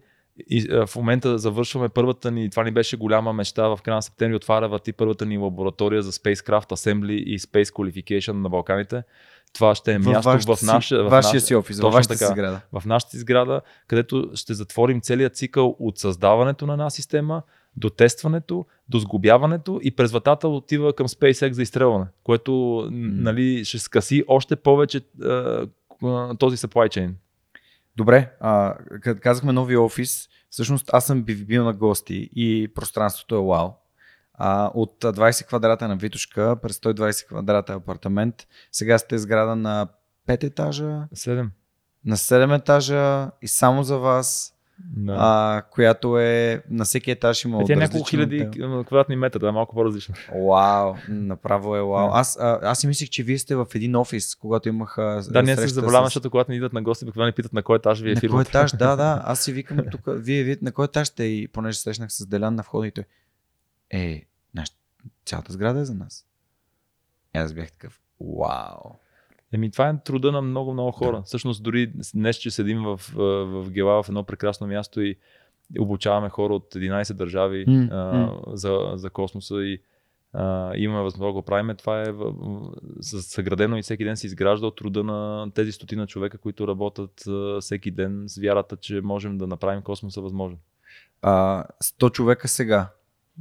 [0.50, 4.02] И а, в момента завършваме първата ни, това ни беше голяма мечта, в края на
[4.02, 9.02] септември отваря върти първата ни лаборатория за Spacecraft Assembly и Space Qualification на Балканите.
[9.52, 12.26] Това ще е място в, наша, в вашия си офис, в вашата така.
[12.26, 12.60] сграда.
[12.72, 17.42] в нашата сграда, където ще затворим целият цикъл от създаването на една система
[17.76, 22.52] до тестването, до сглобяването и през вратата отива към SpaceX за изстрелване, което
[22.90, 25.66] м, нали, ще скъси още повече а,
[26.04, 27.10] а, този supply chain.
[27.96, 33.34] Добре, а, като казахме нови офис, всъщност аз съм би- бил на гости и пространството
[33.34, 33.70] е вау.
[34.34, 38.34] А, от а, 20 квадрата на Витушка през 120 квадрата апартамент,
[38.72, 39.88] сега сте сграда на
[40.26, 41.50] 5 етажа, Седем.
[42.04, 45.16] на 7 етажа и само за вас, Да.
[45.18, 49.48] а, която е на всеки етаж има Е, тя е няколко хиляди квадратни метра, да,
[49.48, 50.14] е малко по-различно.
[50.42, 52.08] Вау, направо е вау.
[52.08, 55.56] Аз, а, аз си мислих, че вие сте в един офис, когато имах Да, ние
[55.56, 58.10] се с- защото когато ни идват на гости, обикновено ни питат на кой етаж ви
[58.10, 58.48] е На кой фирмата.
[58.48, 58.72] етаж?
[58.72, 59.22] Да, да.
[59.26, 60.00] Аз си викам тук.
[60.08, 61.24] Вие, вие на кой етаж сте?
[61.24, 63.04] И понеже срещнах с Делян на входа и той.
[63.90, 64.22] Е,
[64.54, 64.68] наш,
[65.26, 66.26] цялата сграда е за нас.
[67.34, 68.00] И аз бях такъв.
[68.20, 68.92] Вау.
[69.54, 71.22] Еми, това е труда на много, много хора.
[71.24, 75.16] Всъщност, дори днес, че седим в, а, в Гела, в едно прекрасно място и
[75.78, 78.40] обучаваме хора от 11 държави М, а, м.
[78.46, 79.78] за, за космоса и
[80.32, 81.76] а, имаме възможност да го правим.
[81.76, 82.06] Това е
[83.00, 87.60] съградено и всеки ден се изгражда от труда на тези стотина човека, които работят а,
[87.60, 90.58] всеки ден с вярата, че можем да направим космоса възможен.
[91.22, 92.88] А, 100 човека сега.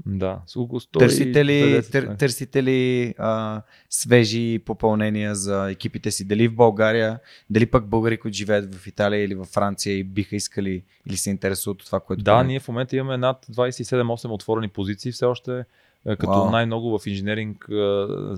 [0.06, 6.12] Да, с около 100 Търсите ли, 150 тър, търсите ли а, свежи попълнения за екипите
[6.12, 6.28] си?
[6.28, 10.36] Дали в България, дали пък българи, които живеят в Италия или във Франция и биха
[10.36, 14.68] искали или се интересуват от това, което Да, ние в момента имаме над 27-8 отворени
[14.70, 15.60] позиции все още.
[16.08, 16.50] е, Като Вау.
[16.50, 17.74] най-много в инженеринг е,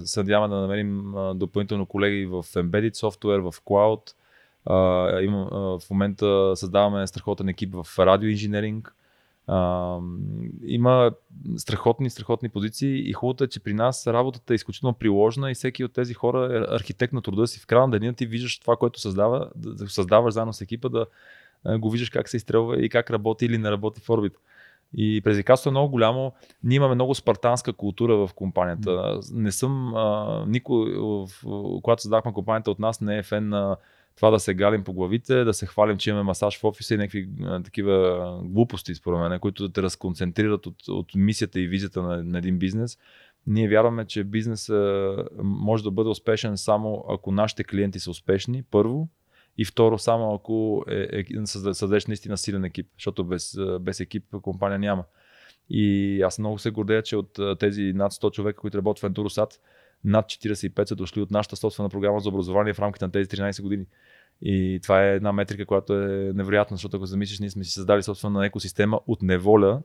[0.06, 4.12] се надяваме да намерим е, допълнително колеги в Embedded Software, в Cloud.
[4.66, 8.96] А, има, а, в момента създаваме страхотен екип в радиоинженеринг.
[9.48, 10.00] А,
[10.66, 11.12] има
[11.58, 15.84] страхотни, страхотни позиции и хубавото е, че при нас работата е изключително приложна и всеки
[15.84, 17.60] от тези хора е архитект на труда си.
[17.60, 20.90] В края на деня ти виждаш това, което създава, да, да създаваш заедно с екипа,
[20.90, 21.06] да
[21.78, 24.34] го виждаш как се изстрелва и как работи или не работи в орбит.
[24.98, 26.34] И предизвикателството е много голямо.
[26.64, 29.20] Ние имаме много спартанска култура в компанията.
[29.32, 31.30] Не съм, а, никой, в,
[31.84, 33.78] когато създахме компанията от нас, не е фен на
[34.16, 36.98] това да се галим по главите, да се хвалим, че имаме масаж в офиса и
[36.98, 42.02] някакви а, такива глупости, според мен, които да те разконцентрират от, от мисията и визията
[42.02, 42.98] на, на един бизнес.
[43.48, 44.72] Ние вярваме, че бизнес
[45.44, 49.10] може да бъде успешен само ако нашите клиенти са успешни, първо,
[49.58, 54.24] и второ, само ако е, е, създа- създадеш наистина силен екип, защото без, без екип
[54.42, 55.04] компания няма.
[55.70, 59.60] И аз много се гордея, че от тези над 100 човека, които работят в Endurosat,
[60.04, 63.62] над 45 са дошли от нашата собствена програма за образование в рамките на тези 13
[63.62, 63.86] години.
[64.42, 68.04] И това е една метрика, която е невероятна, защото ако замислиш, ние сме си създали
[68.04, 69.82] собствена екосистема от неволя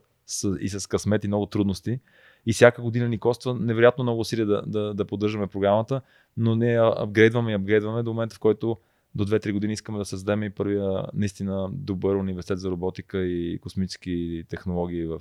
[0.61, 2.01] и с късмет и много трудности.
[2.47, 6.01] И всяка година ни коства невероятно много усилия да, да, да поддържаме програмата,
[6.37, 8.77] но я апгрейдваме и апгрейдваме до момента, в който
[9.15, 14.45] до 2-3 години искаме да създадем и първия наистина добър университет за роботика и космически
[14.49, 15.21] технологии в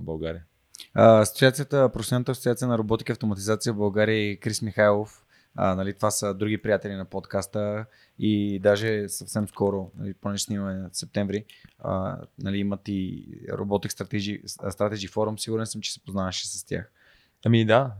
[0.00, 0.44] България.
[0.94, 5.24] Асоциацията, професионалната асоциация на роботика и автоматизация в България и Крис Михайлов.
[5.56, 7.86] А, нали, това са други приятели на подкаста
[8.18, 11.44] и даже съвсем скоро, нали, понеже снимаме в септември,
[11.78, 15.36] а, нали, имат и Robotic Strategy, Strategy Forum.
[15.36, 16.90] Сигурен съм, че се познаваше с тях.
[17.46, 17.92] Ами да,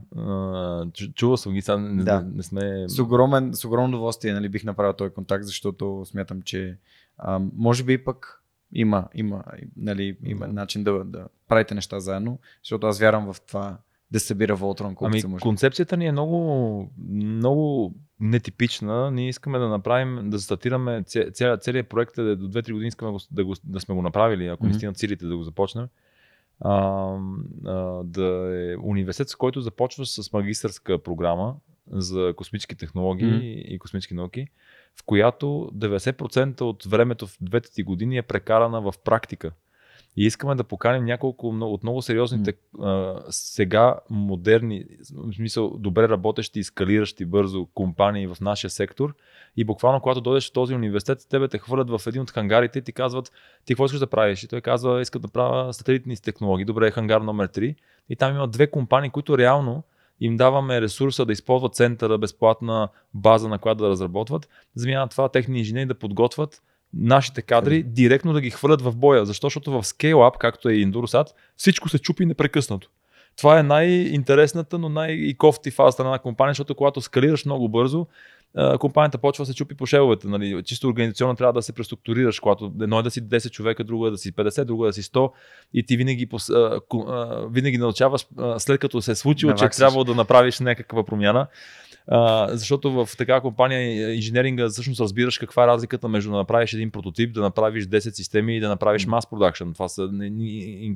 [1.14, 2.20] чувал съм ги, сега не, Да.
[2.34, 2.84] не сме...
[2.88, 6.78] С, огромен, с огромно удоволствие нали, бих направил този контакт, защото смятам, че
[7.18, 8.43] а, може би пък
[8.74, 9.44] има, има,
[9.76, 10.52] нали, има Да.
[10.52, 13.78] начин да, да правите неща заедно, защото аз вярвам в това
[14.10, 15.42] да се събира Волтрон колкото Ами, се може.
[15.42, 19.10] концепцията ни е много, много нетипична.
[19.10, 23.12] Ние искаме да направим, да стартираме ця- целият проект е до 2-3 години искаме да,
[23.12, 25.86] го, да, го, да сме го направили, ако не стигнат силите да го започнем.
[26.60, 26.78] А,
[27.66, 27.74] а,
[28.04, 28.24] да
[28.54, 31.56] е университет, с който започва с магистърска програма
[31.86, 33.38] за космически технологии Мгм.
[33.42, 34.46] и космически науки,
[35.00, 39.52] в която 90% от времето в двете ти години е прекарана в практика.
[40.16, 44.84] И искаме да поканим няколко от много сериозните а, сега модерни,
[45.14, 49.14] в смисъл добре работещи и скалиращи бързо компании в нашия сектор.
[49.56, 52.82] И буквално, когато дойдеш в този университет, тебе те хвърлят в един от хангарите и
[52.82, 53.32] ти казват,
[53.64, 54.42] ти какво искаш да правиш?
[54.42, 56.64] И той казва, иска да правя сателитни технологии.
[56.64, 57.74] Добре, хангар номер 3.
[58.08, 59.82] И там има две компании, които реално
[60.24, 64.48] им даваме ресурса да използват центъра, безплатна база, на която да разработват.
[64.74, 66.62] Замяна това техни инженери да подготвят
[66.94, 69.26] нашите кадри директно да ги хвърлят в боя.
[69.26, 69.46] Защо?
[69.46, 71.26] Защото в Scale-Up, както е и Endurosat,
[71.56, 72.90] всичко се чупи непрекъснато.
[73.36, 78.06] Това е най-интересната, но най-кофти фаза на компания, защото когато скалираш много бързо,
[78.80, 80.28] компанията почва да се чупи по шеловете.
[80.28, 80.62] Нали?
[80.62, 84.10] Чисто организационно трябва да се преструктурираш, когато едно е да си 10 човека, друго е
[84.10, 85.32] да си 50, друго е да си 100
[85.74, 86.28] и ти винаги,
[87.50, 88.26] винаги научаваш
[88.58, 91.46] след като се е случило, че е трябвало да направиш някаква промяна.
[92.08, 96.90] А, защото в такава компания инженеринга всъщност разбираш каква е разликата между да направиш един
[96.90, 99.72] прототип, да направиш 10 системи и да направиш мас продакшн.
[99.72, 100.08] Това са,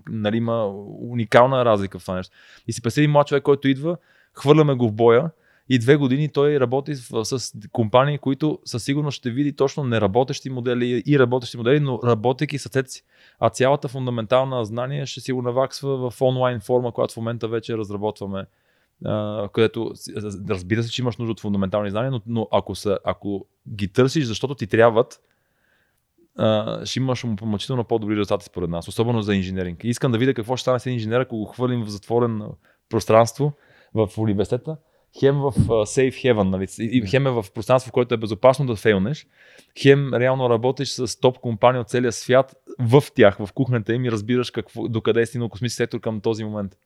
[0.09, 0.67] нали, има
[1.01, 2.37] уникална разлика в това нещо.
[2.69, 3.97] И си представи млад човек, който идва,
[4.35, 5.31] хвърляме го в боя
[5.69, 10.51] и две години той работи с, с компании, които със сигурност ще види точно неработещи
[10.51, 13.03] модели и работещи модели, но работейки с си.
[13.41, 17.77] А цялата фундаментална знание ще си го наваксва в онлайн форма, която в момента вече
[17.77, 18.45] разработваме
[19.05, 19.93] Uh, където
[20.49, 24.25] разбира се, че имаш нужда от фундаментални знания, но, но ако, са, ако ги търсиш,
[24.25, 25.21] защото ти трябват,
[26.39, 29.81] uh, ще имаш мъчително по-добри резултати според нас, особено за инженеринг.
[29.85, 32.57] Искам да видя какво ще стане с един инженер, ако го хвърлим в затворено
[32.89, 33.53] пространство
[33.95, 34.77] в университета,
[35.21, 36.67] хем в uh, safe heaven, нали?
[36.79, 39.27] и хем е в пространство, в което е безопасно да фейлнеш,
[39.83, 44.11] хем реално работиш с топ компании от целия свят в тях, в кухнята им и
[44.11, 46.77] разбираш какво, докъде е стигнал космически сектор към този момент.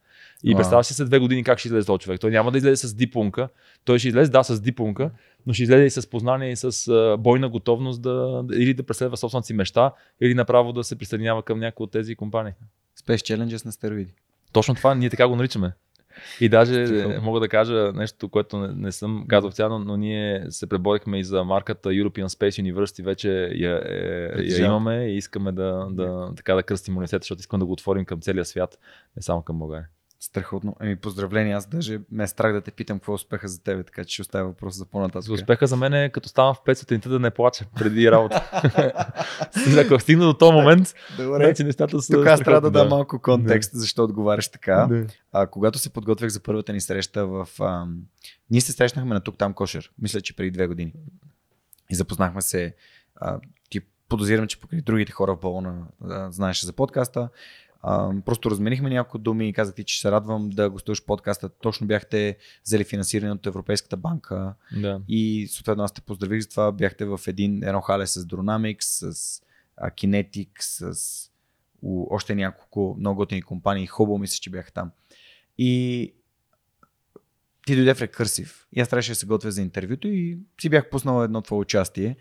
[0.45, 2.21] И представяш си след две години как ще излезе този човек.
[2.21, 3.49] Той няма да излезе с дипломка.
[3.85, 5.11] Той ще излезе, да, с дипломка,
[5.47, 9.47] но ще излезе и с познание и с бойна готовност да, или да преследва собствената
[9.47, 12.53] си мечта, или направо да се присъединява към някои от тези компании.
[13.01, 14.15] Space Challenges на стероиди.
[14.53, 15.73] Точно това, ние така го наричаме.
[16.41, 16.87] И даже
[17.23, 21.25] мога да кажа нещо, което не, не съм казал официално, но ние се преборихме и
[21.25, 26.55] за марката European Space University, вече я, я, я имаме и искаме да, да, така
[26.55, 28.79] да кръстим университета, защото искаме да го отворим към целия свят,
[29.17, 29.89] не само към България.
[30.23, 30.77] Страхотно.
[30.81, 31.57] Еми, поздравления.
[31.57, 34.13] Аз даже ме е страх да те питам какво е успеха за тебе, така че
[34.13, 35.23] ще оставя въпрос за по-нататък.
[35.23, 38.51] За успеха за мен е като ставам в 5 сутринта да не плача преди работа.
[39.87, 41.47] Ако стигна до този момент, Добре.
[41.47, 42.13] вече нещата са.
[42.13, 43.79] Тук аз трябва да, да дам малко контекст, да.
[43.79, 44.87] защо отговаряш така.
[44.87, 45.07] Да.
[45.33, 47.49] А, когато се подготвях за първата ни среща в.
[47.61, 47.87] А,
[48.51, 50.93] ние се срещнахме на тук там кошер, мисля, че преди две години.
[51.91, 52.75] И запознахме се.
[53.17, 53.41] А,
[53.71, 55.87] ти подозирам, че покрай другите хора в Болона
[56.31, 57.29] знаеш за подкаста.
[57.83, 61.49] А, просто разменихме няколко думи и казах ти, че се радвам да гостуваш подкаста.
[61.49, 65.01] Точно бяхте взели финансиране от Европейската банка да.
[65.09, 66.73] и съответно аз те поздравих за това.
[66.73, 69.43] Бяхте в един, едно хале с Dronamics, с
[69.77, 71.31] а, Kinetic, с
[71.83, 73.87] у, още няколко много готини компании.
[73.87, 74.91] Хубаво мисля, че бяха там.
[75.59, 76.15] И
[77.67, 78.67] ти дойде в рекърсив.
[78.73, 82.17] И аз трябваше да се готвя за интервюто и си бях пуснал едно твое участие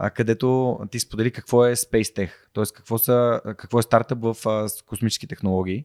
[0.00, 2.64] а, където ти сподели какво е Space Tech, т.е.
[2.74, 5.84] Какво, са, какво е стартъп в а, космически технологии.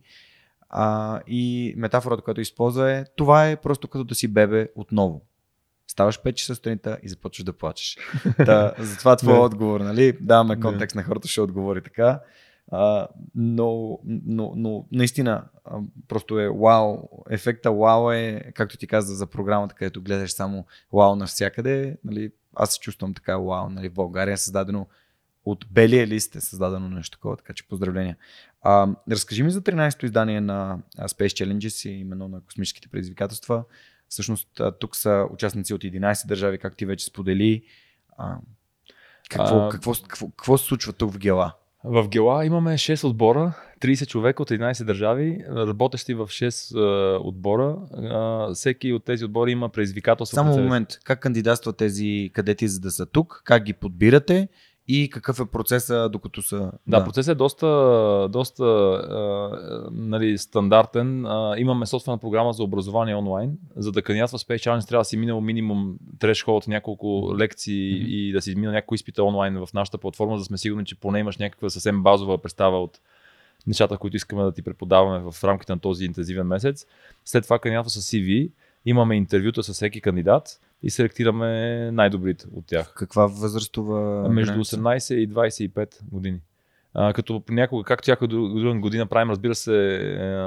[0.70, 5.22] А, и метафората, която използва е, това е просто като да си бебе отново.
[5.88, 7.98] Ставаш 5 часа сутринта и започваш да плачеш.
[8.46, 10.18] да, затова твой отговор, нали?
[10.22, 12.20] Даваме контекст на хората, ще отговори така.
[12.72, 15.44] А, но, но, но наистина
[16.08, 16.98] просто е вау.
[17.30, 21.98] Ефекта вау е, както ти каза за програмата, където гледаш само вау навсякъде.
[22.04, 24.88] Нали, аз се чувствам така, вау, нали, в България е създадено
[25.46, 28.18] от белия лист е създадено нещо такова, така че поздравления.
[28.62, 33.64] А, разкажи ми за 13-то издание на Space Challenges и именно на космическите предизвикателства.
[34.10, 37.64] Всъщност тук са участници от 11 държави, как ти вече сподели.
[38.18, 38.38] А,
[39.30, 39.70] какво, а...
[39.70, 41.54] какво, какво, какво се случва тук в Гела?
[41.86, 47.78] В Гела имаме 6 отбора, 30 човека от 11 държави, работещи в 6 uh, отбора.
[47.94, 50.36] Uh, всеки от тези отбори има предизвикателство.
[50.36, 54.48] Само момент, как кандидатстват тези кадети за да са тук, как ги подбирате
[54.88, 56.72] и какъв е процеса докато са...
[56.88, 57.06] Да, да.
[57.06, 57.68] процесът е доста,
[58.32, 61.26] доста а, нали, стандартен.
[61.26, 63.58] А, имаме собствена програма за образование онлайн.
[63.76, 68.08] За да кандидатства Space Challenge трябва да си минал минимум трешхол от няколко лекции mm-hmm.
[68.08, 71.00] и да си минал някои изпита онлайн в нашата платформа, за да сме сигурни, че
[71.00, 73.00] поне имаш някаква съвсем базова представа от
[73.68, 76.86] нещата, които искаме да ти преподаваме в рамките на този интензивен месец.
[77.26, 78.52] След това кандидатства с CV,
[78.86, 82.94] имаме интервюта с всеки кандидат и селектираме най-добрите от тях.
[82.96, 84.30] Каква възрастова?
[84.30, 86.40] Между 18 и 25 години.
[86.96, 90.44] А, като понякога, както всяка друга година правим, разбира се, е,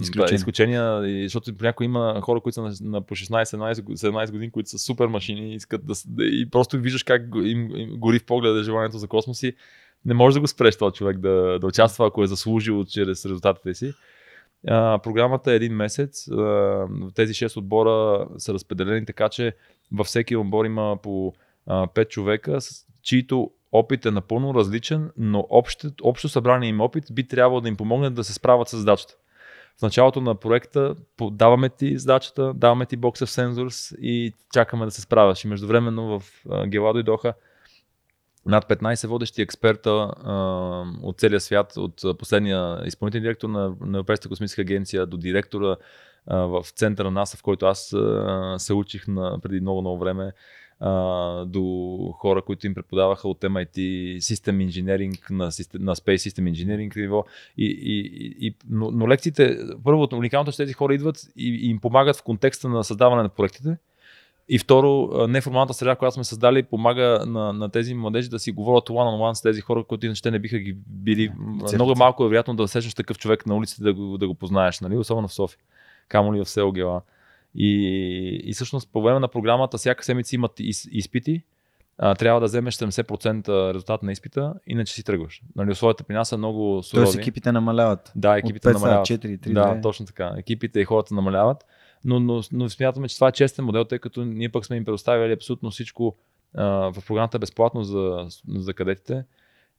[0.00, 4.78] изключения, изключения защото понякога има хора, които са на, на по 16-17 години, които са
[4.78, 8.62] супер машини и искат да, да и просто виждаш как им, им гори в погледа
[8.62, 9.54] желанието за космоси.
[10.04, 13.74] не може да го спреш този човек да, да участва, ако е заслужил чрез резултатите
[13.74, 13.92] си.
[15.02, 16.28] Програмата е един месец.
[17.14, 19.56] Тези 6 отбора са разпределени така, че
[19.92, 21.32] във всеки отбор има по
[21.66, 22.58] а, 5 човека,
[23.02, 27.76] чието опит е напълно различен, но общо, общо събрание им опит би трябвало да им
[27.76, 29.14] помогне да се справят с задачата.
[29.78, 35.00] В началото на проекта даваме ти задачата, даваме ти Box of и чакаме да се
[35.00, 35.44] справяш.
[35.44, 37.34] И междувременно в Гела дойдоха
[38.46, 40.34] над 15 водещи експерта а,
[41.02, 45.76] от целия свят, от последния изпълнителен директор на, на Европейската космическа агенция до директора
[46.26, 49.98] а, в центъра на НАСА, в който аз а, се учих на, преди много, много
[49.98, 50.32] време,
[50.80, 53.78] а, до хора, които им преподаваха от MIT
[54.16, 55.44] System Engineering на,
[55.84, 57.24] на Space System Engineering ниво.
[57.56, 61.80] И, и, и, но, но лекциите, първото, уникалното, че тези хора идват и, и им
[61.80, 63.78] помагат в контекста на създаване на проектите
[64.52, 68.88] и второ, неформалната среда, която сме създали, помага на, на тези младежи да си говорят
[68.88, 71.30] one on one с тези хора, които иначе не биха ги били.
[71.30, 74.34] Yeah, много малко е вероятно да срещнеш такъв човек на улицата да го, да го
[74.34, 74.96] познаеш, нали?
[74.96, 75.58] особено в София,
[76.08, 77.02] камо ли в село Гела.
[77.54, 81.42] И, и всъщност по време на програмата всяка седмица имат из, изпити,
[81.98, 85.42] а, трябва да вземеш 70% резултат на изпита, иначе си тръгваш.
[85.56, 87.04] Нали, условията при нас са много сурови.
[87.04, 88.12] Тоест екипите намаляват.
[88.16, 89.06] Да, екипите От 5 намаляват.
[89.06, 89.82] 4, 3, да, 2.
[89.82, 90.32] точно така.
[90.36, 91.64] Екипите и хората намаляват
[92.04, 94.84] но, но, но смятаме, че това е честен модел, тъй като ние пък сме им
[94.84, 96.16] предоставили абсолютно всичко
[96.54, 99.24] а, в програмата безплатно за, за кадетите.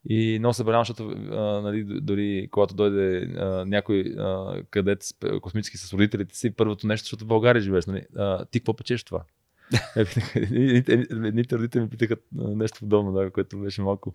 [0.05, 5.03] И много се събравам, защото а, нали, дори когато дойде а, някой а, кадет
[5.41, 9.03] космически с родителите си, първото нещо, защото в България живееш, нали, а, ти какво печеш
[9.03, 9.23] това?
[11.11, 14.13] Едните родители ми питаха нещо подобно, да, което беше малко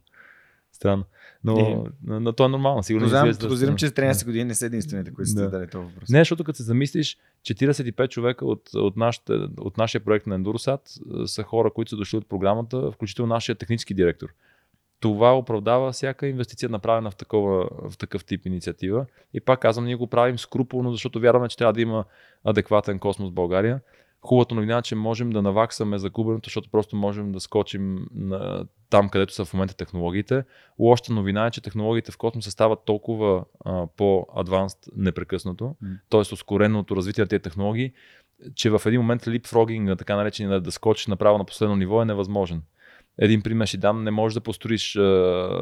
[0.77, 1.05] Странно.
[1.45, 1.91] Но, е.
[2.05, 2.83] но, но, то е нормално.
[2.83, 5.51] Сигурно Знам, подозирам, че с 13 години не са единствените, които сте да.
[5.51, 6.09] дали този въпрос.
[6.09, 11.27] Не, защото като се замислиш, 45 човека от, от, нашите, от нашия проект на Endurosat
[11.27, 14.29] са хора, които са дошли от програмата, включително нашия технически директор.
[15.01, 19.07] Това оправдава всяка инвестиция, направена в, такова, в такъв тип инициатива.
[19.35, 22.05] И пак казвам, ние го правим скруполно, защото вярваме, че трябва да има
[22.45, 23.81] адекватен космос в България.
[24.27, 29.09] Хубавата новина е, че можем да наваксаме загубеното, защото просто можем да скочим на там,
[29.09, 30.45] където са в момента технологиите.
[30.79, 35.99] Лошата новина е, че технологиите в космоса стават толкова а, по-адванст непрекъснато, mm.
[36.11, 36.21] т.е.
[36.21, 37.93] ускореното развитие на тези технологии,
[38.55, 42.63] че в един момент липфрогинг, така наречен да скочиш направо на последно ниво е невъзможен.
[43.19, 44.95] Един пример ще дам, не можеш да построиш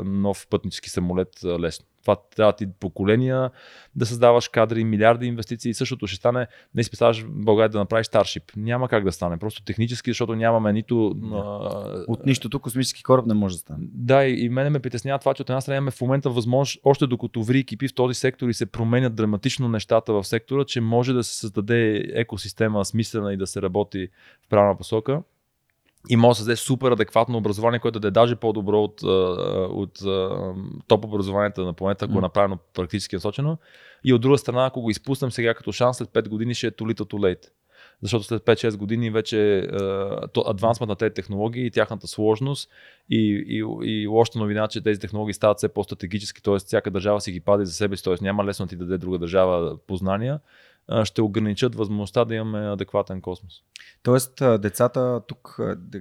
[0.04, 1.86] нов пътнически самолет лесно.
[2.02, 3.50] Това трябва ти поколения
[3.96, 8.06] да създаваш кадри, милиарди инвестиции и същото ще стане, не изписаваш в България да направиш
[8.06, 8.42] Starship.
[8.56, 11.16] Няма как да стане, просто технически, защото нямаме нито...
[11.32, 12.04] А...
[12.08, 13.78] От нищото космически кораб не може да стане.
[13.80, 16.80] Да, и, и мене ме притеснява това, че от една страна имаме в момента възможност,
[16.84, 20.80] още докато ври екипи в този сектор и се променят драматично нещата в сектора, че
[20.80, 24.08] може да се създаде екосистема смислена и да се работи
[24.46, 25.22] в правилна посока
[26.08, 30.86] и може да създаде супер адекватно образование, което да е даже по-добро от, от, от
[30.88, 33.58] топ образованието на планета, ако е направено практически насочено.
[34.04, 36.70] И от друга страна, ако го изпуснем сега като шанс, след 5 години ще е
[36.70, 37.48] too little too late.
[38.02, 39.68] Защото след 5-6 години вече
[40.46, 42.70] адвансмент на тези технологии и тяхната сложност
[43.10, 46.58] и, и, и лошата новина, че тези технологии стават все по-стратегически, т.е.
[46.58, 48.14] всяка държава си ги пади за себе си, т.е.
[48.20, 50.40] няма лесно да ти даде друга държава познания
[51.04, 53.54] ще ограничат възможността да имаме адекватен космос.
[54.02, 55.60] Тоест, децата тук,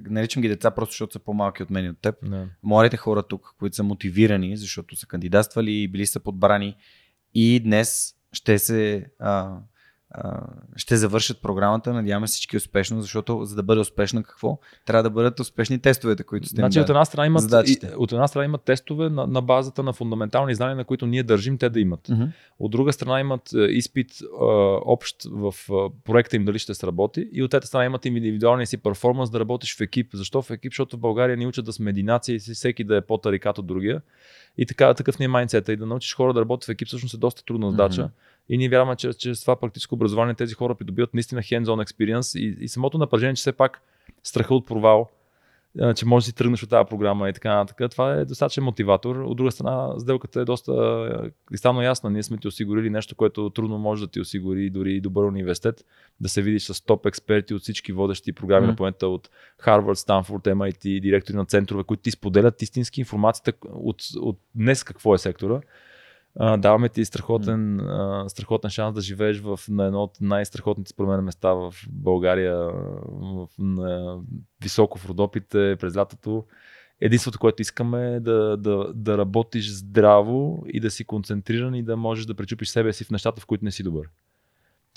[0.09, 2.47] наричам ги деца просто защото са по-малки от мен и от теб, не.
[2.63, 6.75] младите хора тук, които са мотивирани, защото са кандидатствали и били са подбрани
[7.33, 9.57] и днес ще се а,
[10.75, 11.93] ще завършат програмата.
[11.93, 14.59] Надяваме всички успешно, защото за да бъде успешна какво?
[14.85, 17.43] Трябва да бъдат успешни тестовете, които сте значи, от една страна имат,
[17.97, 21.57] от една страна имат тестове на, на базата на фундаментални знания, на които ние държим
[21.57, 22.07] те да имат.
[22.07, 22.31] Uh-huh.
[22.59, 24.11] От друга страна имат е, изпит
[24.41, 24.45] а,
[24.85, 28.77] общ в а, проекта им дали ще сработи и от трета страна имат индивидуалния си
[28.77, 30.09] перформанс да работиш в екип.
[30.13, 30.71] Защо в екип?
[30.71, 34.01] Защото в България ни учат да сме единаци и всеки да е по-тарикат от другия.
[34.57, 35.73] И така, такъв ни е майнцета.
[35.73, 38.01] И да научиш хора да работят в екип всъщност е доста трудна задача.
[38.01, 38.09] Uh-huh.
[38.49, 42.57] И ние вярваме, че чрез това практическо образование тези хора придобиват наистина hands-on experience и,
[42.63, 43.81] и самото напрежение, че все пак
[44.23, 45.09] страха от провал,
[45.95, 47.91] че можеш да си тръгнеш от тази програма и така нататък.
[47.91, 49.15] Това е достатъчен мотиватор.
[49.15, 52.09] От друга страна, сделката е доста кристално ясна.
[52.09, 55.85] Ние сме ти осигурили нещо, което трудно може да ти осигури дори и добър университет,
[56.19, 58.69] да се видиш с топ експерти от всички водещи програми mm.
[58.69, 64.01] на планета от Харвард, Станфорд, MIT, директори на центрове, които ти споделят истински информацията от,
[64.21, 65.61] от днес какво е сектора
[66.39, 71.09] а, даваме ти страхотен, а, страхотен шанс да живееш в, на едно от най-страхотните според
[71.09, 72.57] мен места в България,
[73.11, 74.19] в, на,
[74.63, 76.45] високо в Родопите, през лятото.
[77.01, 81.97] Единството, което искаме е да, да, да работиш здраво и да си концентриран и да
[81.97, 84.09] можеш да пречупиш себе си в нещата, в които не си добър.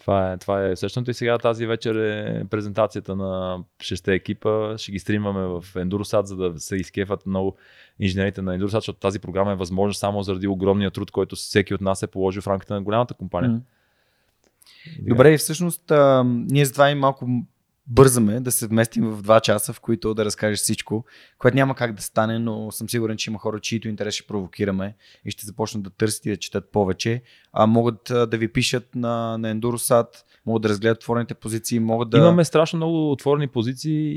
[0.07, 4.78] Това е, това е същото и сега тази вечер е презентацията на шесте екипа.
[4.78, 7.57] Ще ги стримваме в Endurosat, за да се изкефат много
[8.01, 11.81] инженерите на Endurosat, защото тази програма е възможна само заради огромния труд, който всеки от
[11.81, 13.51] нас е положил в рамките на голямата компания.
[13.51, 13.61] Mm.
[15.09, 17.28] Добре, и всъщност а, ние затова и малко
[17.89, 21.05] бързаме да се вместим в два часа, в които да разкажеш всичко,
[21.39, 24.95] което няма как да стане, но съм сигурен, че има хора, чието интерес ще провокираме
[25.25, 27.23] и ще започнат да търсят и да четат повече.
[27.53, 30.09] А могат да ви пишат на, на Endurosat,
[30.47, 32.19] могат да разгледат отворените позиции, могат да...
[32.19, 34.13] Имаме страшно много отворени позиции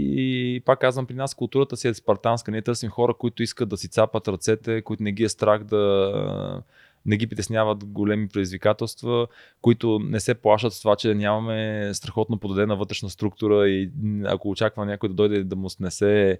[0.55, 2.51] и пак казвам, при нас културата си е спартанска.
[2.51, 6.63] Ние търсим хора, които искат да си цапат ръцете, които не ги е страх да
[7.05, 9.27] не ги притесняват големи предизвикателства,
[9.61, 13.91] които не се плашат с това, че нямаме страхотно подадена вътрешна структура и
[14.25, 16.39] ако очаква някой да дойде да му снесе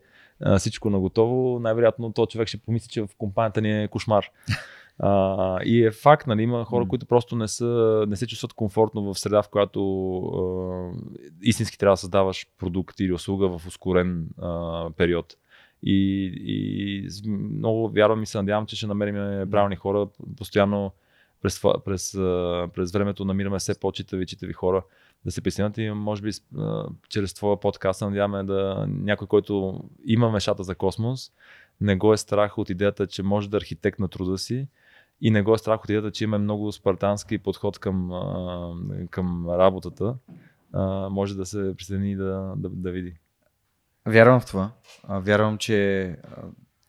[0.58, 4.26] всичко наготово, най-вероятно то човек ще помисли, че в компанията ни е кошмар.
[5.02, 9.14] А, и е факт, нали, има хора, които просто не, са, не се чувстват комфортно
[9.14, 10.92] в среда, в която а,
[11.42, 15.36] истински трябва да създаваш продукт или услуга в ускорен а, период.
[15.84, 20.08] И, и много вярвам и се надявам, че ще намерим правилни хора.
[20.38, 20.92] Постоянно
[21.42, 22.12] през, през,
[22.74, 24.84] през времето намираме все по-читави, читави хора
[25.26, 26.32] да се присъединят и може би
[27.10, 31.32] чрез твоя подкаст надяваме да някой, който има мешата за космос,
[31.82, 34.68] не го е страх от идеята, че може да е архитект на труда си
[35.22, 38.12] и не го е страх от идеята, че има много спартански подход към,
[39.10, 40.16] към работата,
[41.10, 43.14] може да се присъедини да, да, да види.
[44.10, 44.72] Вярвам в това.
[45.10, 46.16] Вярвам, че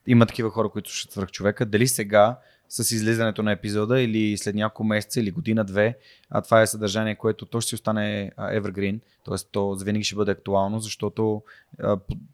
[0.06, 1.66] има такива хора, които ще свърх човека.
[1.66, 2.38] Дали сега
[2.68, 5.98] с излизането на епизода или след няколко месеца или година-две,
[6.30, 9.36] а това е съдържание, което то ще остане evergreen, т.е.
[9.52, 11.42] то винаги ще бъде актуално, защото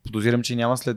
[0.05, 0.97] подозирам, че няма след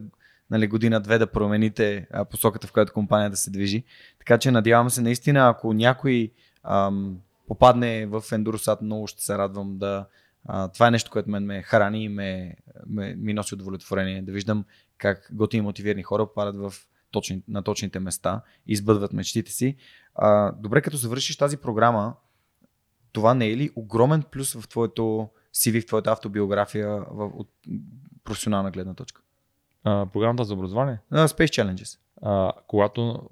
[0.52, 3.84] нали, година-две да промените посоката, в която компанията се движи.
[4.20, 6.32] Така че надявам се наистина, ако някой
[6.64, 7.18] ам,
[7.48, 10.06] попадне в Endurosat, много ще се радвам да,
[10.46, 12.56] а, това е нещо, което мен ме храни и ме,
[12.88, 14.22] ме, ми носи удовлетворение.
[14.22, 14.66] Да виждам
[14.98, 16.74] как готини мотивирани хора попадат в
[17.12, 19.76] точни, на точните места избъдват мечтите си.
[20.16, 22.16] А, добре, като завършиш тази програма,
[23.12, 27.50] това не е ли огромен плюс в твоето CV, в твоята автобиография в, от
[28.24, 29.22] професионална гледна точка?
[29.84, 31.00] А, програмата за образование?
[31.14, 32.00] Uh, Space Challenges.
[32.22, 33.30] А, когато,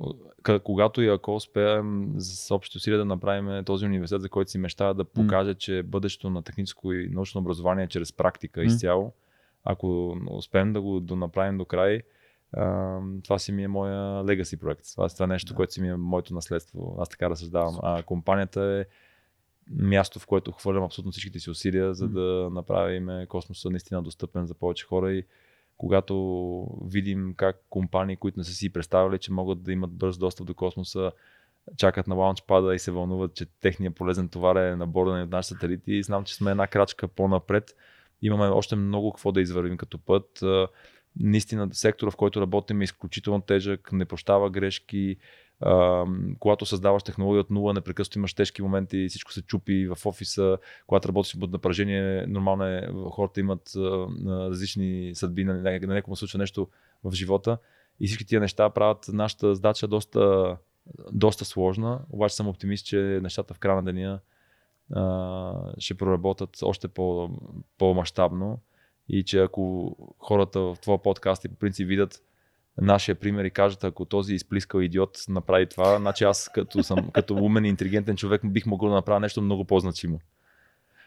[0.63, 4.93] когато и ако успеем с общи усилия да направим този университет, за който си мечтая
[4.93, 5.57] да покаже, mm.
[5.57, 8.65] че бъдещето на техническо и научно образование е чрез практика mm.
[8.65, 9.13] изцяло,
[9.63, 12.01] ако успеем да го да направим до край,
[12.53, 14.81] а, това си ми е моя легаси проект.
[14.91, 15.55] Това, това е нещо, да.
[15.55, 16.95] което си ми е моето наследство.
[16.99, 17.79] Аз така разсъждавам.
[17.83, 18.85] А компанията е
[19.69, 24.53] място, в което хвърлям абсолютно всичките си усилия, за да направим космоса наистина достъпен за
[24.53, 25.23] повече хора и
[25.77, 30.47] когато видим как компании, които не са си представили, че могат да имат бърз достъп
[30.47, 31.11] до космоса,
[31.77, 35.53] чакат на лаунчпада и се вълнуват, че техният полезен товар е на борда на нашите
[35.53, 36.03] сателити.
[36.03, 37.75] Знам, че сме една крачка по-напред.
[38.21, 40.43] Имаме още много какво да извървим като път.
[41.19, 45.17] Наистина, сектора, в който работим е изключително тежък, не прощава грешки,
[46.39, 50.57] когато създаваш технология от нула, непрекъснато имаш тежки моменти, всичко се чупи в офиса,
[50.87, 53.71] когато работиш под напрежение, нормално е, хората имат
[54.27, 56.67] различни съдби, на, на някому случва нещо
[57.03, 57.57] в живота.
[57.99, 60.57] И всички тия неща правят нашата задача доста,
[61.11, 64.19] доста сложна, обаче съм оптимист, че нещата в края на деня
[65.77, 67.29] ще проработят още по,
[67.77, 68.59] по-масштабно.
[69.09, 72.23] И че ако хората в твоя подкаст и по принцип видят
[72.81, 77.35] нашия пример и кажат, ако този изплискал идиот направи това, значи аз като, съм, като
[77.35, 80.19] умен и интелигентен човек бих могъл да направя нещо много по-значимо.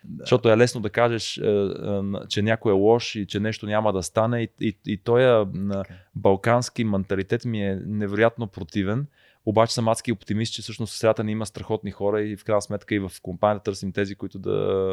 [0.05, 0.23] Да.
[0.23, 3.93] Защото е лесно да кажеш, е, е, че някой е лош и че нещо няма
[3.93, 4.43] да стане.
[4.43, 5.85] И, и, и той okay.
[6.15, 9.07] балкански менталитет ми е невероятно противен.
[9.47, 12.95] Обаче съм адски оптимист, че всъщност средата ни има страхотни хора и в крайна сметка
[12.95, 14.51] и в компанията търсим тези, които да,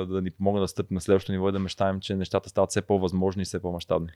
[0.10, 2.82] да ни помогнат да стъпим на следващото ниво и да мечтаем, че нещата стават все
[2.82, 4.10] по-възможни и все по-масштабни.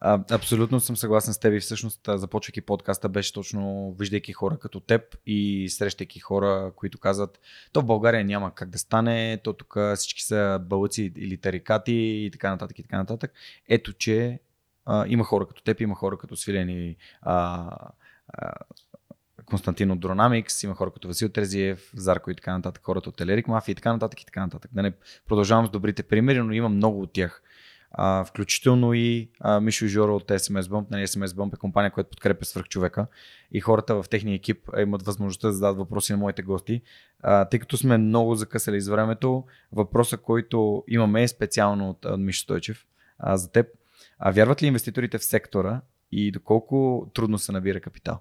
[0.00, 4.80] А, абсолютно съм съгласен с теб и всъщност започвайки подкаста беше точно виждайки хора като
[4.80, 7.40] теб и срещайки хора, които казват
[7.72, 12.30] то в България няма как да стане, то тук всички са бълъци или тарикати и
[12.32, 13.32] така нататък и така нататък.
[13.68, 14.40] Ето, че
[14.86, 17.70] а, има хора като теб, има хора като свилени а,
[18.28, 18.52] а,
[19.44, 23.48] Константин от Dronamics, има хора като Васил Терзиев, Зарко и така нататък, хората от Телерик
[23.48, 24.70] Мафия и така нататък и така нататък.
[24.74, 24.92] Да не
[25.28, 27.42] продължавам с добрите примери, но има много от тях.
[28.26, 30.86] Включително и а, Мишо Жоро от SMS Bump.
[30.90, 33.06] Нали, SMS Bump е компания, която подкрепя свърх човека
[33.52, 36.82] и хората в техния екип имат възможността да зададат въпроси на моите гости.
[37.22, 42.20] А, тъй като сме много закъсали с времето, въпросът, който имаме е специално от, от
[42.20, 42.86] Мишо Стойчев
[43.18, 43.66] а, за теб.
[44.18, 45.80] А, вярват ли инвеститорите в сектора
[46.12, 48.20] и доколко трудно се набира капитал?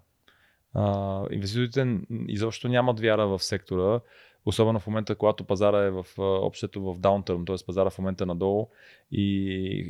[0.74, 4.00] А, инвеститорите изобщо нямат вяра в сектора
[4.46, 7.56] Особено в момента, когато пазара е в общото в даунтърн, т.е.
[7.66, 8.68] пазара в момента е надолу
[9.12, 9.24] и,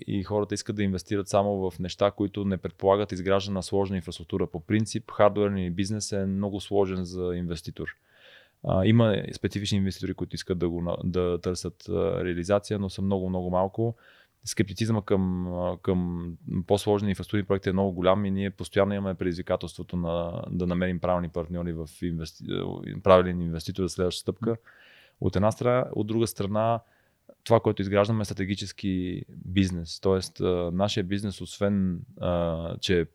[0.08, 4.48] и хората искат да инвестират само в неща, които не предполагат изграждане на сложна инфраструктура.
[4.48, 7.88] По принцип, хардуерния бизнес е много сложен за инвеститор.
[8.84, 13.96] Има специфични инвеститори, които искат да, го, да търсят реализация, но са много, много малко.
[14.46, 15.48] Скептицизма към,
[15.82, 16.30] към
[16.68, 21.30] по-сложни инфраструктурни проекти е много голям и ние постоянно имаме предизвикателството на, да намерим правилни
[21.30, 22.46] партньори в инвести...
[23.04, 24.58] правилен инвеститор за следващата стъпка.
[25.22, 26.80] От една страна, от друга страна,
[27.46, 30.00] това, което изграждаме е стратегически бизнес.
[30.00, 30.38] Тоест,
[30.72, 32.00] нашия бизнес, освен,
[32.82, 33.06] че е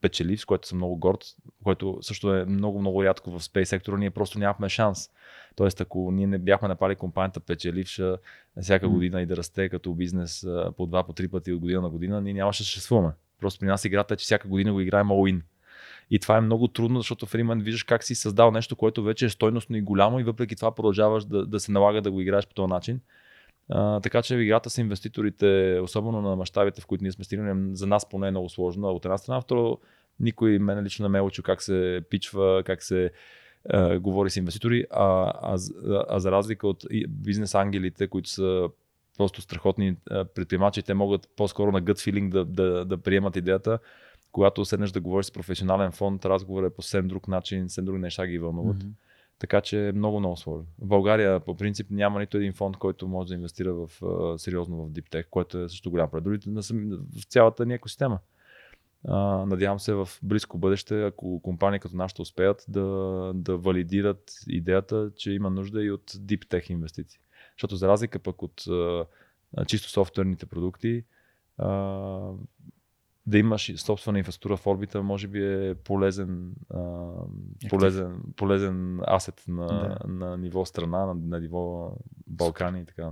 [0.00, 1.24] печелив, с което съм много горд,
[1.64, 5.10] което също е много, много рядко в спейс сектора, ние просто нямахме шанс.
[5.56, 8.16] Тоест, ако ние не бяхме напали компанията печеливша
[8.60, 10.46] всяка година и да расте като бизнес
[10.76, 13.12] по два, по три пъти от година на година, ние нямаше да съществуваме.
[13.40, 15.40] Просто при нас играта е, че всяка година го играем all-in.
[16.10, 19.02] И това е много трудно, защото в един момент виждаш как си създал нещо, което
[19.02, 22.20] вече е стойностно и голямо и въпреки това продължаваш да, да се налага да го
[22.20, 23.00] играеш по този начин.
[24.02, 28.08] Така че играта с инвеститорите, особено на мащабите, в които ние сме стигнали, за нас
[28.08, 28.88] поне е много сложно.
[28.88, 29.78] От една страна, второ,
[30.20, 33.10] никой мен лично не ме е учил как се пичва, как се
[33.70, 35.58] а, говори с инвеститори, а, а,
[36.08, 38.68] а за разлика от бизнес ангелите, които са
[39.16, 39.96] просто страхотни
[40.34, 43.78] предприемачи, те могат по-скоро на gut feeling да, да, да приемат идеята.
[44.32, 47.98] Когато седнеш да говориш с професионален фонд, разговорът е по съвсем друг начин, съвсем други
[47.98, 48.76] неща ги вълнуват.
[48.76, 49.05] Mm-hmm.
[49.38, 50.66] Така че е много, много сложно.
[50.78, 53.90] В България по принцип няма нито един фонд, който може да инвестира в,
[54.38, 56.24] сериозно в Deep Tech, което е също голям пред
[57.20, 58.18] в цялата ни екосистема.
[59.46, 62.82] Надявам се в близко бъдеще, ако компании като нашата успеят да,
[63.34, 66.12] да валидират идеята, че има нужда и от
[66.46, 67.20] Tech инвестиции.
[67.56, 68.64] Защото за разлика пък от
[69.66, 71.04] чисто софтуерните продукти,
[73.26, 77.10] да имаш собствена инфраструктура в орбита, може би е полезен, а,
[77.68, 79.98] полезен, полезен асет на, да.
[80.08, 81.92] на ниво страна, на, на ниво
[82.26, 83.10] Балкани и така.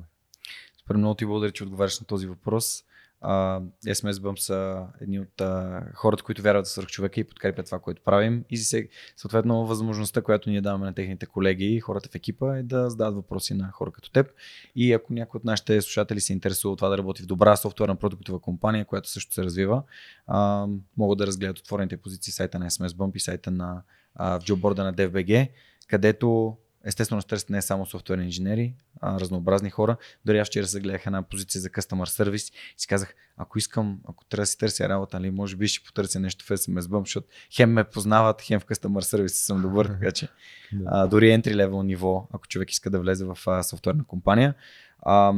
[0.80, 2.84] Супер много ти благодаря, че отговаряш на този въпрос.
[3.24, 7.78] Uh, SMS Bump са едни от uh, хората, които вярват в човека и подкрепят това,
[7.78, 8.44] което правим.
[8.50, 12.62] И се, съответно възможността, която ние даваме на техните колеги и хората в екипа е
[12.62, 14.30] да зададат въпроси на хора като теб.
[14.76, 17.96] И ако някой от нашите слушатели се интересува от това да работи в добра софтуерна
[17.96, 19.82] продуктова компания, която също се развива,
[20.30, 23.82] uh, могат да разгледат отворените позиции сайта на SMS Bump и сайта на
[24.20, 25.48] uh, в джоборда на DFBG,
[25.88, 29.96] където Естествено, търсят не само софтуерни инженери, а разнообразни хора.
[30.24, 34.00] Дори аз вчера се гледах една позиция за customer service и си казах, ако искам,
[34.08, 37.00] ако трябва да си търся работа, нали, може би ще потърся нещо в SMS Bump,
[37.00, 40.28] защото хем ме познават, хем в customer service съм добър, така че
[40.86, 44.54] а, дори entry level ниво, ако човек иска да влезе в а, софтуерна компания.
[45.02, 45.32] А,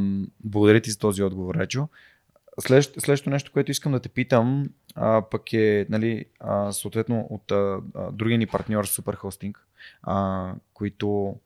[0.44, 1.88] благодаря ти за този отговор, Речо.
[2.60, 7.52] Следващото, следващото нещо, което искам да те питам, а, пък е, нали, а, съответно от
[7.52, 7.80] а,
[8.12, 9.54] другия ни партньор Superhosting,
[10.02, 11.36] а, които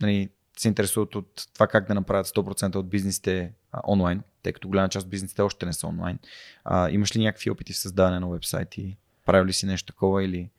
[0.00, 4.68] нали, се интересуват от това как да направят 100% от бизнесите а, онлайн, тъй като
[4.68, 6.18] голяма част от бизнесите още не са онлайн.
[6.64, 8.96] А, имаш ли някакви опити в създаване на вебсайти?
[9.24, 10.50] Правил ли си нещо такова или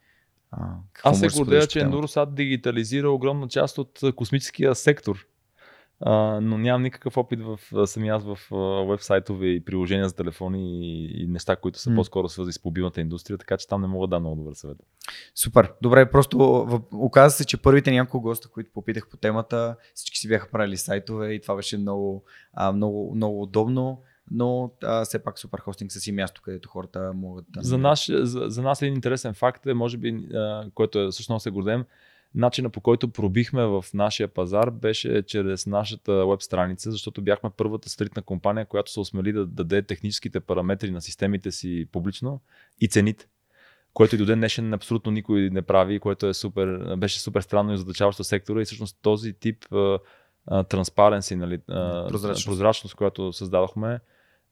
[0.52, 5.28] а, Аз се гордея, че Нуросат дигитализира огромна част от космическия сектор
[6.00, 8.38] а, но нямам никакъв опит в самия аз в
[8.90, 11.96] вебсайтове и приложения за телефони и, и неща, които са mm.
[11.96, 14.78] по-скоро свързани с мобилната индустрия, така че там не мога да дам много добър съвет.
[15.36, 15.74] Супер.
[15.82, 16.82] Добре, просто в...
[16.94, 21.34] оказа се, че първите няколко госта, които попитах по темата, всички си бяха правили сайтове
[21.34, 22.24] и това беше много,
[22.54, 24.02] а, много, много удобно
[24.32, 27.62] но а, все пак супер хостинг са си място, където хората могат да.
[27.64, 31.44] За, наш, за, за нас един интересен факт е, може би, а, който е, всъщност
[31.44, 31.86] се гордем,
[32.36, 37.90] начина по който пробихме в нашия пазар беше чрез нашата веб страница, защото бяхме първата
[37.90, 42.42] стритна компания, която се осмели да даде техническите параметри на системите си публично
[42.82, 43.28] и цените
[43.96, 47.74] което и до ден днешен абсолютно никой не прави, което е супер, беше супер странно
[47.74, 49.66] и задачаващо сектора и всъщност този тип
[50.70, 51.60] транспаренси, нали,
[52.08, 52.46] прозрачност.
[52.46, 54.00] прозрачност, която създадохме,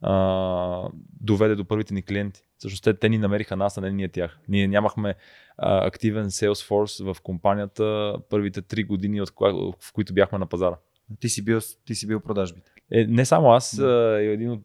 [0.04, 0.90] а,
[1.22, 2.42] доведе до първите ни клиенти.
[2.58, 4.40] Всъщност те, те ни намериха нас, а не ние тях.
[4.48, 5.16] Ние нямахме
[5.58, 10.76] а, активен Salesforce в компанията първите три години, от коя, в които бяхме на пазара.
[11.20, 12.72] Ти си бил, ти си бил продажбите.
[12.92, 14.20] Е, не само аз, да.
[14.22, 14.64] един от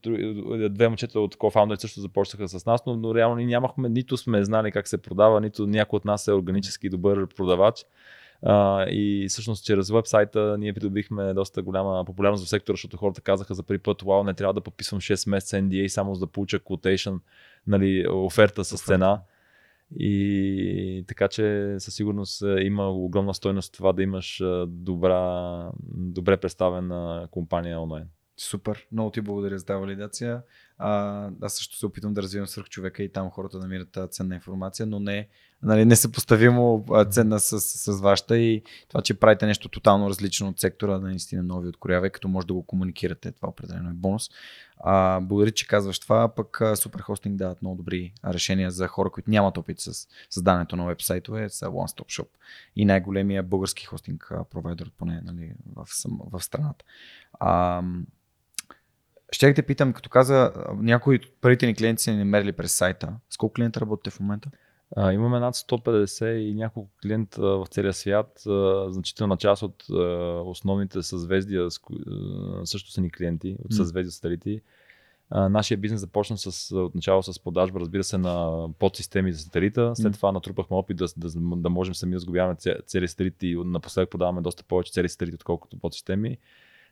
[0.75, 4.45] две момчета от кофаундър също започнаха с нас, но, но реално ние нямахме, нито сме
[4.45, 7.85] знали как се продава, нито някой от нас е органически добър продавач.
[8.43, 13.55] А, и всъщност чрез вебсайта ние придобихме доста голяма популярност в сектора, защото хората казаха
[13.55, 16.59] за първи път, вау, не трябва да подписвам 6 месеца NDA само за да получа
[16.59, 17.21] quotation,
[17.67, 19.23] нали, оферта с цена.
[19.97, 27.81] И така че със сигурност има огромна стойност това да имаш добра, добре представена компания
[27.81, 28.05] онлайн.
[28.37, 30.43] Супер, много ти благодаря за тази валидация.
[30.79, 34.87] А, аз също се опитвам да развивам свърх човека и там хората намират ценна информация,
[34.87, 35.29] но не
[35.63, 40.99] нали, несъпоставимо ценна с, с, вашата и това, че правите нещо тотално различно от сектора,
[40.99, 44.31] наистина нови откорява и като може да го комуникирате, това определено е бонус.
[44.81, 49.31] А, благодаря, че казваш това, пък Супер Хостинг дават много добри решения за хора, които
[49.31, 52.29] нямат опит с създането на вебсайтове, са One Stop Shop
[52.77, 55.87] и най-големия български хостинг провайдер, поне нали, в,
[56.33, 56.85] в страната.
[57.41, 57.83] А,
[59.33, 63.13] ще те питам, като каза, някои от първите ни клиенти са ни намерили през сайта.
[63.31, 64.51] С колко клиента работите в момента?
[64.97, 68.43] А, имаме над 150 и няколко клиента в целия свят.
[68.47, 69.95] А, значителна част от а,
[70.45, 71.69] основните съзвездия
[72.65, 74.61] също са ни клиенти от съзвездия сателити.
[75.31, 79.93] А, нашия бизнес започна с, отначало с продажба, разбира се, на подсистеми за сателита.
[79.97, 82.57] След това натрупахме опит да, да, да можем сами да сглобяваме
[82.87, 86.39] цели сателити и напоследък продаваме доста повече цели сателити, отколкото подсистеми.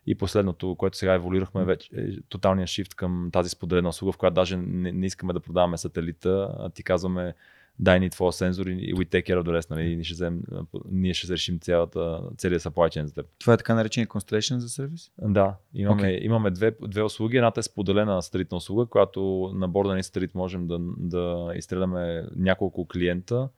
[0.07, 4.35] И последното, което сега еволюирахме, вече е тоталния шифт към тази споделена услуга, в която
[4.35, 7.35] даже не, не искаме да продаваме сателита, а ти казваме
[7.79, 9.97] дай ни твоя сензор и we take care of the rest, нали?
[9.97, 10.43] ние, ще взем,
[10.91, 13.27] ние ще решим цялата, целият supply chain за теб.
[13.39, 15.11] Това е така наречения Constellation за сервис?
[15.23, 16.21] Да, имаме, okay.
[16.23, 17.37] имаме две, две услуги.
[17.37, 22.89] Едната е споделена сателитна услуга, която на борда на сателит можем да, да изстреляме няколко
[22.89, 23.49] клиента.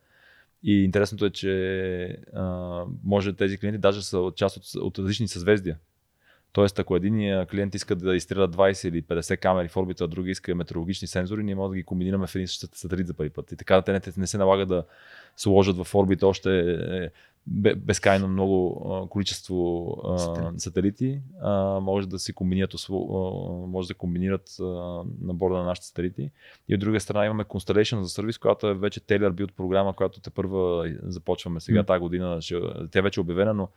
[0.62, 2.04] И интересното е, че
[2.34, 5.78] а, може тези клиенти даже са част от, от различни съзвездия.
[6.52, 10.30] Тоест, ако един клиент иска да изстреля 20 или 50 камери в орбита, а други
[10.30, 13.52] иска метеорологични сензори, ние можем да ги комбинираме в един същата сателит за първи път.
[13.52, 14.84] И така те не, не се налага да
[15.36, 17.10] сложат в орбита още е,
[17.76, 19.86] безкрайно много количество
[20.56, 21.20] сателити.
[21.80, 22.74] може да си комбинират,
[23.68, 24.56] може да комбинират
[25.20, 26.30] на борда на нашите сателити.
[26.68, 30.20] И от друга страна имаме Constellation за сервис, която е вече Taylor Build програма, която
[30.20, 31.86] те първа започваме сега mm.
[31.86, 32.40] тази година.
[32.90, 33.68] Тя вече е обявена, но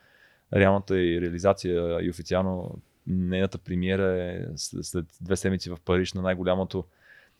[0.55, 6.85] реалната и реализация и официално нейната премиера е след две седмици в Париж на най-голямото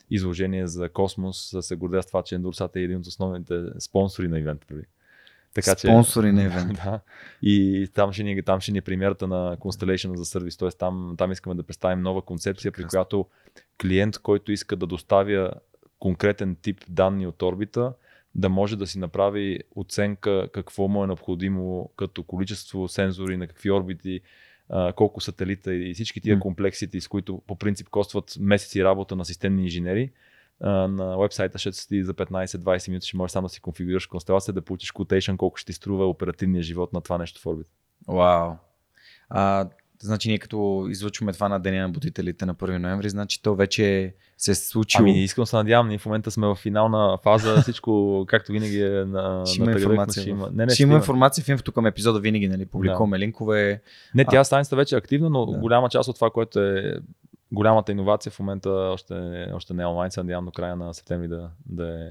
[0.09, 1.55] изложение за космос.
[1.61, 4.67] Се гордея с това, че Endurсat е един от основните спонсори на ивента.
[4.71, 4.83] Нали?
[5.53, 6.83] Така, Спонсори че, на ивента.
[6.85, 6.99] да.
[7.41, 10.57] И там ще, ни, там ще ни е премиерата на Constellation за сервис.
[10.57, 10.69] Т.е.
[10.69, 13.25] Там, там искаме да представим нова концепция, при която
[13.81, 15.51] клиент, който иска да доставя
[15.99, 17.93] конкретен тип данни от орбита,
[18.35, 23.71] да може да си направи оценка какво му е необходимо като количество сензори, на какви
[23.71, 24.21] орбити,
[24.95, 29.63] колко сателита и всички тия комплексити, с които по принцип костват месеци работа на системни
[29.63, 30.11] инженери.
[30.61, 34.61] На вебсайта ще ти за 15-20 минути ще можеш само да си конфигурираш констелация, да
[34.61, 37.67] получиш quotation колко ще ти струва оперативния живот на това нещо в орбит.
[38.07, 38.53] Вау.
[39.29, 39.69] А,
[40.03, 44.14] Значи ние като излъчваме това на Деня на будителите на 1 ноември, значи то вече
[44.38, 45.02] се е случило.
[45.02, 48.90] Ами искам се надявам, ние в момента сме в финална фаза, всичко както винаги е
[48.90, 50.22] на, ще има информация.
[50.22, 53.22] Ще има, не, не, ще има информация в инфото към епизода винаги, нали, публикуваме да.
[53.22, 53.82] линкове.
[54.15, 55.57] Не, тя страницата вече е активна, но да.
[55.57, 56.98] голяма част от това, което е
[57.52, 61.28] голямата иновация в момента още, още не е онлайн, се надявам до края на септември
[61.28, 62.06] да, да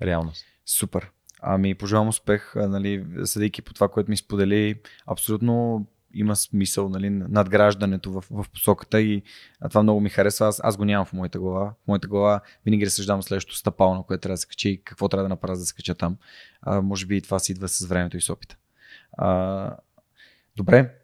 [0.00, 0.44] е реалност.
[0.66, 1.10] Супер.
[1.42, 4.80] Ами, пожелавам успех, нали, съдейки по това, което ми сподели.
[5.06, 5.86] Абсолютно
[6.20, 9.22] има смисъл нали, надграждането в, в посоката и
[9.60, 10.46] а това много ми харесва.
[10.46, 11.74] Аз, аз го нямам в моята глава.
[11.84, 15.08] В моята глава винаги разсъждавам следващото стъпало, на което трябва да се качи и какво
[15.08, 16.16] трябва да направя да се кача там.
[16.62, 18.56] А, може би и това си идва с времето и с опита.
[19.12, 19.76] А,
[20.56, 20.94] добре.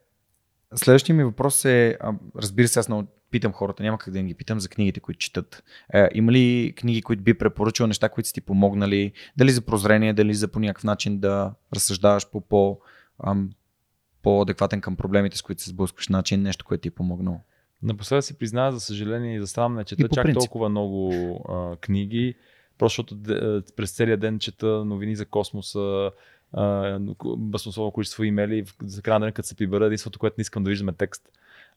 [0.74, 1.98] Следващия ми въпрос е,
[2.36, 5.62] разбира се, аз много питам хората, няма как да ги питам за книгите, които четат.
[5.94, 10.12] Е, има ли книги, които би препоръчал, неща, които са ти помогнали, дали за прозрение,
[10.12, 12.80] дали за по някакъв начин да разсъждаваш по по
[14.22, 17.40] по-адекватен към проблемите, с които се сблъскваш начин, нещо, което ти е помогнало?
[17.82, 20.38] Напоследък си призная, за съжаление, и за странно не чета чак принцип.
[20.38, 21.12] толкова много
[21.48, 22.34] а, книги,
[22.78, 26.10] просто защото през целия ден чета новини за космоса,
[27.36, 30.70] баснословно количество имейли, за края на ден, като се прибера, единството, което не искам да
[30.70, 31.28] виждам е текст.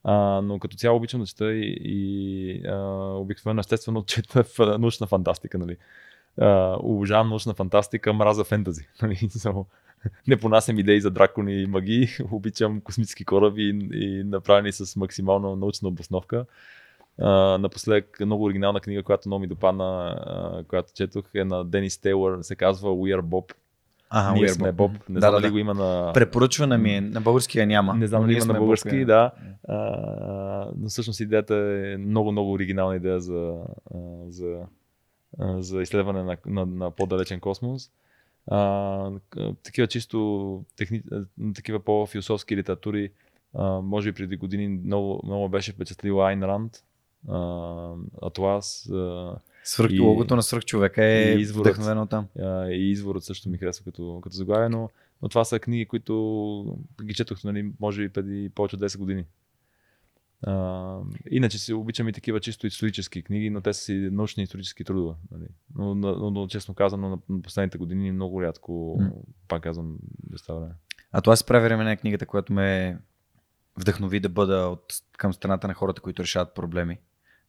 [0.04, 2.76] А, но като цяло обичам да чета и, и а,
[3.18, 5.58] обикновено естествено чета в научна фантастика.
[5.58, 5.78] Нали.
[6.42, 8.88] А, обожавам научна фантастика, мраза фентази.
[9.02, 9.30] Нали.
[10.28, 15.90] не понасям идеи за дракони и магии, обичам космически кораби и, направени с максимална научна
[15.90, 16.46] обосновка.
[17.22, 21.98] Uh, напоследък много оригинална книга, която много ми допадна, uh, която четох е на Денис
[21.98, 23.54] Тейлър, се казва We Are Bob.
[24.10, 24.92] Ага, Ние сме Боб.
[25.10, 25.52] Не да, знам да, дали да.
[25.52, 26.12] го има на...
[26.14, 27.94] Препоръчване ми е, на българския няма.
[27.94, 29.32] Не знам дали има на български, Боб, да.
[29.70, 33.54] Uh, но всъщност идеята е много, много оригинална идея за,
[33.94, 34.58] uh, за,
[35.40, 37.92] за изследване на, на, на по-далечен космос.
[38.48, 39.12] А,
[39.64, 41.04] такива чисто техни,
[41.56, 43.12] такива по-философски литератури,
[43.54, 46.84] а, може би преди години много, много беше впечатлила Айн Ранд,
[48.22, 48.90] Атлас.
[49.64, 52.28] Свърх, и, логото на свръхчовека е и изворът, вдъхновено там.
[52.40, 54.90] А, и изворът също ми харесва като, като заглавие, но,
[55.22, 59.26] но това са книги, които ги четох, нали, може би преди повече от 10 години.
[60.48, 61.00] А,
[61.32, 65.16] иначе си обичам и такива чисто исторически книги, но те са си научни исторически трудове.
[65.32, 65.48] Нали.
[65.76, 69.12] Но, но, но, честно казано, на последните години много рядко, mm.
[69.48, 70.74] пак казвам, да става време.
[71.12, 73.00] А това се прави време книгата, която ме
[73.78, 77.00] вдъхнови да бъда от, към страната на хората, които решават проблеми.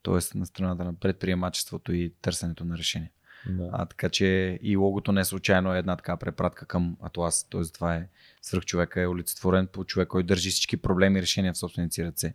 [0.02, 3.10] Тоест на страната на предприемачеството и търсенето на решения.
[3.48, 3.68] Да.
[3.72, 7.46] А, така че и логото не е случайно е една така препратка към Атлас.
[7.50, 8.08] Тоест това е
[8.42, 12.04] свръх човека е олицетворен по човек, който държи всички проблеми и решения в собствените си
[12.04, 12.34] ръце.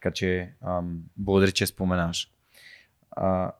[0.00, 2.30] Така че ам, благодаря, че споменаваш.
[3.10, 3.52] А,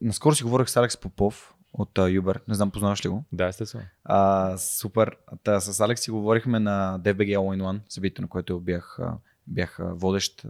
[0.00, 3.24] наскоро си говорих с Алекс Попов от uh, Не знам, познаваш ли го?
[3.32, 3.84] Да, естествено.
[4.04, 5.16] А, супер.
[5.42, 8.98] Та, с Алекс си говорихме на DBG All in One, събитието, на което бях,
[9.46, 10.46] бях водещ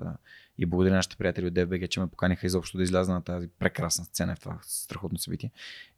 [0.59, 4.05] и благодаря нашите приятели от DBG, че ме поканиха изобщо да изляза на тази прекрасна
[4.05, 5.51] сцена в това страхотно събитие.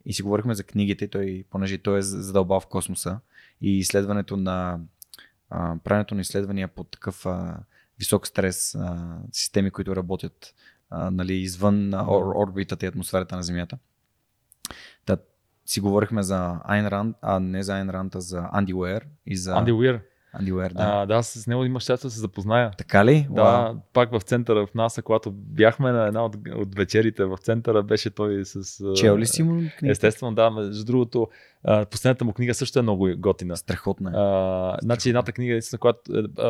[0.06, 3.20] И си говорихме за книгите, той, понеже той е задълбал в космоса
[3.60, 4.80] и изследването на
[5.50, 7.58] а, правенето на изследвания под такъв а,
[8.00, 10.54] висок стрес, а, системи, които работят
[10.90, 13.78] а, нали, извън ор, орбитата и атмосферата на Земята.
[15.04, 15.16] Та,
[15.66, 19.36] си говорихме за Айн Ранд, а не за Айн Ранд, а за Анди Уер и
[19.36, 19.52] за...
[19.52, 20.02] Анди Уер.
[20.32, 20.82] Анди Уер, да.
[20.82, 22.70] А, да, с него имаш щастие да се запозная.
[22.78, 23.28] Така ли?
[23.30, 23.74] Да, Уау.
[23.92, 28.10] пак в центъра в НАСА, когато бяхме на една от, от вечерите в центъра, беше
[28.10, 28.82] той с...
[28.94, 29.92] Чел ли си му книга?
[29.92, 30.50] Естествено, да.
[30.50, 31.28] Между другото,
[31.90, 33.56] последната му книга също е много готина.
[33.56, 34.10] Страхотна.
[34.14, 36.00] А, значи едната книга, на която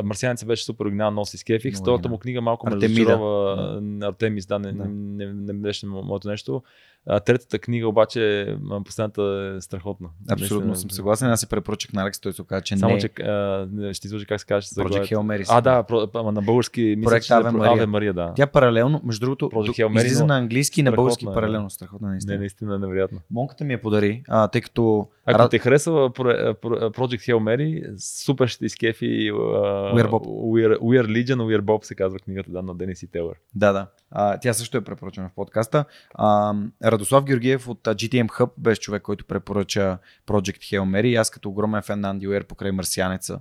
[0.04, 1.76] Марсианец беше супер оригинална, носи с кефик.
[1.76, 3.80] Втората му книга малко ме разочарова.
[4.02, 6.62] Артемис, да, не, не, не, не беше моето нещо.
[7.06, 8.54] А, третата книга обаче,
[8.84, 10.08] последната е страхотна.
[10.30, 11.30] Абсолютно Наистина, съм съгласен.
[11.30, 13.00] Аз си препоръчах на Алекс, той се каза, че Само, не.
[13.00, 14.66] че а, ще изложи как се каже.
[14.66, 15.46] Project Hail Mary.
[15.48, 17.72] А, да, про, на български мисля, Проект Аве Мария.
[17.72, 18.32] Аве Мария, да.
[18.36, 21.34] Тя паралелно, между другото, Project излиза на английски и на български е.
[21.34, 21.70] паралелно.
[21.70, 22.32] Страхотна наистина.
[22.32, 23.20] Не, наистина невероятно.
[23.30, 25.08] Монката ми я подари, а, тъй като...
[25.24, 27.94] Ако те харесва Project Hail Mary,
[28.24, 30.24] супер ще изкефи uh, We, are Bob.
[30.26, 33.06] We, are, We are Legion, We are Bob се казва книгата да, на Денис и
[33.06, 33.34] Телър.
[33.54, 33.86] Да, да.
[34.10, 35.84] А, тя също е препоръчена в подкаста.
[36.14, 36.54] А,
[36.84, 41.20] Радослав Георгиев от GTM Hub беше човек, който препоръча Project Hail Mary.
[41.20, 43.40] Аз като огромен фен на Анди Уер покрай Марсианеца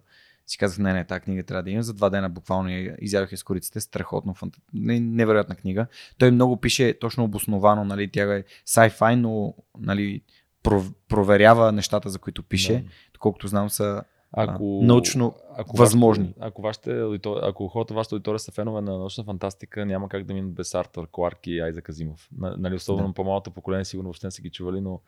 [0.49, 1.83] си казах, не, не, тази книга трябва да има.
[1.83, 2.69] За два дена буквално
[2.99, 3.79] изядох из кориците.
[3.79, 4.53] Страхотно, фант...
[4.73, 5.87] невероятна книга.
[6.17, 10.21] Той много пише точно обосновано, нали, тя е sci-fi, но нали,
[11.09, 12.73] проверява нещата, за които пише.
[12.73, 12.89] Да.
[13.13, 14.01] Доколкото знам са
[14.31, 16.23] ако, научно ако възможни.
[16.23, 17.03] Вашите, ако, вашите,
[17.41, 21.07] ако хората вашата аудитория са фенове на научна фантастика, няма как да минат без Артър
[21.11, 22.29] Кларк и Айза Казимов.
[22.37, 23.13] Нали, особено да.
[23.13, 25.01] по-малото поколение, сигурно въобще не са ги чували, но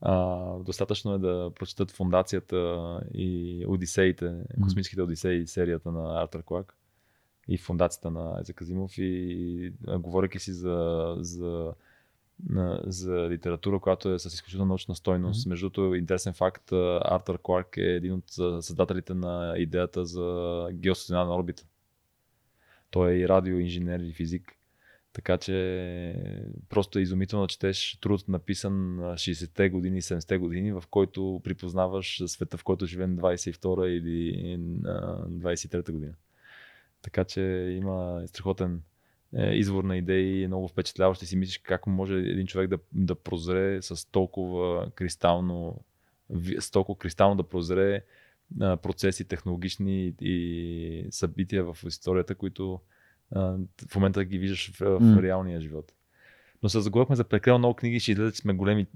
[0.00, 2.56] а, достатъчно е да прочетат Фундацията
[3.14, 6.74] и Одисеите, космическите Одисеи, серията на Артър Кларк
[7.48, 11.72] и фундацията на Айза Казимов и а, говоряки си за, за
[12.84, 15.46] за литература, която е с изключително научна стойност.
[15.46, 15.48] Mm-hmm.
[15.48, 18.30] Между другото, интересен факт, Артър Кларк е един от
[18.64, 21.64] създателите на идеята за геостационарна орбита.
[22.90, 24.52] Той е и радиоинженер и физик.
[25.12, 26.14] Така че
[26.68, 32.56] просто е изумително да четеш труд написан 60-те години, 70-те години, в който припознаваш света,
[32.56, 34.36] в който живеем 22 или
[35.28, 36.14] 23-та година.
[37.02, 37.40] Така че
[37.80, 38.82] има страхотен
[39.36, 42.78] е, извор на идеи, е много впечатляващо и си мислиш как може един човек да,
[42.92, 45.84] да прозре с толкова кристално,
[46.60, 48.02] с толкова кристално да прозре
[48.58, 52.80] процеси технологични и събития в историята, които
[53.88, 55.92] в момента ги виждаш в, в реалния живот.
[56.62, 58.86] Но се заговорихме за прекалено много книги, ще изгледа, че сме големи.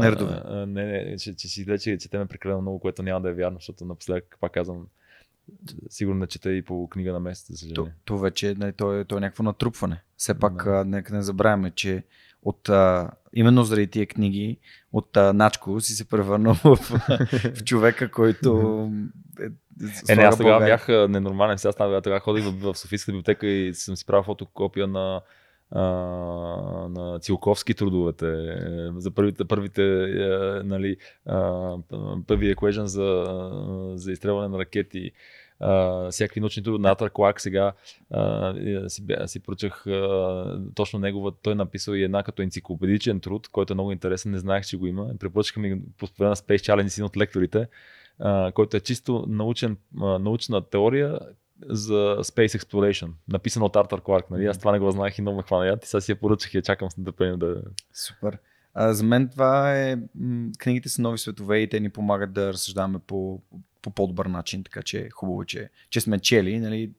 [0.00, 0.66] Нердове.
[0.66, 3.56] не, не, че, че ще изгледа, че четеме прекалено много, което няма да е вярно,
[3.58, 4.86] защото напоследък, пак казвам,
[5.90, 9.04] сигурно не чета и по книга на месец, за То, то вече не, то, е,
[9.04, 10.02] то е някакво натрупване.
[10.16, 12.04] Все пак, а, нека не забравяме, че
[12.42, 14.58] от, а, именно заради тия книги,
[14.92, 16.76] от а, Начко си се превърнал в,
[17.56, 18.90] в човека, който
[19.40, 19.44] е,
[20.08, 21.58] е, не, аз тогава бях ненормален.
[21.58, 25.20] Сега тогава ходих в, в Софийската библиотека и съм си правил фотокопия на
[25.74, 28.56] на Цилковски трудовете,
[28.96, 29.82] за първите, първите
[30.64, 30.96] нали,
[32.26, 33.24] първи equation за,
[33.94, 35.10] за изстрелване на ракети,
[35.62, 36.82] Uh, всякакви научни трудове.
[36.82, 37.72] Натър Клак сега
[38.14, 41.32] uh, си, си прочах uh, точно негова.
[41.42, 44.32] Той е написал и една като енциклопедичен труд, който е много интересен.
[44.32, 45.10] Не знаех, че го има.
[45.20, 47.68] Препоръчаха ми по на Space Challenge един от лекторите,
[48.20, 51.18] uh, който е чисто научен, uh, научна теория,
[51.68, 54.30] за Space Exploration, написано от Артър Кларк.
[54.30, 54.46] Нали?
[54.46, 56.54] Аз това не го знаех и много ме хвана яд и сега си я поръчах
[56.54, 57.62] и я чакам с нетърпение да...
[57.94, 58.38] Супер.
[58.74, 59.96] А, за мен това е...
[60.58, 63.42] Книгите са нови светове и те ни помагат да разсъждаваме по,
[63.82, 66.60] по по-добър начин, така че е хубаво, че, че сме чели.
[66.60, 66.90] Нали?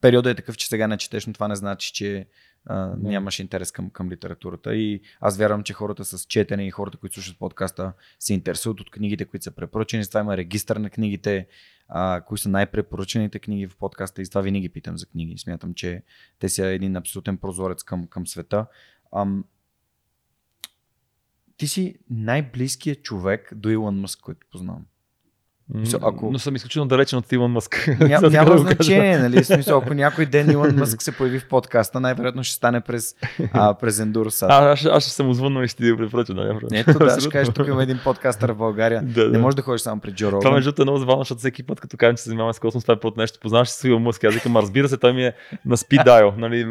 [0.00, 2.26] Периодът е такъв, че сега не четеш, но това не значи, че
[2.66, 4.74] а, нямаш интерес към, към литературата.
[4.74, 8.90] И аз вярвам, че хората с четене и хората, които слушат подкаста, се интересуват от
[8.90, 10.04] книгите, които са препоръчени.
[10.04, 11.46] С това има регистър на книгите,
[11.88, 14.22] а, кои са най-препоръчените книги в подкаста.
[14.22, 15.38] И с това винаги питам за книги.
[15.38, 16.02] Смятам, че
[16.38, 18.66] те са един абсолютен прозорец към, към света.
[19.16, 19.44] Ам,
[21.56, 24.86] ти си най-близкият човек до Илон Мъск, който познавам.
[25.74, 26.30] Смисъл, ако...
[26.32, 27.88] Но съм изключително далечен от Илон Мъск.
[28.00, 29.44] Ня, няма значение, нали?
[29.44, 33.14] Смисъл, ако някой ден Илон Мъск се появи в подкаста, най-вероятно ще стане през,
[33.52, 34.46] а, през Endurosat.
[34.48, 36.36] А, аз, аз ще съм озвъннал и ще ти препоръчам.
[36.36, 39.02] Да, Ето, да, ще кажеш, тук има един подкастър в България.
[39.02, 40.40] да, не можеш да ходиш само при Джо Роган.
[40.40, 42.84] Това между е много забавно, защото всеки път, като кажем, че се занимаваме с космос,
[42.84, 43.38] това е под нещо.
[43.42, 44.24] Познаваш се с Илон Мъск.
[44.24, 45.32] Аз викам, разбира се, той ми е
[45.66, 46.32] на спид дайл.
[46.38, 46.66] Нали?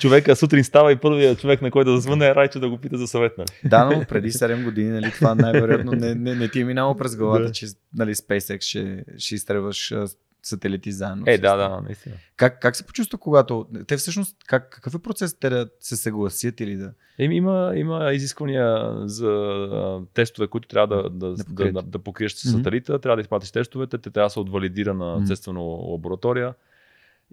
[0.00, 2.98] Човека сутрин става и първият човек, на който да звънне е Райчо да го пита
[2.98, 3.32] за съвет.
[3.38, 3.48] Нали?
[3.64, 7.16] Да, но преди 7 години нали, това най-вероятно не, не, не ти е минало през
[7.16, 9.94] главата, че нали, SpaceX ще ще, изтребваш
[10.42, 11.24] сателити заедно.
[11.26, 12.14] Е, да, да, наистина.
[12.36, 13.66] Как, как се почувства, когато.
[13.86, 16.92] Те всъщност, как, какъв е процес те да се съгласят или да.
[17.18, 22.50] Еми, има, има изисквания за тестове, които трябва да, да, да, да, да покриеш с
[22.50, 23.02] сателита, mm-hmm.
[23.02, 25.92] трябва да изпратиш тестовете, те трябва да са от валидирана естествено mm-hmm.
[25.92, 26.54] лаборатория.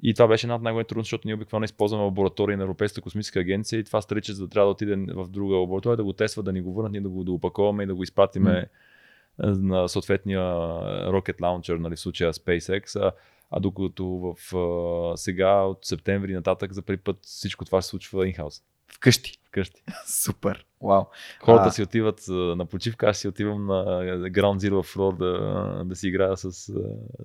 [0.03, 3.39] И това беше една от най-големите трудности, защото ние обикновено използваме лаборатории на Европейската космическа
[3.39, 6.43] агенция и това стариче, за да трябва да отиде в друга лаборатория, да го тества,
[6.43, 8.86] да ни го върнат, ние да го да опаковаме и да го изпратиме mm-hmm
[9.39, 10.41] на съответния
[11.11, 12.99] Rocket Launcher, нали, в случая SpaceX.
[13.01, 13.11] А,
[13.51, 18.27] а докато в, а, сега от септември нататък за първи път всичко това се случва
[18.27, 18.61] инхаус.
[18.93, 19.39] Вкъщи.
[19.47, 19.83] Вкъщи.
[20.05, 20.65] Супер.
[20.83, 21.03] Вау.
[21.41, 21.71] Хората а...
[21.71, 23.83] си отиват на почивка, аз си отивам на
[24.29, 26.51] Ground Zero Floor да, да си играя с,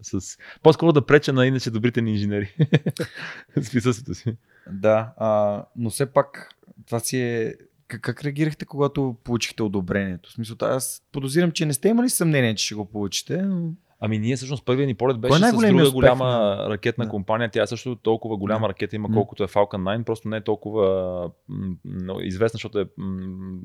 [0.02, 0.38] с...
[0.62, 2.54] По-скоро да преча на иначе добрите ни инженери.
[3.60, 4.36] с присъствието си.
[4.70, 6.54] Да, а, но все пак
[6.86, 7.54] това си е
[7.92, 10.30] как, как реагирахте, когато получихте одобрението?
[10.30, 13.42] В смисъл, аз подозирам, че не сте имали съмнение, че ще го получите.
[13.42, 13.70] Но...
[14.00, 16.70] Ами ние всъщност първият ни полет беше е с друга успех, голяма на...
[16.70, 17.10] ракетна да.
[17.10, 17.50] компания.
[17.50, 18.68] Тя също толкова голяма да.
[18.68, 21.76] ракета има, колкото е Falcon 9, просто не е толкова м-
[22.20, 23.58] известна, защото е, м-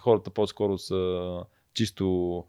[0.00, 1.32] хората по-скоро са
[1.74, 2.44] чисто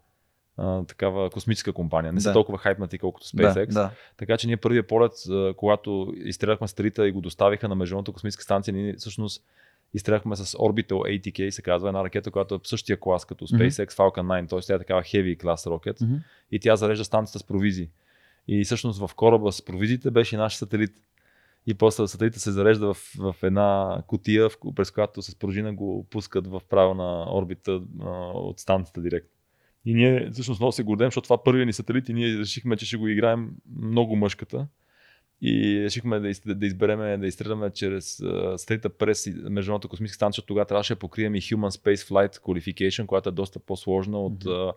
[0.56, 2.12] а, такава космическа компания.
[2.12, 2.20] Не да.
[2.20, 3.66] са толкова хайпнати, колкото SpaceX.
[3.66, 3.90] Да, да.
[4.16, 5.12] Така че ние първия полет,
[5.56, 9.44] когато изстреляхме сателита и го доставиха на Международната космическа станция, ние всъщност
[9.94, 13.86] изстреляхме с Orbital ATK, се казва, една ракета, която е в същия клас като SpaceX
[13.86, 13.96] mm-hmm.
[13.96, 14.60] Falcon 9, т.е.
[14.60, 16.18] тя е такава heavy клас ракет mm-hmm.
[16.50, 17.88] и тя зарежда станцията с провизии.
[18.48, 20.92] И всъщност в кораба с провизиите беше наш сателит.
[21.66, 26.46] И после сателита се зарежда в, в една котия, през която с пружина го пускат
[26.46, 29.30] в правилна орбита а, от станцията директно.
[29.84, 32.86] И ние всъщност много се гордем, защото това първият ни сателит и ние решихме, че
[32.86, 33.50] ще го играем
[33.80, 34.66] много мъжката.
[35.42, 40.64] И решихме да, из, да избереме, да изстреляме чрез uh, през Международната космическа станция, тогава
[40.64, 44.70] трябваше да покрием и Human Space Flight Qualification, която е доста по-сложна от mm-hmm.
[44.70, 44.72] uh,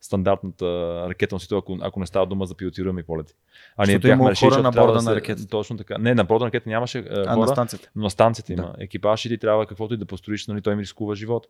[0.00, 0.66] стандартната
[1.08, 3.34] ракетна носител, ако, ако не става дума за пилотируеми полети.
[3.76, 5.46] А ние бяхме решили, хора на борда да на ракета.
[5.46, 5.98] Точно така.
[5.98, 7.90] Не, на борда на ракета нямаше а, хора, на станцията.
[7.96, 8.62] но на станцията има.
[8.62, 8.84] Да.
[8.84, 11.46] Екипаж и ти трябва каквото и да построиш, нали, той ми рискува живот.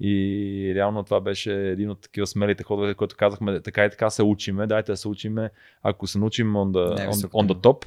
[0.00, 4.22] И реално това беше един от такива смелите ходове, които казахме, така и така се
[4.22, 5.50] учиме, дайте да се учиме,
[5.82, 7.86] ако се научим on the, on, on the top,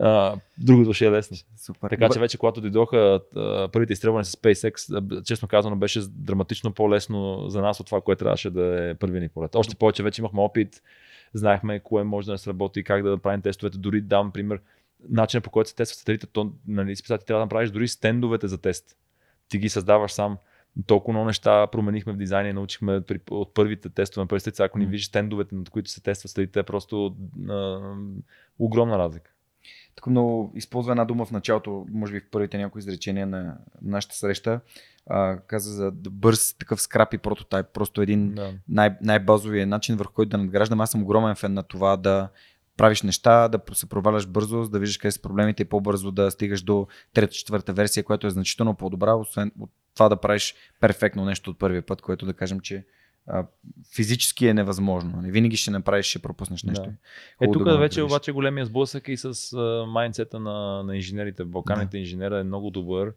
[0.00, 1.36] а, другото ще е лесно.
[1.56, 1.88] Супер.
[1.88, 3.20] Така че вече когато дойдоха
[3.72, 8.50] първите изстрелвания с SpaceX, честно казано беше драматично по-лесно за нас от това, което трябваше
[8.50, 9.54] да е първият ни полет.
[9.54, 10.82] Още повече вече имахме опит,
[11.34, 13.78] знаехме кое може да не сработи, как да правим тестовете.
[13.78, 14.60] Дори дам пример,
[15.08, 18.58] начинът по който се тества сателита, то, нали, списати, трябва да направиш дори стендовете за
[18.58, 18.96] тест.
[19.48, 20.38] Ти ги създаваш сам
[20.86, 24.78] толкова много неща променихме в дизайна и научихме при, от първите тестове на първите Ако
[24.78, 27.16] ни виждаш стендовете, над които се тества следите, е просто
[27.48, 27.80] а,
[28.58, 29.30] огромна разлика.
[29.94, 34.14] Тук много използва една дума в началото, може би в първите някои изречения на нашата
[34.14, 34.60] среща.
[35.06, 37.66] А, каза за бърз такъв скрап и прототайп.
[37.72, 38.52] Просто един да.
[38.68, 40.80] най- най-базовия начин, върху който да надграждам.
[40.80, 42.28] Аз съм огромен фен на това да
[42.76, 46.62] правиш неща, да се проваляш бързо, да виждаш къде са проблемите и по-бързо да стигаш
[46.62, 51.50] до трета, четвърта версия, която е значително по-добра, освен от това да правиш перфектно нещо
[51.50, 52.84] от първия път, което да кажем, че
[53.26, 53.44] а,
[53.94, 55.10] физически е невъзможно.
[55.10, 55.30] Не нали?
[55.30, 56.84] винаги ще направиш, ще пропуснеш нещо.
[56.84, 57.46] Да.
[57.46, 59.56] Е, тук да вече обаче големия сблъсък и с
[59.88, 61.44] майндсета на, на инженерите.
[61.44, 61.98] Балканите да.
[61.98, 63.12] инженера е много добър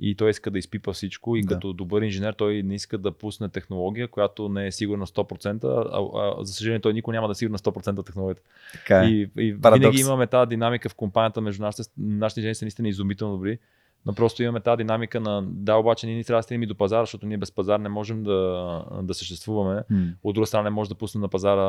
[0.00, 1.54] и той иска да изпипа всичко и да.
[1.54, 6.40] като добър инженер той не иска да пусне технология, която не е сигурна 100%, а,
[6.40, 8.42] а за съжаление той никой няма да е сигурна 100% технологията.
[8.72, 9.06] Така е.
[9.06, 13.34] И, и винаги имаме тази динамика в компанията между нашите, нашите инженери са наистина изумително
[13.34, 13.58] добри
[14.06, 16.74] но просто имаме тази динамика на да, обаче ние ни трябва да стигнем и до
[16.74, 19.82] пазара, защото ние без пазар не можем да, да съществуваме.
[19.92, 20.14] Mm.
[20.22, 21.62] От друга страна не може да пуснем на пазара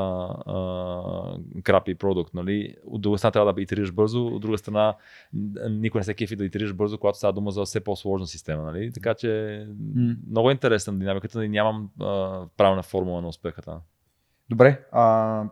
[0.45, 2.33] а, крапи продукт.
[2.33, 2.75] Нали?
[2.85, 4.95] От друга страна трябва да итерираш бързо, от друга страна
[5.69, 8.63] никой не се кефи да итерираш бързо, когато става дума за все по-сложна система.
[8.63, 8.91] Нали?
[8.93, 10.17] Така че mm.
[10.29, 13.79] много е интересна динамиката и нямам а, правилна формула на успехата.
[14.49, 15.43] Добре, а,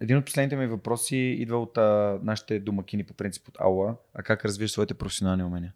[0.00, 3.96] един от последните ми въпроси идва от а, нашите домакини по принцип от Ауа.
[4.14, 5.72] А как развиваш своите професионални умения?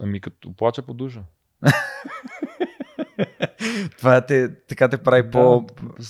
[0.00, 1.22] Ами като плача по душа.
[3.98, 5.66] Това те, така те прави да, по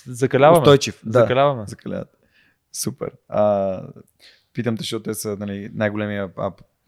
[0.07, 0.59] закаляваме.
[0.59, 1.03] устойчив.
[1.07, 1.67] Да, закаляваме.
[1.67, 2.19] Закаляват.
[2.73, 3.13] Супер.
[3.29, 3.83] А,
[4.53, 6.31] питам те, защото те са нали, най-големия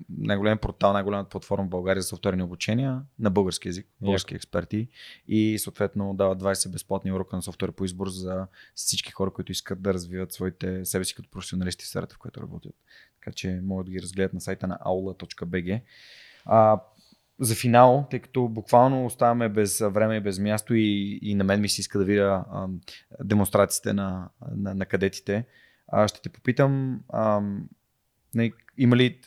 [0.09, 4.89] най-голям портал, най-голямата платформа в България за софтуерни обучения на български язик, български експерти
[5.29, 9.83] и съответно дават 20 безплатни урока на софтуер по избор за всички хора, които искат
[9.83, 12.75] да развиват своите себе си като професионалисти в сферата, в която работят.
[13.21, 15.83] Така че могат да ги разгледат на сайта на aula.bg.
[16.45, 16.81] А,
[17.41, 21.61] за финал, тъй като буквално оставаме без време и без място и, и на мен
[21.61, 22.69] ми се иска да видя а,
[23.25, 25.47] демонстрациите на, на, на кадетите,
[25.89, 27.43] а, ще те попитам а,
[28.35, 29.21] не, има ли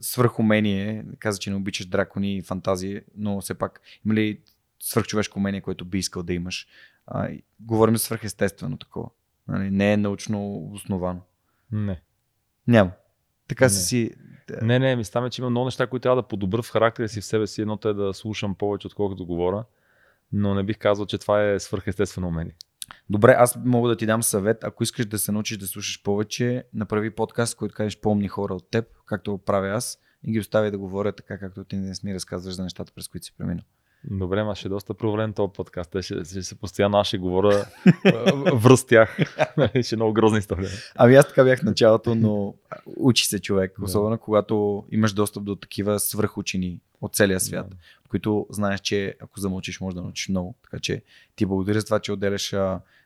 [0.00, 4.40] свръхумение, каза, че не обичаш дракони и фантазии, но все пак има ли
[4.80, 6.66] свръхчовешко умение, което би искал да имаш?
[7.06, 7.28] А,
[7.60, 9.10] говорим за свръхестествено такова.
[9.48, 11.20] Нали, не е научно основано.
[11.72, 12.00] Не.
[12.66, 12.90] Няма.
[13.54, 14.10] Така си си.
[14.62, 17.20] Не, не, ми става, че има много неща, които трябва да подобра в характера си
[17.20, 17.60] в себе си.
[17.60, 19.64] Едното е да слушам повече, отколкото говоря.
[20.32, 22.54] Но не бих казал, че това е свръхестествено умение.
[23.10, 24.64] Добре, аз мога да ти дам съвет.
[24.64, 28.70] Ако искаш да се научиш да слушаш повече, направи подкаст, който кажеш по-умни хора от
[28.70, 32.14] теб, както го правя аз, и ги остави да говоря така, както ти не ми
[32.14, 33.64] разказваш за нещата, през които си преминал.
[34.10, 35.90] Добре, ма ще е доста провален този подкаст.
[36.00, 37.64] Ще, ще се постоянно аз ще говоря
[38.54, 39.18] връз тях.
[39.82, 40.70] ще е много грозна история.
[40.94, 42.54] Ами аз така бях в началото, но
[42.96, 43.72] учи се човек.
[43.82, 47.66] Особено когато имаш достъп до такива свръхучени от целия свят.
[48.12, 50.54] Които знаеш, че ако замълчиш, може да научиш много.
[50.62, 51.02] Така че
[51.36, 52.54] ти благодаря за това, че отделяш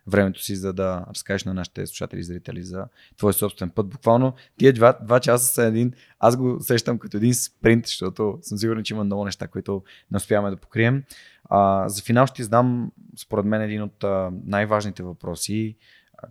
[0.06, 3.88] времето си, за да разкажеш на нашите слушатели и зрители за твой собствен път.
[3.88, 8.58] Буквално тия два, два часа са един, аз го сещам като един спринт, защото съм
[8.58, 11.04] сигурен, че има много неща, които не успяваме да покрием.
[11.44, 14.04] А, за финал ще знам, според мен, един от
[14.44, 15.76] най-важните въпроси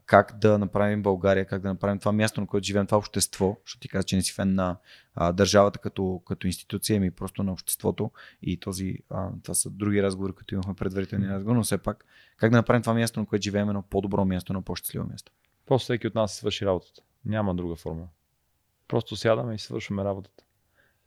[0.05, 3.79] как да направим България, как да направим това място, на което живеем, това общество, защото
[3.79, 4.77] ти каза, че не си фен на
[5.15, 10.03] а, държавата като, като институция, ми просто на обществото и този, а, това са други
[10.03, 12.05] разговори, които имахме предварителни разговори, но все пак
[12.37, 15.31] как да направим това място, на което живеем, едно по-добро място, на по-щастливо място.
[15.65, 17.01] Просто всеки от нас си свърши работата.
[17.25, 18.07] Няма друга форма.
[18.87, 20.43] Просто сядаме и свършваме работата.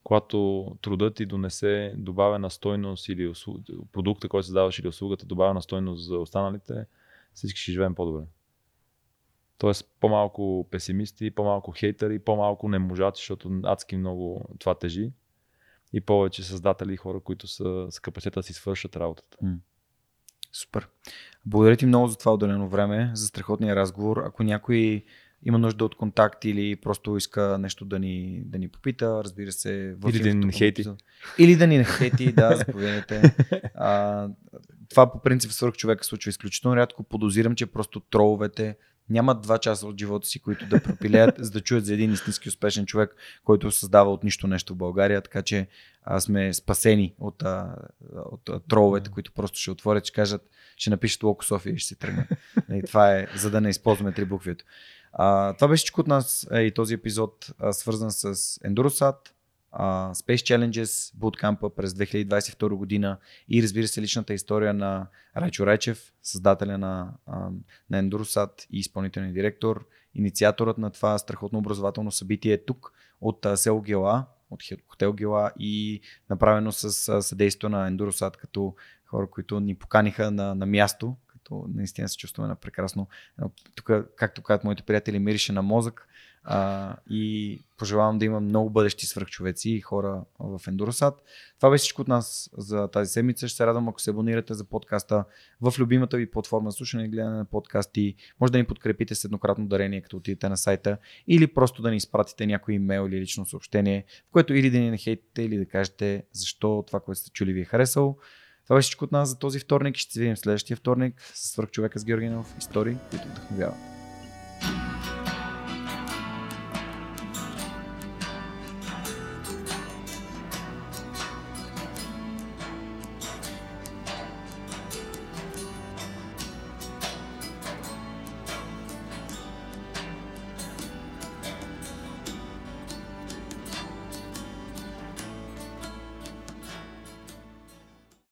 [0.05, 3.61] Когато трудът ти донесе добавена стойност или услуг...
[3.93, 6.87] продукта, който създаваш или услугата добавена стойност за останалите,
[7.35, 8.25] всички ще живеем по-добре.
[9.59, 15.11] Тоест по-малко песимисти, по-малко хейтери, по-малко не можати, защото адски много това тежи.
[15.93, 19.37] И повече създатели и хора, които са с капацитета да си свършат работата.
[19.45, 19.57] Mm.
[20.53, 20.89] Супер.
[21.47, 24.23] Благодаря ти много за това отделено време, за страхотния разговор.
[24.27, 25.05] Ако някой
[25.43, 29.95] има нужда от контакт или просто иска нещо да ни, да ни попита, разбира се.
[29.99, 30.85] В или да ни хейти.
[31.39, 33.37] Или да ни хейти, да, заповядайте.
[33.75, 34.29] А,
[34.91, 37.03] това по принцип свърх човека случва изключително рядко.
[37.03, 38.77] Подозирам, че просто троловете
[39.11, 42.49] нямат два часа от живота си, които да пропилеят, за да чуят за един истински
[42.49, 45.23] успешен човек, който създава от нищо нещо в България.
[45.23, 45.67] Така че
[46.03, 47.77] а, сме спасени от, а,
[48.15, 51.89] от а, троловете, които просто ще отворят, ще кажат, ще напишат Локо София и ще
[51.89, 52.29] се тръгне.
[52.73, 54.65] И това е, за да не използваме три буквието.
[55.13, 59.17] А, това беше всичко от нас е, и този епизод, а, свързан с Endurosat,
[59.73, 63.19] Space Challenges, Bootcamp през 2022 година
[63.49, 67.51] и разбира се личната история на Райчо Райчев, създателя на, uh,
[67.91, 69.87] на Endurosat и изпълнителен директор.
[70.15, 75.53] Инициаторът на това страхотно образователно събитие е тук от uh, село Гела, от хотел Гела
[75.59, 76.01] и
[76.31, 78.75] направено с съдействието на Endurosat като
[79.07, 83.09] хора, които ни поканиха на, на място, като наистина се чувстваме на прекрасно.
[83.75, 86.08] Тук, както казват моите приятели, мирише на мозък
[86.51, 91.15] а, и пожелавам да има много бъдещи свръхчовеци и хора в Endurosat.
[91.57, 93.49] Това беше всичко от нас за тази седмица.
[93.49, 95.25] Ще се радвам, ако се абонирате за подкаста
[95.61, 98.15] в любимата ви платформа слушане и гледане на подкасти.
[98.41, 101.97] Може да ни подкрепите с еднократно дарение, като отидете на сайта или просто да ни
[101.97, 106.25] изпратите някой имейл или лично съобщение, в което или да ни нахейтите, или да кажете
[106.33, 108.19] защо това, което сте чули ви е харесало.
[108.65, 109.97] Това беше всичко от нас за този вторник.
[109.97, 112.55] Ще се видим следващия вторник с свърх човека с Георгинов.
[112.59, 114.88] Истории, които вдъхновяват.